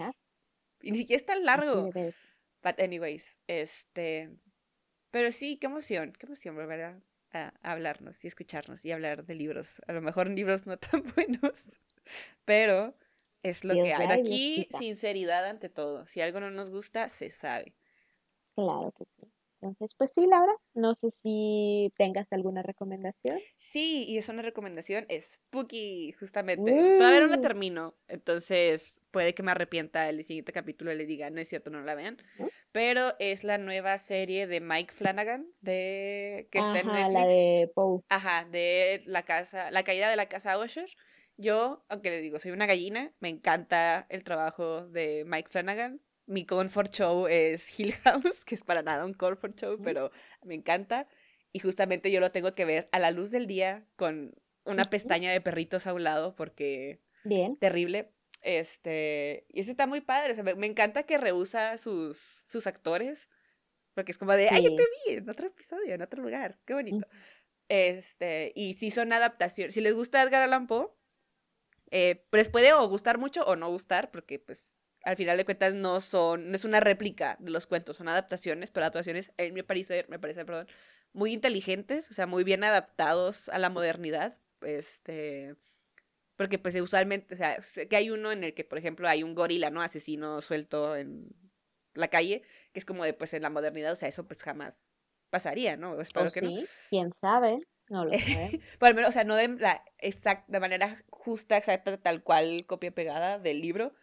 Y 0.81 0.91
ni 0.91 0.97
siquiera 0.97 1.21
es 1.21 1.25
tan 1.25 1.45
largo. 1.45 1.89
But 2.61 2.79
anyways, 2.79 3.37
este. 3.47 4.29
Pero 5.09 5.31
sí, 5.31 5.57
qué 5.57 5.67
emoción, 5.67 6.13
qué 6.19 6.25
emoción, 6.25 6.55
¿verdad? 6.57 7.01
A, 7.33 7.53
hablarnos 7.61 8.23
y 8.23 8.27
escucharnos 8.27 8.83
y 8.85 8.91
hablar 8.91 9.25
de 9.25 9.35
libros. 9.35 9.81
A 9.87 9.93
lo 9.93 10.01
mejor 10.01 10.29
libros 10.29 10.67
no 10.67 10.77
tan 10.79 11.03
buenos, 11.15 11.63
pero 12.45 12.95
es 13.43 13.63
lo 13.63 13.73
que 13.73 13.93
hay. 13.93 14.07
Aquí, 14.07 14.67
sinceridad 14.77 15.45
ante 15.45 15.69
todo. 15.69 16.05
Si 16.07 16.21
algo 16.21 16.39
no 16.39 16.51
nos 16.51 16.69
gusta, 16.69 17.09
se 17.09 17.29
sabe. 17.31 17.75
Claro 18.55 18.91
que 18.91 19.05
sí. 19.05 19.31
Entonces, 19.61 19.93
pues 19.97 20.13
sí, 20.13 20.25
Laura, 20.25 20.55
no 20.73 20.95
sé 20.95 21.11
si 21.21 21.91
tengas 21.97 22.31
alguna 22.31 22.63
recomendación. 22.63 23.39
Sí, 23.57 24.05
y 24.07 24.17
es 24.17 24.29
una 24.29 24.41
recomendación 24.41 25.05
spooky, 25.19 26.13
justamente. 26.13 26.71
Todavía 26.97 27.19
no 27.19 27.27
la 27.27 27.41
termino, 27.41 27.93
entonces 28.07 29.01
puede 29.11 29.33
que 29.33 29.43
me 29.43 29.51
arrepienta 29.51 30.07
el 30.07 30.23
siguiente 30.23 30.53
capítulo 30.53 30.93
y 30.93 30.95
le 30.95 31.05
diga, 31.05 31.29
no 31.29 31.41
es 31.41 31.49
cierto, 31.49 31.69
no 31.69 31.81
la 31.81 31.95
vean. 31.95 32.17
Pero 32.71 33.13
es 33.19 33.43
la 33.43 33.57
nueva 33.57 33.97
serie 33.97 34.45
de 34.45 34.61
Mike 34.61 34.93
Flanagan, 34.93 35.47
de 35.61 36.47
que 36.51 36.59
está 36.59 36.79
en 36.79 36.87
Netflix. 36.87 37.13
la 37.13 37.25
de 37.25 37.71
Poe. 37.73 38.01
Ajá, 38.09 38.45
de 38.45 39.01
la 39.05 39.23
casa, 39.23 39.71
la 39.71 39.83
caída 39.83 40.09
de 40.09 40.15
la 40.15 40.29
casa 40.29 40.57
Usher. 40.59 40.89
Yo, 41.35 41.83
aunque 41.89 42.11
les 42.11 42.21
digo, 42.21 42.37
soy 42.37 42.51
una 42.51 42.65
gallina, 42.65 43.13
me 43.19 43.29
encanta 43.29 44.05
el 44.09 44.23
trabajo 44.23 44.87
de 44.87 45.23
Mike 45.25 45.49
Flanagan 45.49 46.01
mi 46.29 46.45
comfort 46.45 46.93
show 46.93 47.27
es 47.27 47.77
Hill 47.77 47.93
House, 48.03 48.45
que 48.45 48.55
es 48.55 48.63
para 48.63 48.83
nada 48.83 49.03
un 49.03 49.13
comfort 49.13 49.59
show, 49.59 49.77
pero 49.83 50.11
me 50.43 50.53
encanta. 50.53 51.07
Y 51.51 51.59
justamente 51.59 52.11
yo 52.11 52.19
lo 52.19 52.29
tengo 52.29 52.53
que 52.53 52.65
ver 52.65 52.87
a 52.91 52.99
la 52.99 53.09
luz 53.09 53.31
del 53.31 53.47
día 53.47 53.87
con 53.95 54.35
una 54.63 54.85
pestaña 54.85 55.31
de 55.31 55.41
perritos 55.41 55.87
a 55.87 55.93
un 55.93 56.03
lado 56.03 56.35
porque... 56.35 57.01
Bien. 57.23 57.57
Terrible. 57.57 58.11
Este, 58.41 59.45
y 59.49 59.59
eso 59.61 59.71
está 59.71 59.87
muy 59.87 60.01
padre. 60.01 60.41
me, 60.55 60.67
encanta 60.67 61.03
que 61.03 61.17
rehúsa 61.17 61.77
sus, 61.77 62.17
sus 62.17 62.67
actores. 62.67 63.29
Porque 63.93 64.11
es 64.11 64.17
como 64.17 64.33
de, 64.33 64.47
ay, 64.49 64.63
yo 64.63 64.75
te 64.75 64.83
vi 64.83 65.15
en 65.15 65.29
otro 65.29 65.47
episodio, 65.47 65.93
en 65.93 66.01
otro 66.01 66.21
lugar. 66.21 66.59
Qué 66.65 66.73
bonito. 66.73 67.05
Este, 67.67 68.51
y 68.55 68.75
si 68.75 68.91
son 68.91 69.11
adaptaciones. 69.13 69.75
Si 69.75 69.81
les 69.81 69.93
gusta 69.93 70.21
Edgar 70.21 70.43
Allan 70.43 70.67
Poe, 70.67 70.89
eh, 71.91 72.25
pues 72.29 72.49
puede 72.49 72.73
o 72.73 72.87
gustar 72.87 73.17
mucho 73.17 73.43
o 73.43 73.55
no 73.55 73.69
gustar, 73.69 74.11
porque 74.11 74.39
pues 74.39 74.77
al 75.03 75.15
final 75.15 75.37
de 75.37 75.45
cuentas 75.45 75.73
no 75.73 75.99
son, 76.01 76.51
no 76.51 76.55
es 76.55 76.65
una 76.65 76.79
réplica 76.79 77.37
de 77.39 77.51
los 77.51 77.67
cuentos, 77.67 77.97
son 77.97 78.07
adaptaciones, 78.09 78.71
pero 78.71 78.85
adaptaciones, 78.85 79.31
en 79.37 79.53
mi 79.53 79.63
parecer, 79.63 80.07
me 80.09 80.19
parece, 80.19 80.45
perdón, 80.45 80.67
muy 81.13 81.33
inteligentes, 81.33 82.11
o 82.11 82.13
sea, 82.13 82.27
muy 82.27 82.43
bien 82.43 82.63
adaptados 82.63 83.49
a 83.49 83.57
la 83.59 83.69
modernidad, 83.69 84.37
este, 84.61 85.55
porque 86.39 86.57
pues 86.57 86.73
usualmente, 86.75 87.33
o 87.35 87.37
sea, 87.37 87.59
que 87.89 87.97
hay 87.97 88.11
uno 88.11 88.31
en 88.31 88.45
el 88.45 88.53
que, 88.53 88.63
por 88.63 88.77
ejemplo, 88.77 89.09
hay 89.09 89.23
un 89.23 89.35
gorila, 89.35 89.71
¿no? 89.71 89.81
Asesino 89.81 90.41
suelto 90.41 90.95
en 90.95 91.27
la 91.95 92.07
calle, 92.07 92.43
que 92.71 92.79
es 92.79 92.85
como 92.85 93.03
de, 93.03 93.13
pues, 93.13 93.33
en 93.33 93.41
la 93.41 93.49
modernidad, 93.49 93.91
o 93.91 93.95
sea, 93.97 94.07
eso 94.07 94.25
pues 94.25 94.41
jamás 94.41 94.95
pasaría, 95.29 95.75
¿no? 95.75 95.99
Espero 95.99 96.31
que 96.31 96.39
sí, 96.39 96.65
quién 96.91 97.11
sabe. 97.19 97.59
No 97.89 98.05
lo 98.05 98.13
sé. 98.13 98.61
Por 98.79 98.87
lo 98.87 98.95
menos, 98.95 99.09
o 99.09 99.11
sea, 99.11 99.25
no 99.25 99.35
de 99.35 99.49
la 99.49 99.83
exacta, 99.97 100.45
de 100.47 100.61
manera 100.61 101.03
justa, 101.09 101.57
exacta, 101.57 101.97
tal 101.97 102.23
cual, 102.23 102.65
copia 102.65 102.91
pegada 102.91 103.37
del 103.37 103.59
libro, 103.59 103.93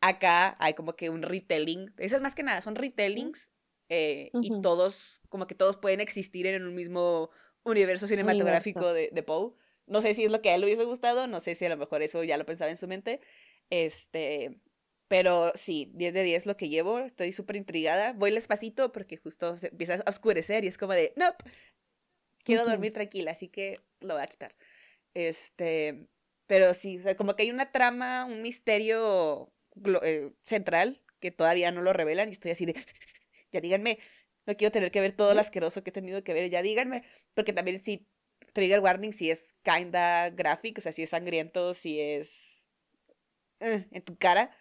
Acá 0.00 0.56
hay 0.60 0.72
como 0.72 0.96
que 0.96 1.10
un 1.10 1.20
retelling. 1.20 1.92
Eso 1.98 2.16
es 2.16 2.22
más 2.22 2.34
que 2.34 2.42
nada, 2.42 2.62
son 2.62 2.76
retellings 2.76 3.50
eh, 3.90 4.30
y 4.40 4.62
todos, 4.62 5.20
como 5.28 5.46
que 5.46 5.54
todos 5.54 5.76
pueden 5.76 6.00
existir 6.00 6.46
en 6.46 6.66
un 6.66 6.74
mismo 6.74 7.28
universo 7.62 8.06
cinematográfico 8.06 8.90
de, 8.94 9.10
de 9.12 9.22
Poe. 9.22 9.52
No 9.86 10.00
sé 10.00 10.14
si 10.14 10.24
es 10.24 10.30
lo 10.30 10.40
que 10.40 10.50
a 10.50 10.54
él 10.54 10.60
le 10.60 10.66
hubiese 10.66 10.84
gustado, 10.84 11.26
no 11.26 11.40
sé 11.40 11.54
si 11.54 11.64
a 11.64 11.68
lo 11.68 11.76
mejor 11.76 12.02
eso 12.02 12.24
ya 12.24 12.36
lo 12.36 12.46
pensaba 12.46 12.70
en 12.70 12.76
su 12.76 12.88
mente. 12.88 13.20
Este, 13.70 14.60
pero 15.08 15.52
sí, 15.54 15.90
10 15.94 16.14
de 16.14 16.22
10 16.22 16.46
lo 16.46 16.56
que 16.56 16.68
llevo, 16.68 16.98
estoy 17.00 17.32
súper 17.32 17.56
intrigada. 17.56 18.12
Voy 18.12 18.30
despacito 18.30 18.92
porque 18.92 19.16
justo 19.16 19.56
se 19.58 19.68
empieza 19.68 19.94
a 20.04 20.10
oscurecer 20.10 20.64
y 20.64 20.68
es 20.68 20.78
como 20.78 20.92
de, 20.94 21.12
no, 21.16 21.34
quiero 22.44 22.64
dormir 22.64 22.92
tranquila, 22.92 23.32
así 23.32 23.48
que 23.48 23.80
lo 24.00 24.14
voy 24.14 24.22
a 24.22 24.26
quitar. 24.26 24.54
Este, 25.14 26.08
pero 26.46 26.74
sí, 26.74 26.98
o 26.98 27.02
sea, 27.02 27.16
como 27.16 27.36
que 27.36 27.44
hay 27.44 27.50
una 27.50 27.72
trama, 27.72 28.24
un 28.24 28.42
misterio 28.42 29.52
eh, 30.02 30.32
central 30.44 31.02
que 31.20 31.30
todavía 31.30 31.70
no 31.72 31.82
lo 31.82 31.92
revelan 31.92 32.28
y 32.28 32.32
estoy 32.32 32.52
así 32.52 32.66
de, 32.66 32.74
ya 33.52 33.60
díganme, 33.60 33.98
no 34.46 34.56
quiero 34.56 34.72
tener 34.72 34.90
que 34.90 35.00
ver 35.00 35.12
todo 35.12 35.34
lo 35.34 35.40
asqueroso 35.40 35.82
que 35.82 35.90
he 35.90 35.92
tenido 35.92 36.22
que 36.22 36.34
ver, 36.34 36.50
ya 36.50 36.62
díganme, 36.62 37.04
porque 37.34 37.52
también 37.52 37.80
si 37.80 38.06
trigger 38.54 38.80
warning 38.80 39.12
si 39.12 39.30
es 39.30 39.54
kinda 39.62 40.30
graphic, 40.30 40.78
o 40.78 40.80
sea, 40.80 40.92
si 40.92 41.02
es 41.02 41.10
sangriento, 41.10 41.74
si 41.74 42.00
es 42.00 42.66
eh, 43.60 43.86
en 43.90 44.02
tu 44.02 44.16
cara. 44.16 44.56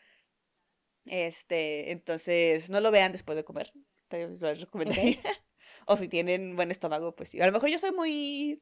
Este, 1.05 1.91
entonces 1.91 2.69
no 2.69 2.81
lo 2.81 2.91
vean 2.91 3.11
después 3.11 3.35
de 3.37 3.45
comer. 3.45 3.71
Te 4.09 4.27
lo 4.27 4.53
recomendaría. 4.53 5.19
o 5.87 5.95
si 5.95 6.07
tienen 6.07 6.55
buen 6.55 6.71
estómago, 6.71 7.15
pues 7.15 7.29
sí. 7.29 7.41
A 7.41 7.45
lo 7.45 7.51
mejor 7.51 7.69
yo 7.69 7.79
soy 7.79 7.91
muy 7.91 8.61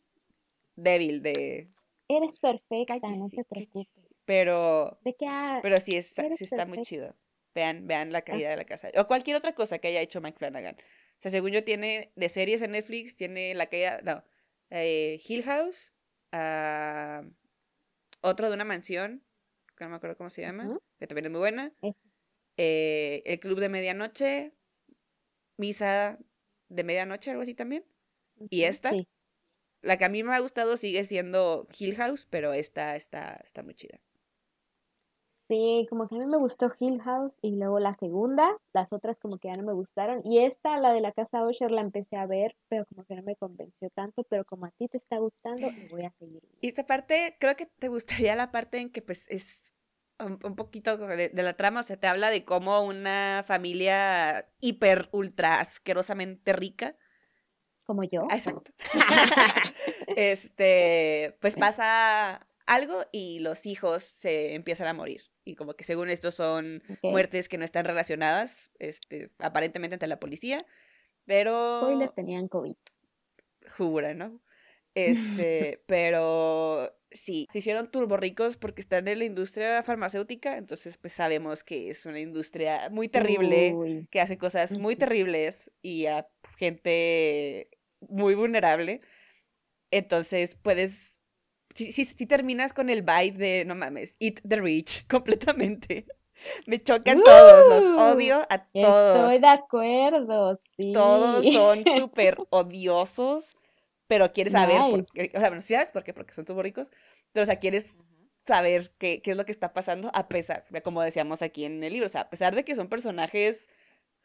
débil 0.75 1.21
de. 1.21 1.69
Eres 2.07 2.39
perfecta, 2.39 2.99
no 2.99 3.29
te 3.29 3.43
preocupes. 3.43 4.07
Pero. 4.25 4.99
Pero 5.61 5.79
sí, 5.79 5.95
es, 5.95 6.07
sí 6.07 6.43
está 6.43 6.65
muy 6.65 6.81
chido. 6.81 7.15
Vean, 7.53 7.85
vean 7.87 8.11
la 8.11 8.19
ah. 8.19 8.23
calidad 8.23 8.51
de 8.51 8.57
la 8.57 8.65
casa. 8.65 8.89
O 8.95 9.07
cualquier 9.07 9.37
otra 9.37 9.53
cosa 9.53 9.79
que 9.79 9.89
haya 9.89 10.01
hecho 10.01 10.21
Mike 10.21 10.37
Flanagan. 10.37 10.75
O 10.75 11.21
sea, 11.21 11.31
según 11.31 11.51
yo, 11.51 11.63
tiene 11.63 12.11
de 12.15 12.29
series 12.29 12.61
en 12.61 12.71
Netflix, 12.71 13.15
tiene 13.15 13.53
la 13.53 13.67
caída. 13.67 14.01
No. 14.03 14.23
Eh, 14.71 15.21
Hill 15.27 15.43
House. 15.43 15.93
Uh, 16.33 17.29
otro 18.21 18.49
de 18.49 18.55
una 18.55 18.65
mansión. 18.65 19.23
Que 19.77 19.83
no 19.83 19.91
me 19.91 19.97
acuerdo 19.97 20.17
cómo 20.17 20.29
se 20.29 20.41
llama. 20.41 20.79
Que 20.99 21.07
también 21.07 21.25
es 21.25 21.31
muy 21.31 21.39
buena. 21.39 21.73
Eh, 22.57 23.21
el 23.25 23.39
Club 23.39 23.59
de 23.59 23.69
Medianoche. 23.69 24.53
Misa 25.57 26.17
de 26.69 26.83
Medianoche, 26.83 27.29
algo 27.29 27.43
así 27.43 27.53
también. 27.53 27.85
Y 28.49 28.63
esta. 28.63 28.91
La 29.81 29.97
que 29.97 30.05
a 30.05 30.09
mí 30.09 30.23
me 30.23 30.35
ha 30.35 30.39
gustado 30.39 30.77
sigue 30.77 31.03
siendo 31.03 31.67
Hill 31.77 31.95
House, 31.95 32.25
pero 32.29 32.53
esta 32.53 32.95
está, 32.95 33.39
está 33.43 33.63
muy 33.63 33.75
chida. 33.75 33.99
Sí, 35.51 35.85
como 35.89 36.07
que 36.07 36.15
a 36.15 36.19
mí 36.19 36.25
me 36.27 36.37
gustó 36.37 36.71
Hill 36.79 37.01
House 37.01 37.37
y 37.41 37.57
luego 37.57 37.77
la 37.81 37.93
segunda, 37.95 38.57
las 38.71 38.93
otras 38.93 39.17
como 39.19 39.37
que 39.37 39.49
ya 39.49 39.57
no 39.57 39.63
me 39.63 39.73
gustaron. 39.73 40.21
Y 40.23 40.39
esta, 40.39 40.77
la 40.77 40.93
de 40.93 41.01
la 41.01 41.11
casa 41.11 41.45
Usher, 41.45 41.71
la 41.71 41.81
empecé 41.81 42.15
a 42.15 42.25
ver, 42.25 42.55
pero 42.69 42.85
como 42.85 43.03
que 43.03 43.15
no 43.15 43.23
me 43.23 43.35
convenció 43.35 43.89
tanto, 43.89 44.23
pero 44.29 44.45
como 44.45 44.67
a 44.67 44.71
ti 44.71 44.87
te 44.87 44.97
está 44.97 45.17
gustando, 45.17 45.67
voy 45.91 46.05
a 46.05 46.13
seguir. 46.19 46.41
Y 46.61 46.69
esta 46.69 46.87
parte, 46.87 47.35
creo 47.37 47.57
que 47.57 47.65
te 47.65 47.89
gustaría 47.89 48.33
la 48.37 48.49
parte 48.49 48.79
en 48.79 48.91
que 48.93 49.01
pues 49.01 49.25
es 49.27 49.73
un, 50.19 50.37
poquito 50.55 50.95
de, 50.95 51.27
de, 51.27 51.43
la 51.43 51.57
trama, 51.57 51.81
o 51.81 51.83
sea, 51.83 51.99
te 51.99 52.07
habla 52.07 52.29
de 52.29 52.45
cómo 52.45 52.85
una 52.85 53.43
familia 53.45 54.49
hiper, 54.61 55.09
ultra 55.11 55.59
asquerosamente 55.59 56.53
rica. 56.53 56.95
Como 57.83 58.05
yo. 58.05 58.25
Ah, 58.29 58.37
exacto. 58.37 58.71
este, 60.15 61.37
pues 61.41 61.57
pasa 61.57 62.47
algo 62.67 63.03
y 63.11 63.39
los 63.39 63.65
hijos 63.65 64.01
se 64.01 64.55
empiezan 64.55 64.87
a 64.87 64.93
morir. 64.93 65.30
Y 65.43 65.55
como 65.55 65.73
que 65.73 65.83
según 65.83 66.09
esto 66.09 66.31
son 66.31 66.83
muertes 67.01 67.49
que 67.49 67.57
no 67.57 67.65
están 67.65 67.85
relacionadas, 67.85 68.71
este, 68.79 69.31
aparentemente 69.39 69.95
ante 69.95 70.07
la 70.07 70.19
policía, 70.19 70.65
pero... 71.25 71.81
Spoiler, 71.81 72.09
tenían 72.09 72.47
COVID. 72.47 72.75
Jura, 73.77 74.13
¿no? 74.13 74.41
Este, 74.93 75.81
pero 75.87 76.93
sí, 77.11 77.47
se 77.51 77.59
hicieron 77.59 77.87
turborricos 77.87 78.57
porque 78.57 78.81
están 78.81 79.07
en 79.07 79.19
la 79.19 79.25
industria 79.25 79.83
farmacéutica, 79.83 80.57
entonces 80.57 80.97
pues 80.97 81.13
sabemos 81.13 81.63
que 81.63 81.89
es 81.89 82.05
una 82.05 82.19
industria 82.19 82.89
muy 82.89 83.07
terrible, 83.07 84.07
que 84.09 84.21
hace 84.21 84.37
cosas 84.37 84.77
muy 84.77 84.95
terribles 84.97 85.71
y 85.81 86.05
a 86.07 86.27
gente 86.57 87.69
muy 88.01 88.35
vulnerable. 88.35 89.01
Entonces 89.91 90.55
puedes 90.55 91.20
si, 91.73 91.91
si, 91.91 92.25
terminas 92.25 92.73
con 92.73 92.89
el 92.89 93.01
vibe 93.01 93.37
de, 93.37 93.65
no 93.65 93.75
mames, 93.75 94.17
Eat 94.19 94.41
the 94.47 94.57
Rich, 94.57 95.07
completamente. 95.09 96.05
Me 96.65 96.81
chocan 96.81 97.21
todos, 97.21 97.85
los 97.85 97.99
odio 97.99 98.41
a 98.49 98.65
todos. 98.65 99.19
Estoy 99.19 99.39
de 99.39 99.47
acuerdo, 99.47 100.61
sí. 100.75 100.91
Todos 100.91 101.45
son 101.45 101.83
súper 101.83 102.37
odiosos, 102.49 103.55
pero 104.07 104.33
quieres 104.33 104.53
saber 104.53 104.79
por 104.89 105.05
qué. 105.05 105.31
O 105.35 105.39
sea, 105.39 105.49
bueno, 105.49 105.61
¿sabes 105.61 105.91
por 105.91 106.03
qué? 106.03 106.13
Porque 106.13 106.33
son 106.33 106.47
súper 106.47 106.63
ricos, 106.63 106.89
pero 107.31 107.43
o 107.43 107.45
sea, 107.45 107.57
quieres 107.57 107.95
saber 108.47 108.91
qué, 108.97 109.21
qué 109.21 109.31
es 109.31 109.37
lo 109.37 109.45
que 109.45 109.51
está 109.51 109.71
pasando 109.71 110.09
a 110.15 110.27
pesar, 110.27 110.63
como 110.83 111.03
decíamos 111.03 111.43
aquí 111.43 111.63
en 111.65 111.83
el 111.83 111.93
libro, 111.93 112.07
o 112.07 112.09
sea, 112.09 112.21
a 112.21 112.29
pesar 112.31 112.55
de 112.55 112.65
que 112.65 112.75
son 112.75 112.89
personajes 112.89 113.69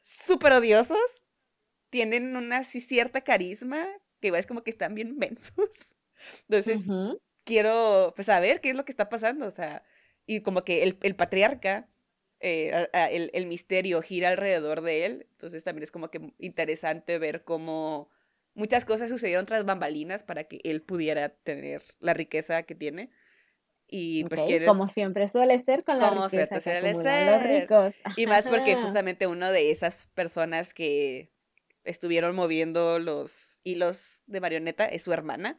súper 0.01 0.55
odiosos, 0.55 1.23
tienen 1.91 2.35
una 2.37 2.65
cierta 2.65 3.21
carisma 3.21 3.87
que 4.21 4.29
igual 4.29 4.41
es 4.41 4.47
como 4.47 4.63
que 4.63 4.71
están 4.71 4.95
bien 4.95 5.17
mensos. 5.17 5.53
Entonces, 6.49 6.81
quiero 7.47 8.13
pues, 8.15 8.27
saber 8.27 8.61
qué 8.61 8.71
es 8.71 8.77
lo 8.77 8.85
que 8.85 8.93
está 8.93 9.09
pasando, 9.09 9.47
o 9.47 9.51
sea, 9.51 9.83
y 10.27 10.41
como 10.41 10.65
que 10.65 10.83
el, 10.83 10.99
el 11.03 11.17
patriarca, 11.17 11.89
eh, 12.41 12.89
el, 12.93 13.31
el, 13.33 13.47
misterio 13.47 14.03
gira 14.03 14.29
alrededor 14.29 14.83
de 14.83 15.07
él, 15.07 15.27
entonces 15.31 15.65
también 15.65 15.85
es 15.85 15.91
como 15.91 16.11
que 16.11 16.35
interesante 16.39 17.19
ver 17.19 17.45
cómo 17.45 18.11
muchas 18.53 18.85
cosas 18.85 19.09
sucedieron 19.09 19.47
tras 19.47 19.65
bambalinas 19.65 20.23
para 20.23 20.45
que 20.45 20.61
él 20.65 20.83
pudiera 20.83 21.31
tener 21.31 21.83
la 22.01 22.13
riqueza 22.13 22.65
que 22.65 22.75
tiene. 22.75 23.11
Y 23.89 24.25
pues 24.25 24.43
quieres... 24.43 24.69
Como 24.69 24.89
siempre 24.89 25.29
suele 25.29 25.63
ser 25.63 25.85
con 25.85 26.01
la 26.01 26.09
como 26.09 26.27
riqueza 26.27 26.61
suele 26.61 26.95
ser. 26.95 27.33
los 27.33 27.43
ricos. 27.43 27.95
Y 28.17 28.27
más 28.27 28.47
porque 28.49 28.75
justamente 28.75 29.29
uno 29.29 29.53
de 29.53 29.71
esas 29.71 30.07
personas 30.07 30.75
que 30.75 31.31
estuvieron 31.85 32.35
moviendo 32.35 32.99
los 32.99 33.61
hilos 33.63 34.25
de 34.27 34.41
marioneta 34.41 34.87
es 34.87 35.03
su 35.03 35.13
hermana. 35.13 35.57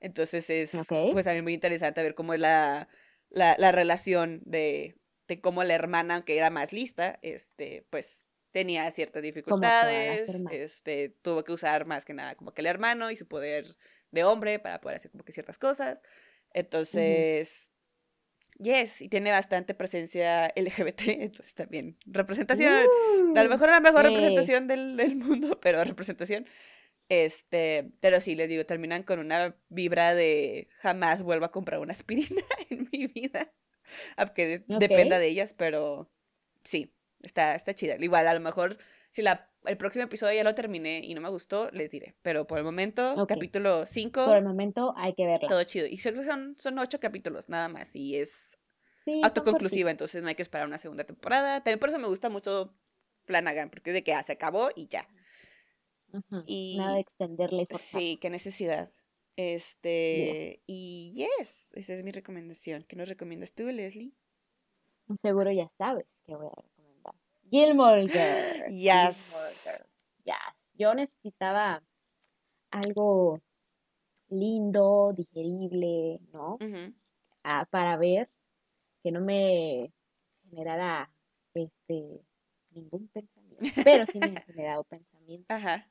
Entonces 0.00 0.48
es 0.50 0.72
pues 0.88 1.24
también 1.24 1.44
muy 1.44 1.54
interesante 1.54 2.02
ver 2.02 2.14
cómo 2.14 2.34
es 2.34 2.40
la, 2.40 2.88
la, 3.28 3.54
la 3.58 3.70
relación 3.70 4.40
de, 4.44 4.96
de, 5.28 5.40
cómo 5.40 5.62
la 5.62 5.74
hermana, 5.74 6.16
aunque 6.16 6.36
era 6.36 6.50
más 6.50 6.72
lista, 6.72 7.18
este, 7.22 7.86
pues 7.90 8.26
tenía 8.50 8.90
ciertas 8.90 9.22
dificultades, 9.22 10.30
este, 10.50 11.10
tuvo 11.22 11.44
que 11.44 11.52
usar 11.52 11.86
más 11.86 12.04
que 12.04 12.14
nada 12.14 12.34
como 12.34 12.52
que 12.52 12.62
el 12.62 12.66
hermano 12.66 13.10
y 13.10 13.16
su 13.16 13.28
poder 13.28 13.76
de 14.10 14.24
hombre 14.24 14.58
para 14.58 14.80
poder 14.80 14.96
hacer 14.96 15.10
como 15.10 15.24
que 15.24 15.32
ciertas 15.32 15.58
cosas. 15.58 16.02
Entonces, 16.52 17.70
yes, 18.58 19.00
y 19.00 19.08
tiene 19.08 19.30
bastante 19.30 19.74
presencia 19.74 20.52
LGBT, 20.56 21.02
entonces 21.06 21.54
también 21.54 21.96
representación. 22.06 22.72
a 22.72 23.42
lo 23.42 23.48
uh, 23.48 23.50
mejor 23.50 23.70
la 23.70 23.80
mejor 23.80 24.04
representación 24.04 24.66
del, 24.66 24.96
del, 24.96 25.16
mundo, 25.16 25.58
pero 25.62 25.84
representación. 25.84 26.46
Este, 27.10 27.90
pero 27.98 28.20
sí, 28.20 28.36
les 28.36 28.48
digo, 28.48 28.64
terminan 28.64 29.02
con 29.02 29.18
una 29.18 29.56
vibra 29.68 30.14
de 30.14 30.68
jamás 30.78 31.24
vuelvo 31.24 31.44
a 31.44 31.50
comprar 31.50 31.80
una 31.80 31.92
aspirina 31.92 32.40
en 32.70 32.88
mi 32.92 33.08
vida. 33.08 33.52
Aunque 34.16 34.64
dependa 34.68 35.18
de 35.18 35.26
ellas, 35.26 35.52
pero 35.52 36.08
sí, 36.62 36.94
está, 37.20 37.56
está 37.56 37.74
chida. 37.74 37.96
Igual, 37.98 38.28
a 38.28 38.34
lo 38.34 38.38
mejor, 38.38 38.78
si 39.10 39.22
la, 39.22 39.50
el 39.64 39.76
próximo 39.76 40.04
episodio 40.04 40.36
ya 40.36 40.44
lo 40.44 40.54
terminé 40.54 41.00
y 41.04 41.12
no 41.14 41.20
me 41.20 41.28
gustó, 41.30 41.68
les 41.72 41.90
diré. 41.90 42.14
Pero 42.22 42.46
por 42.46 42.58
el 42.58 42.64
momento, 42.64 43.26
capítulo 43.26 43.86
5. 43.86 44.24
Por 44.24 44.36
el 44.36 44.44
momento 44.44 44.94
hay 44.96 45.12
que 45.14 45.26
verla. 45.26 45.48
Todo 45.48 45.64
chido. 45.64 45.88
Y 45.88 45.98
son, 45.98 46.54
son 46.58 46.78
ocho 46.78 47.00
capítulos 47.00 47.48
nada 47.48 47.68
más. 47.68 47.96
Y 47.96 48.18
es 48.18 48.56
autoconclusiva, 49.24 49.90
entonces 49.90 50.22
no 50.22 50.28
hay 50.28 50.36
que 50.36 50.42
esperar 50.42 50.68
una 50.68 50.78
segunda 50.78 51.02
temporada. 51.02 51.56
También 51.64 51.80
por 51.80 51.88
eso 51.88 51.98
me 51.98 52.06
gusta 52.06 52.30
mucho 52.30 52.72
Flanagan, 53.24 53.68
porque 53.68 53.90
es 53.90 53.94
de 53.94 54.04
que 54.04 54.14
ah, 54.14 54.22
se 54.22 54.30
acabó 54.30 54.70
y 54.76 54.86
ya. 54.86 55.08
Y, 56.46 56.76
Nada 56.78 56.94
de 56.94 57.00
extenderle. 57.00 57.66
Sí, 57.78 58.18
qué 58.20 58.30
necesidad. 58.30 58.90
Este, 59.36 60.62
y 60.66 61.12
yes, 61.14 61.72
esa 61.74 61.94
es 61.94 62.04
mi 62.04 62.12
recomendación. 62.12 62.84
¿Qué 62.84 62.96
nos 62.96 63.08
recomiendas 63.08 63.54
tú, 63.54 63.64
Leslie? 63.64 64.12
Seguro 65.22 65.50
ya 65.50 65.70
sabes 65.78 66.06
que 66.26 66.36
voy 66.36 66.46
a 66.46 66.60
recomendar. 66.60 67.14
Gilmore 67.50 68.06
Girls. 68.06 68.74
Yes. 68.74 69.34
Yes. 70.24 70.36
Yo 70.74 70.94
necesitaba 70.94 71.82
algo 72.70 73.40
lindo, 74.28 75.12
digerible, 75.12 76.20
¿no? 76.32 76.58
ah, 77.42 77.66
para 77.70 77.96
ver 77.96 78.30
que 79.02 79.10
no 79.10 79.20
me 79.20 79.92
generara 80.42 81.10
este 81.54 82.20
ningún 82.70 83.08
pensamiento, 83.08 83.82
pero 83.84 84.06
sí 84.06 84.18
me 84.18 84.36
ha 84.36 84.42
generado 84.42 84.84
pensamiento. 84.84 85.52
Ajá. 85.52 85.88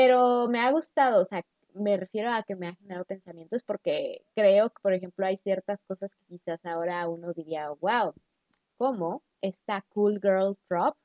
Pero 0.00 0.46
me 0.46 0.60
ha 0.60 0.70
gustado, 0.70 1.20
o 1.20 1.24
sea, 1.24 1.44
me 1.74 1.96
refiero 1.96 2.32
a 2.32 2.44
que 2.44 2.54
me 2.54 2.68
ha 2.68 2.74
generado 2.76 3.04
pensamientos 3.04 3.64
porque 3.64 4.22
creo 4.36 4.70
que, 4.70 4.80
por 4.80 4.92
ejemplo, 4.92 5.26
hay 5.26 5.38
ciertas 5.38 5.82
cosas 5.88 6.14
que 6.14 6.24
quizás 6.26 6.64
ahora 6.64 7.08
uno 7.08 7.32
diría, 7.32 7.68
wow, 7.80 8.14
¿cómo? 8.76 9.24
Esta 9.40 9.84
Cool 9.88 10.20
Girl 10.22 10.56
Prop, 10.68 10.96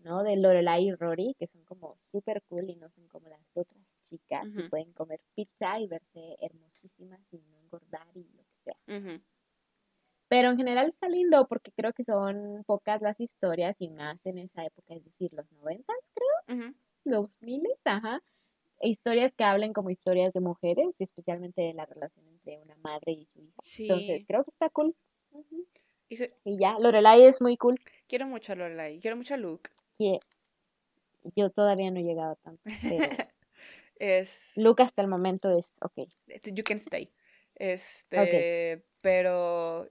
¿no? 0.00 0.22
De 0.22 0.36
Lorelai 0.36 0.88
y 0.88 0.94
Rory, 0.94 1.34
que 1.38 1.46
son 1.46 1.64
como 1.64 1.96
súper 2.12 2.42
cool 2.42 2.68
y 2.68 2.76
no 2.76 2.90
son 2.90 3.08
como 3.08 3.30
las 3.30 3.40
otras 3.54 3.82
chicas 4.10 4.54
que 4.54 4.64
pueden 4.64 4.92
comer 4.92 5.22
pizza 5.34 5.80
y 5.80 5.86
verse 5.86 6.36
hermosísimas 6.42 7.22
y 7.32 7.38
no 7.38 7.56
engordar 7.56 8.06
y 8.14 8.24
lo 8.36 8.42
que 8.42 8.58
sea. 8.64 8.76
Pero 10.28 10.50
en 10.50 10.58
general 10.58 10.88
está 10.90 11.08
lindo 11.08 11.46
porque 11.48 11.72
creo 11.72 11.94
que 11.94 12.04
son 12.04 12.64
pocas 12.66 13.00
las 13.00 13.18
historias 13.18 13.76
y 13.78 13.88
más 13.88 14.18
en 14.26 14.36
esa 14.40 14.62
época, 14.62 14.92
es 14.92 15.02
decir, 15.06 15.32
los 15.32 15.50
noventas, 15.52 15.96
creo 16.12 16.58
los 17.04 17.40
miles, 17.42 17.78
ajá, 17.84 18.22
historias 18.80 19.32
que 19.34 19.44
hablen 19.44 19.72
como 19.72 19.90
historias 19.90 20.32
de 20.32 20.40
mujeres, 20.40 20.94
especialmente 20.98 21.62
de 21.62 21.74
la 21.74 21.86
relación 21.86 22.26
entre 22.28 22.58
una 22.58 22.76
madre 22.76 23.12
y 23.12 23.26
su 23.26 23.40
hija. 23.40 23.54
Entonces, 23.78 24.24
creo 24.26 24.44
que 24.44 24.50
está 24.50 24.68
cool. 24.70 24.94
y, 26.08 26.58
ya, 26.58 26.78
Lorelai 26.78 27.24
es 27.24 27.40
muy 27.40 27.56
cool. 27.56 27.80
Quiero 28.08 28.26
mucho 28.26 28.52
a 28.52 28.56
Lorelai, 28.56 29.00
quiero 29.00 29.16
mucho 29.16 29.34
a 29.34 29.36
Luke. 29.36 29.70
Yo 31.36 31.50
todavía 31.50 31.90
no 31.90 32.00
he 32.00 32.02
llegado 32.02 32.36
tanto, 32.36 32.62
es... 33.96 34.52
Luke 34.56 34.82
hasta 34.82 35.00
el 35.00 35.08
momento 35.08 35.56
es, 35.56 35.74
ok. 35.80 36.08
You 36.52 36.64
can 36.64 36.76
stay. 36.78 37.10
Este, 37.54 38.84
pero 39.00 39.88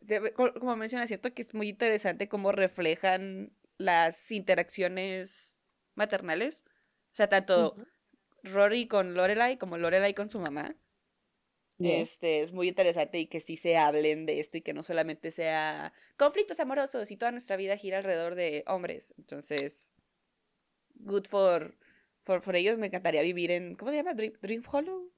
como 0.60 0.76
menciona, 0.76 1.08
siento 1.08 1.34
que 1.34 1.42
es 1.42 1.54
muy 1.54 1.70
interesante 1.70 2.28
cómo 2.28 2.52
reflejan 2.52 3.52
las 3.78 4.32
interacciones 4.32 5.58
maternales 5.96 6.64
sea, 7.16 7.30
tanto 7.30 7.76
Rory 8.44 8.88
con 8.88 9.14
Lorelai 9.14 9.58
como 9.58 9.78
Lorelai 9.78 10.14
con 10.14 10.30
su 10.30 10.40
mamá. 10.40 10.76
Este, 11.80 12.42
es 12.42 12.54
muy 12.54 12.70
interesante 12.70 13.20
y 13.20 13.28
que 13.28 13.40
sí 13.40 13.58
se 13.58 13.78
hablen 13.78 14.26
de 14.26 14.40
esto 14.40 14.58
y 14.58 14.62
que 14.62 14.74
no 14.74 14.84
solamente 14.84 15.32
sea 15.32 15.92
conflictos 16.18 16.60
amorosos 16.60 17.12
y 17.12 17.18
toda 17.18 17.32
nuestra 17.32 17.58
vida 17.58 17.76
gira 17.78 17.98
alrededor 17.98 18.36
de 18.36 18.64
hombres. 18.68 19.14
Entonces, 19.18 19.92
good 20.96 21.26
for, 21.26 21.78
for, 22.24 22.42
for 22.42 22.56
ellos. 22.56 22.78
Me 22.78 22.88
encantaría 22.88 23.22
vivir 23.22 23.52
en, 23.52 23.76
¿cómo 23.76 23.92
se 23.92 23.98
llama? 23.98 24.14
Dream, 24.14 24.64
Hollow. 24.72 25.12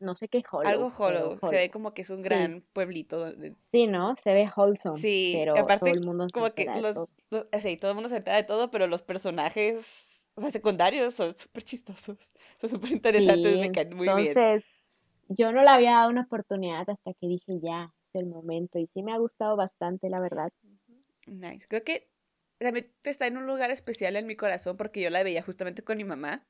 No 0.00 0.14
sé 0.14 0.28
qué 0.28 0.42
Hollow. 0.50 0.68
Algo 0.68 0.92
Hollow. 0.96 1.38
Se 1.48 1.56
ve 1.56 1.70
como 1.70 1.94
que 1.94 2.02
es 2.02 2.10
un 2.10 2.22
gran 2.22 2.64
pueblito. 2.72 3.32
Sí, 3.72 3.86
¿no? 3.86 4.16
Se 4.16 4.32
ve 4.32 4.48
wholesome. 4.54 4.98
Sí, 4.98 5.34
pero 5.36 5.56
aparte, 5.56 5.90
todo 5.90 6.00
el 6.00 6.06
mundo 6.06 6.26
como 6.32 6.52
que 6.52 6.66
los, 6.80 7.14
sí, 7.58 7.76
todo 7.76 7.90
el 7.92 7.94
mundo 7.94 8.08
se 8.08 8.16
entera 8.16 8.36
de 8.36 8.44
todo, 8.44 8.70
pero 8.70 8.86
los 8.86 9.02
personajes 9.02 10.17
o 10.38 10.40
sea, 10.40 10.50
secundarios 10.52 11.14
son 11.14 11.36
súper 11.36 11.64
chistosos, 11.64 12.32
son 12.60 12.70
súper 12.70 12.92
interesantes, 12.92 13.58
me 13.58 13.72
caen 13.72 13.96
muy 13.96 14.06
bien. 14.06 14.28
Entonces, 14.28 14.64
yo 15.28 15.50
no 15.50 15.62
le 15.62 15.68
había 15.68 15.92
dado 15.94 16.10
una 16.10 16.22
oportunidad 16.22 16.88
hasta 16.88 17.12
que 17.14 17.26
dije 17.26 17.58
ya, 17.60 17.92
el 18.12 18.26
momento. 18.26 18.78
Y 18.78 18.86
sí 18.94 19.02
me 19.02 19.12
ha 19.12 19.18
gustado 19.18 19.56
bastante, 19.56 20.08
la 20.08 20.20
verdad. 20.20 20.52
Nice. 21.26 21.66
Creo 21.68 21.82
que 21.82 22.08
también 22.58 22.94
está 23.02 23.26
en 23.26 23.36
un 23.36 23.46
lugar 23.46 23.72
especial 23.72 24.14
en 24.14 24.26
mi 24.26 24.36
corazón 24.36 24.76
porque 24.76 25.00
yo 25.00 25.10
la 25.10 25.24
veía 25.24 25.42
justamente 25.42 25.82
con 25.82 25.96
mi 25.96 26.04
mamá. 26.04 26.46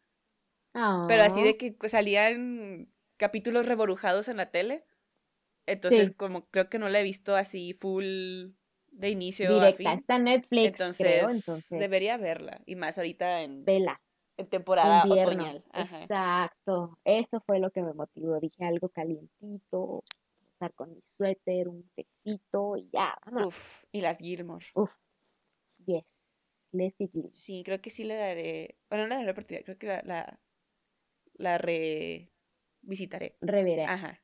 Pero 0.72 1.22
así 1.22 1.42
de 1.42 1.56
que 1.56 1.76
salían 1.88 2.92
capítulos 3.16 3.66
reborujados 3.66 4.28
en 4.28 4.36
la 4.36 4.50
tele. 4.50 4.84
Entonces, 5.66 6.12
como 6.14 6.46
creo 6.50 6.68
que 6.68 6.78
no 6.78 6.90
la 6.90 7.00
he 7.00 7.04
visto 7.04 7.36
así 7.36 7.72
full 7.72 8.50
de 8.90 9.10
inicio 9.10 9.52
Directa, 9.54 9.68
a 9.68 9.92
fin. 9.92 10.00
está 10.00 10.18
Netflix, 10.18 10.66
entonces, 10.80 11.22
entonces, 11.22 11.78
debería 11.78 12.16
verla. 12.16 12.60
Y 12.66 12.74
más 12.76 12.98
ahorita 12.98 13.42
en, 13.42 13.64
Vela. 13.64 14.00
en 14.36 14.46
temporada 14.48 15.04
otoñal. 15.04 15.64
Exacto. 15.72 16.98
Eso 17.04 17.40
fue 17.46 17.58
lo 17.60 17.70
que 17.70 17.82
me 17.82 17.92
motivó. 17.94 18.38
Dije 18.40 18.64
algo 18.64 18.88
calientito, 18.88 20.02
estar 20.52 20.74
con 20.74 20.92
mi 20.92 21.00
suéter, 21.02 21.68
un 21.68 21.88
tecito 21.94 22.76
y 22.76 22.88
ya. 22.92 23.16
Uf, 23.44 23.84
y 23.92 24.00
las 24.00 24.18
Gilmore. 24.18 24.66
Uf, 24.74 24.92
yes. 25.86 26.04
Leslie 26.72 27.08
Gilmore. 27.08 27.34
Sí, 27.34 27.62
creo 27.64 27.80
que 27.80 27.90
sí 27.90 28.04
le 28.04 28.16
daré. 28.16 28.78
Bueno, 28.90 29.04
no 29.04 29.08
le 29.08 29.14
daré 29.14 29.26
la 29.26 29.32
oportunidad, 29.32 29.64
creo 29.64 29.78
que 29.78 29.86
la, 29.86 30.02
la, 30.02 30.40
la 31.34 31.58
revisitaré. 31.58 33.36
Reveré. 33.40 33.84
Ajá. 33.84 34.20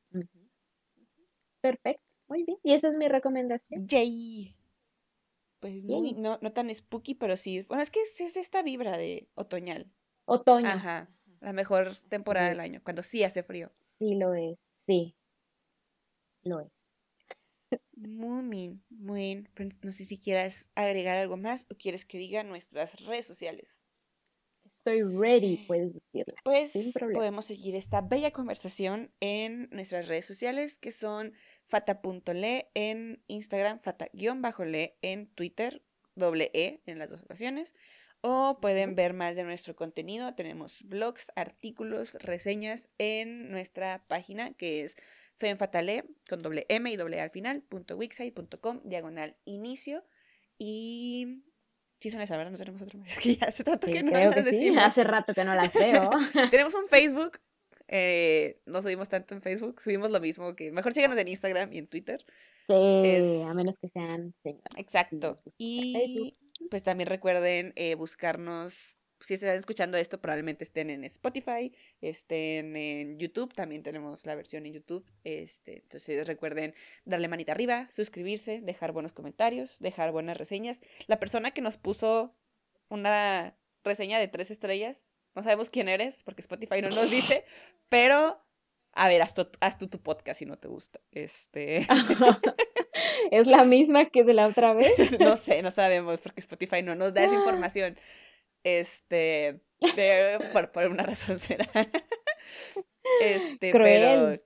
Perfecto. 1.61 2.04
Muy 2.27 2.43
bien. 2.43 2.57
Y 2.63 2.73
esa 2.73 2.89
es 2.89 2.95
mi 2.95 3.07
recomendación. 3.07 3.87
Yay. 3.87 4.55
Pues 5.59 5.83
no, 5.83 6.37
no 6.41 6.53
tan 6.53 6.73
spooky, 6.73 7.15
pero 7.15 7.37
sí. 7.37 7.63
Bueno, 7.63 7.81
es 7.81 7.89
que 7.89 8.01
es, 8.01 8.37
esta 8.37 8.61
vibra 8.61 8.97
de 8.97 9.29
otoñal. 9.35 9.91
Otoño. 10.25 10.67
Ajá. 10.67 11.09
La 11.41 11.53
mejor 11.53 11.95
temporada 12.09 12.49
del 12.49 12.59
año, 12.59 12.81
cuando 12.83 13.03
sí 13.03 13.23
hace 13.23 13.43
frío. 13.43 13.71
Sí 13.99 14.15
lo 14.15 14.33
es, 14.33 14.57
sí. 14.87 15.15
Lo 16.43 16.61
es. 16.61 16.71
Muy 17.95 18.47
bien, 18.49 18.83
muy 18.89 19.19
bien. 19.19 19.49
Pues, 19.55 19.69
no 19.81 19.91
sé 19.91 20.05
si 20.05 20.19
quieras 20.19 20.69
agregar 20.75 21.17
algo 21.17 21.37
más 21.37 21.65
o 21.71 21.75
quieres 21.75 22.05
que 22.05 22.17
diga 22.17 22.43
nuestras 22.43 22.99
redes 23.05 23.25
sociales. 23.25 23.79
Estoy 24.63 25.01
ready, 25.01 25.65
puedes 25.65 25.93
decirla. 25.93 26.35
Pues 26.43 26.73
podemos 27.13 27.45
seguir 27.45 27.75
esta 27.75 28.01
bella 28.01 28.29
conversación 28.31 29.11
en 29.19 29.67
nuestras 29.71 30.07
redes 30.07 30.25
sociales 30.27 30.77
que 30.77 30.91
son 30.91 31.33
fata.le 31.65 32.69
en 32.73 33.23
Instagram, 33.27 33.79
fata-le 33.79 34.97
en 35.01 35.27
Twitter, 35.27 35.83
doble 36.15 36.51
E 36.53 36.81
en 36.85 36.99
las 36.99 37.09
dos 37.09 37.23
ocasiones. 37.23 37.75
O 38.21 38.59
pueden 38.59 38.95
ver 38.95 39.13
más 39.13 39.35
de 39.35 39.43
nuestro 39.43 39.75
contenido. 39.75 40.33
Tenemos 40.33 40.81
blogs, 40.83 41.31
artículos, 41.35 42.13
reseñas 42.15 42.89
en 42.97 43.51
nuestra 43.51 44.03
página 44.07 44.53
que 44.53 44.83
es 44.83 44.95
femfatale 45.35 46.05
con 46.27 46.41
doble 46.41 46.65
M 46.69 46.91
y 46.91 46.95
doble 46.95 47.19
A 47.19 47.25
al 47.25 47.29
final, 47.29 47.61
punto 47.61 47.97
wixsite.com, 47.97 48.81
diagonal 48.83 49.37
inicio. 49.45 50.03
Y 50.57 51.43
Sí 51.99 52.11
son 52.11 52.21
esas, 52.21 52.37
¿verdad? 52.37 52.51
No 52.51 52.57
tenemos 52.57 52.81
otro 52.81 52.99
más. 52.99 53.11
Es 53.11 53.19
que 53.19 53.35
ya 53.35 53.47
hace 53.47 53.63
tanto 53.63 53.87
que 53.87 54.03
no 54.03 54.11
las 54.11 54.43
decimos. 54.43 54.83
Hace 54.83 55.03
rato 55.03 55.33
que 55.33 55.43
no 55.43 55.55
las 55.55 55.73
veo. 55.73 56.09
tenemos 56.51 56.73
un 56.75 56.87
Facebook. 56.87 57.39
Eh, 57.87 58.61
no 58.65 58.81
subimos 58.81 59.09
tanto 59.09 59.35
en 59.35 59.41
Facebook. 59.41 59.81
Subimos 59.81 60.11
lo 60.11 60.19
mismo 60.19 60.55
que... 60.55 60.71
Mejor 60.71 60.93
síganos 60.93 61.17
en 61.17 61.27
Instagram 61.27 61.73
y 61.73 61.79
en 61.79 61.87
Twitter. 61.87 62.25
Sí, 62.67 63.43
a 63.47 63.53
menos 63.53 63.77
que 63.77 63.89
sean 63.89 64.33
señores. 64.41 64.65
Exacto. 64.77 65.35
Y 65.57 66.37
pues 66.69 66.83
también 66.83 67.07
recuerden 67.09 67.73
eh, 67.75 67.95
buscarnos 67.95 68.95
si 69.21 69.33
están 69.33 69.57
escuchando 69.57 69.97
esto, 69.97 70.21
probablemente 70.21 70.63
estén 70.63 70.89
en 70.89 71.03
Spotify, 71.05 71.73
estén 72.01 72.75
en 72.75 73.17
YouTube, 73.17 73.53
también 73.53 73.81
tenemos 73.81 74.25
la 74.25 74.35
versión 74.35 74.65
en 74.65 74.73
YouTube. 74.73 75.05
Este, 75.23 75.79
entonces 75.79 76.27
recuerden 76.27 76.75
darle 77.05 77.27
manita 77.27 77.51
arriba, 77.51 77.89
suscribirse, 77.91 78.61
dejar 78.61 78.91
buenos 78.91 79.13
comentarios, 79.13 79.79
dejar 79.79 80.11
buenas 80.11 80.37
reseñas. 80.37 80.79
La 81.07 81.19
persona 81.19 81.51
que 81.51 81.61
nos 81.61 81.77
puso 81.77 82.35
una 82.89 83.57
reseña 83.83 84.19
de 84.19 84.27
tres 84.27 84.51
estrellas, 84.51 85.05
no 85.35 85.43
sabemos 85.43 85.69
quién 85.69 85.89
eres, 85.89 86.23
porque 86.23 86.41
Spotify 86.41 86.81
no 86.81 86.89
nos 86.89 87.09
dice, 87.09 87.45
pero 87.89 88.41
a 88.93 89.09
ver, 89.09 89.21
haz 89.21 89.33
tu, 89.33 89.47
haz 89.59 89.77
tu 89.77 89.89
podcast 89.89 90.39
si 90.39 90.45
no 90.45 90.57
te 90.57 90.69
gusta. 90.69 91.01
Este. 91.11 91.85
¿Es 93.31 93.45
la 93.45 93.65
misma 93.65 94.05
que 94.05 94.23
de 94.23 94.33
la 94.33 94.47
otra 94.47 94.73
vez? 94.73 94.95
no 95.19 95.35
sé, 95.35 95.61
no 95.61 95.71
sabemos, 95.71 96.21
porque 96.21 96.39
Spotify 96.39 96.81
no 96.81 96.95
nos 96.95 97.13
da 97.13 97.25
esa 97.25 97.35
información. 97.35 97.99
Este, 98.63 99.59
por, 100.53 100.71
por, 100.71 100.87
una 100.87 101.03
razón 101.03 101.39
será. 101.39 101.69
Este, 103.21 103.71
pero 103.71 104.39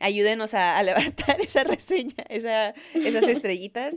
ayúdenos 0.00 0.54
a, 0.54 0.82
levantar 0.82 1.40
esa 1.40 1.64
reseña, 1.64 2.24
esa, 2.28 2.74
esas 2.94 3.28
estrellitas. 3.28 3.96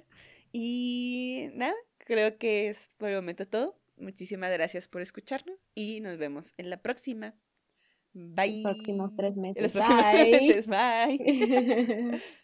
Y 0.54 1.50
nada, 1.54 1.76
creo 1.98 2.38
que 2.38 2.70
es 2.70 2.90
por 2.98 3.10
el 3.10 3.16
momento 3.16 3.48
todo. 3.48 3.78
Muchísimas 3.98 4.52
gracias 4.52 4.88
por 4.88 5.02
escucharnos 5.02 5.70
y 5.74 6.00
nos 6.02 6.18
vemos 6.18 6.54
en 6.58 6.70
la 6.70 6.82
próxima. 6.82 7.36
Bye. 8.14 8.62
Los 8.64 8.76
próximos 8.76 9.16
tres 9.16 9.38
meses. 9.38 9.58
En 9.58 9.64
los 9.64 9.72
próximos 9.72 10.06
tres 10.12 10.41
meses. 10.41 10.68
Bye. 10.68 12.22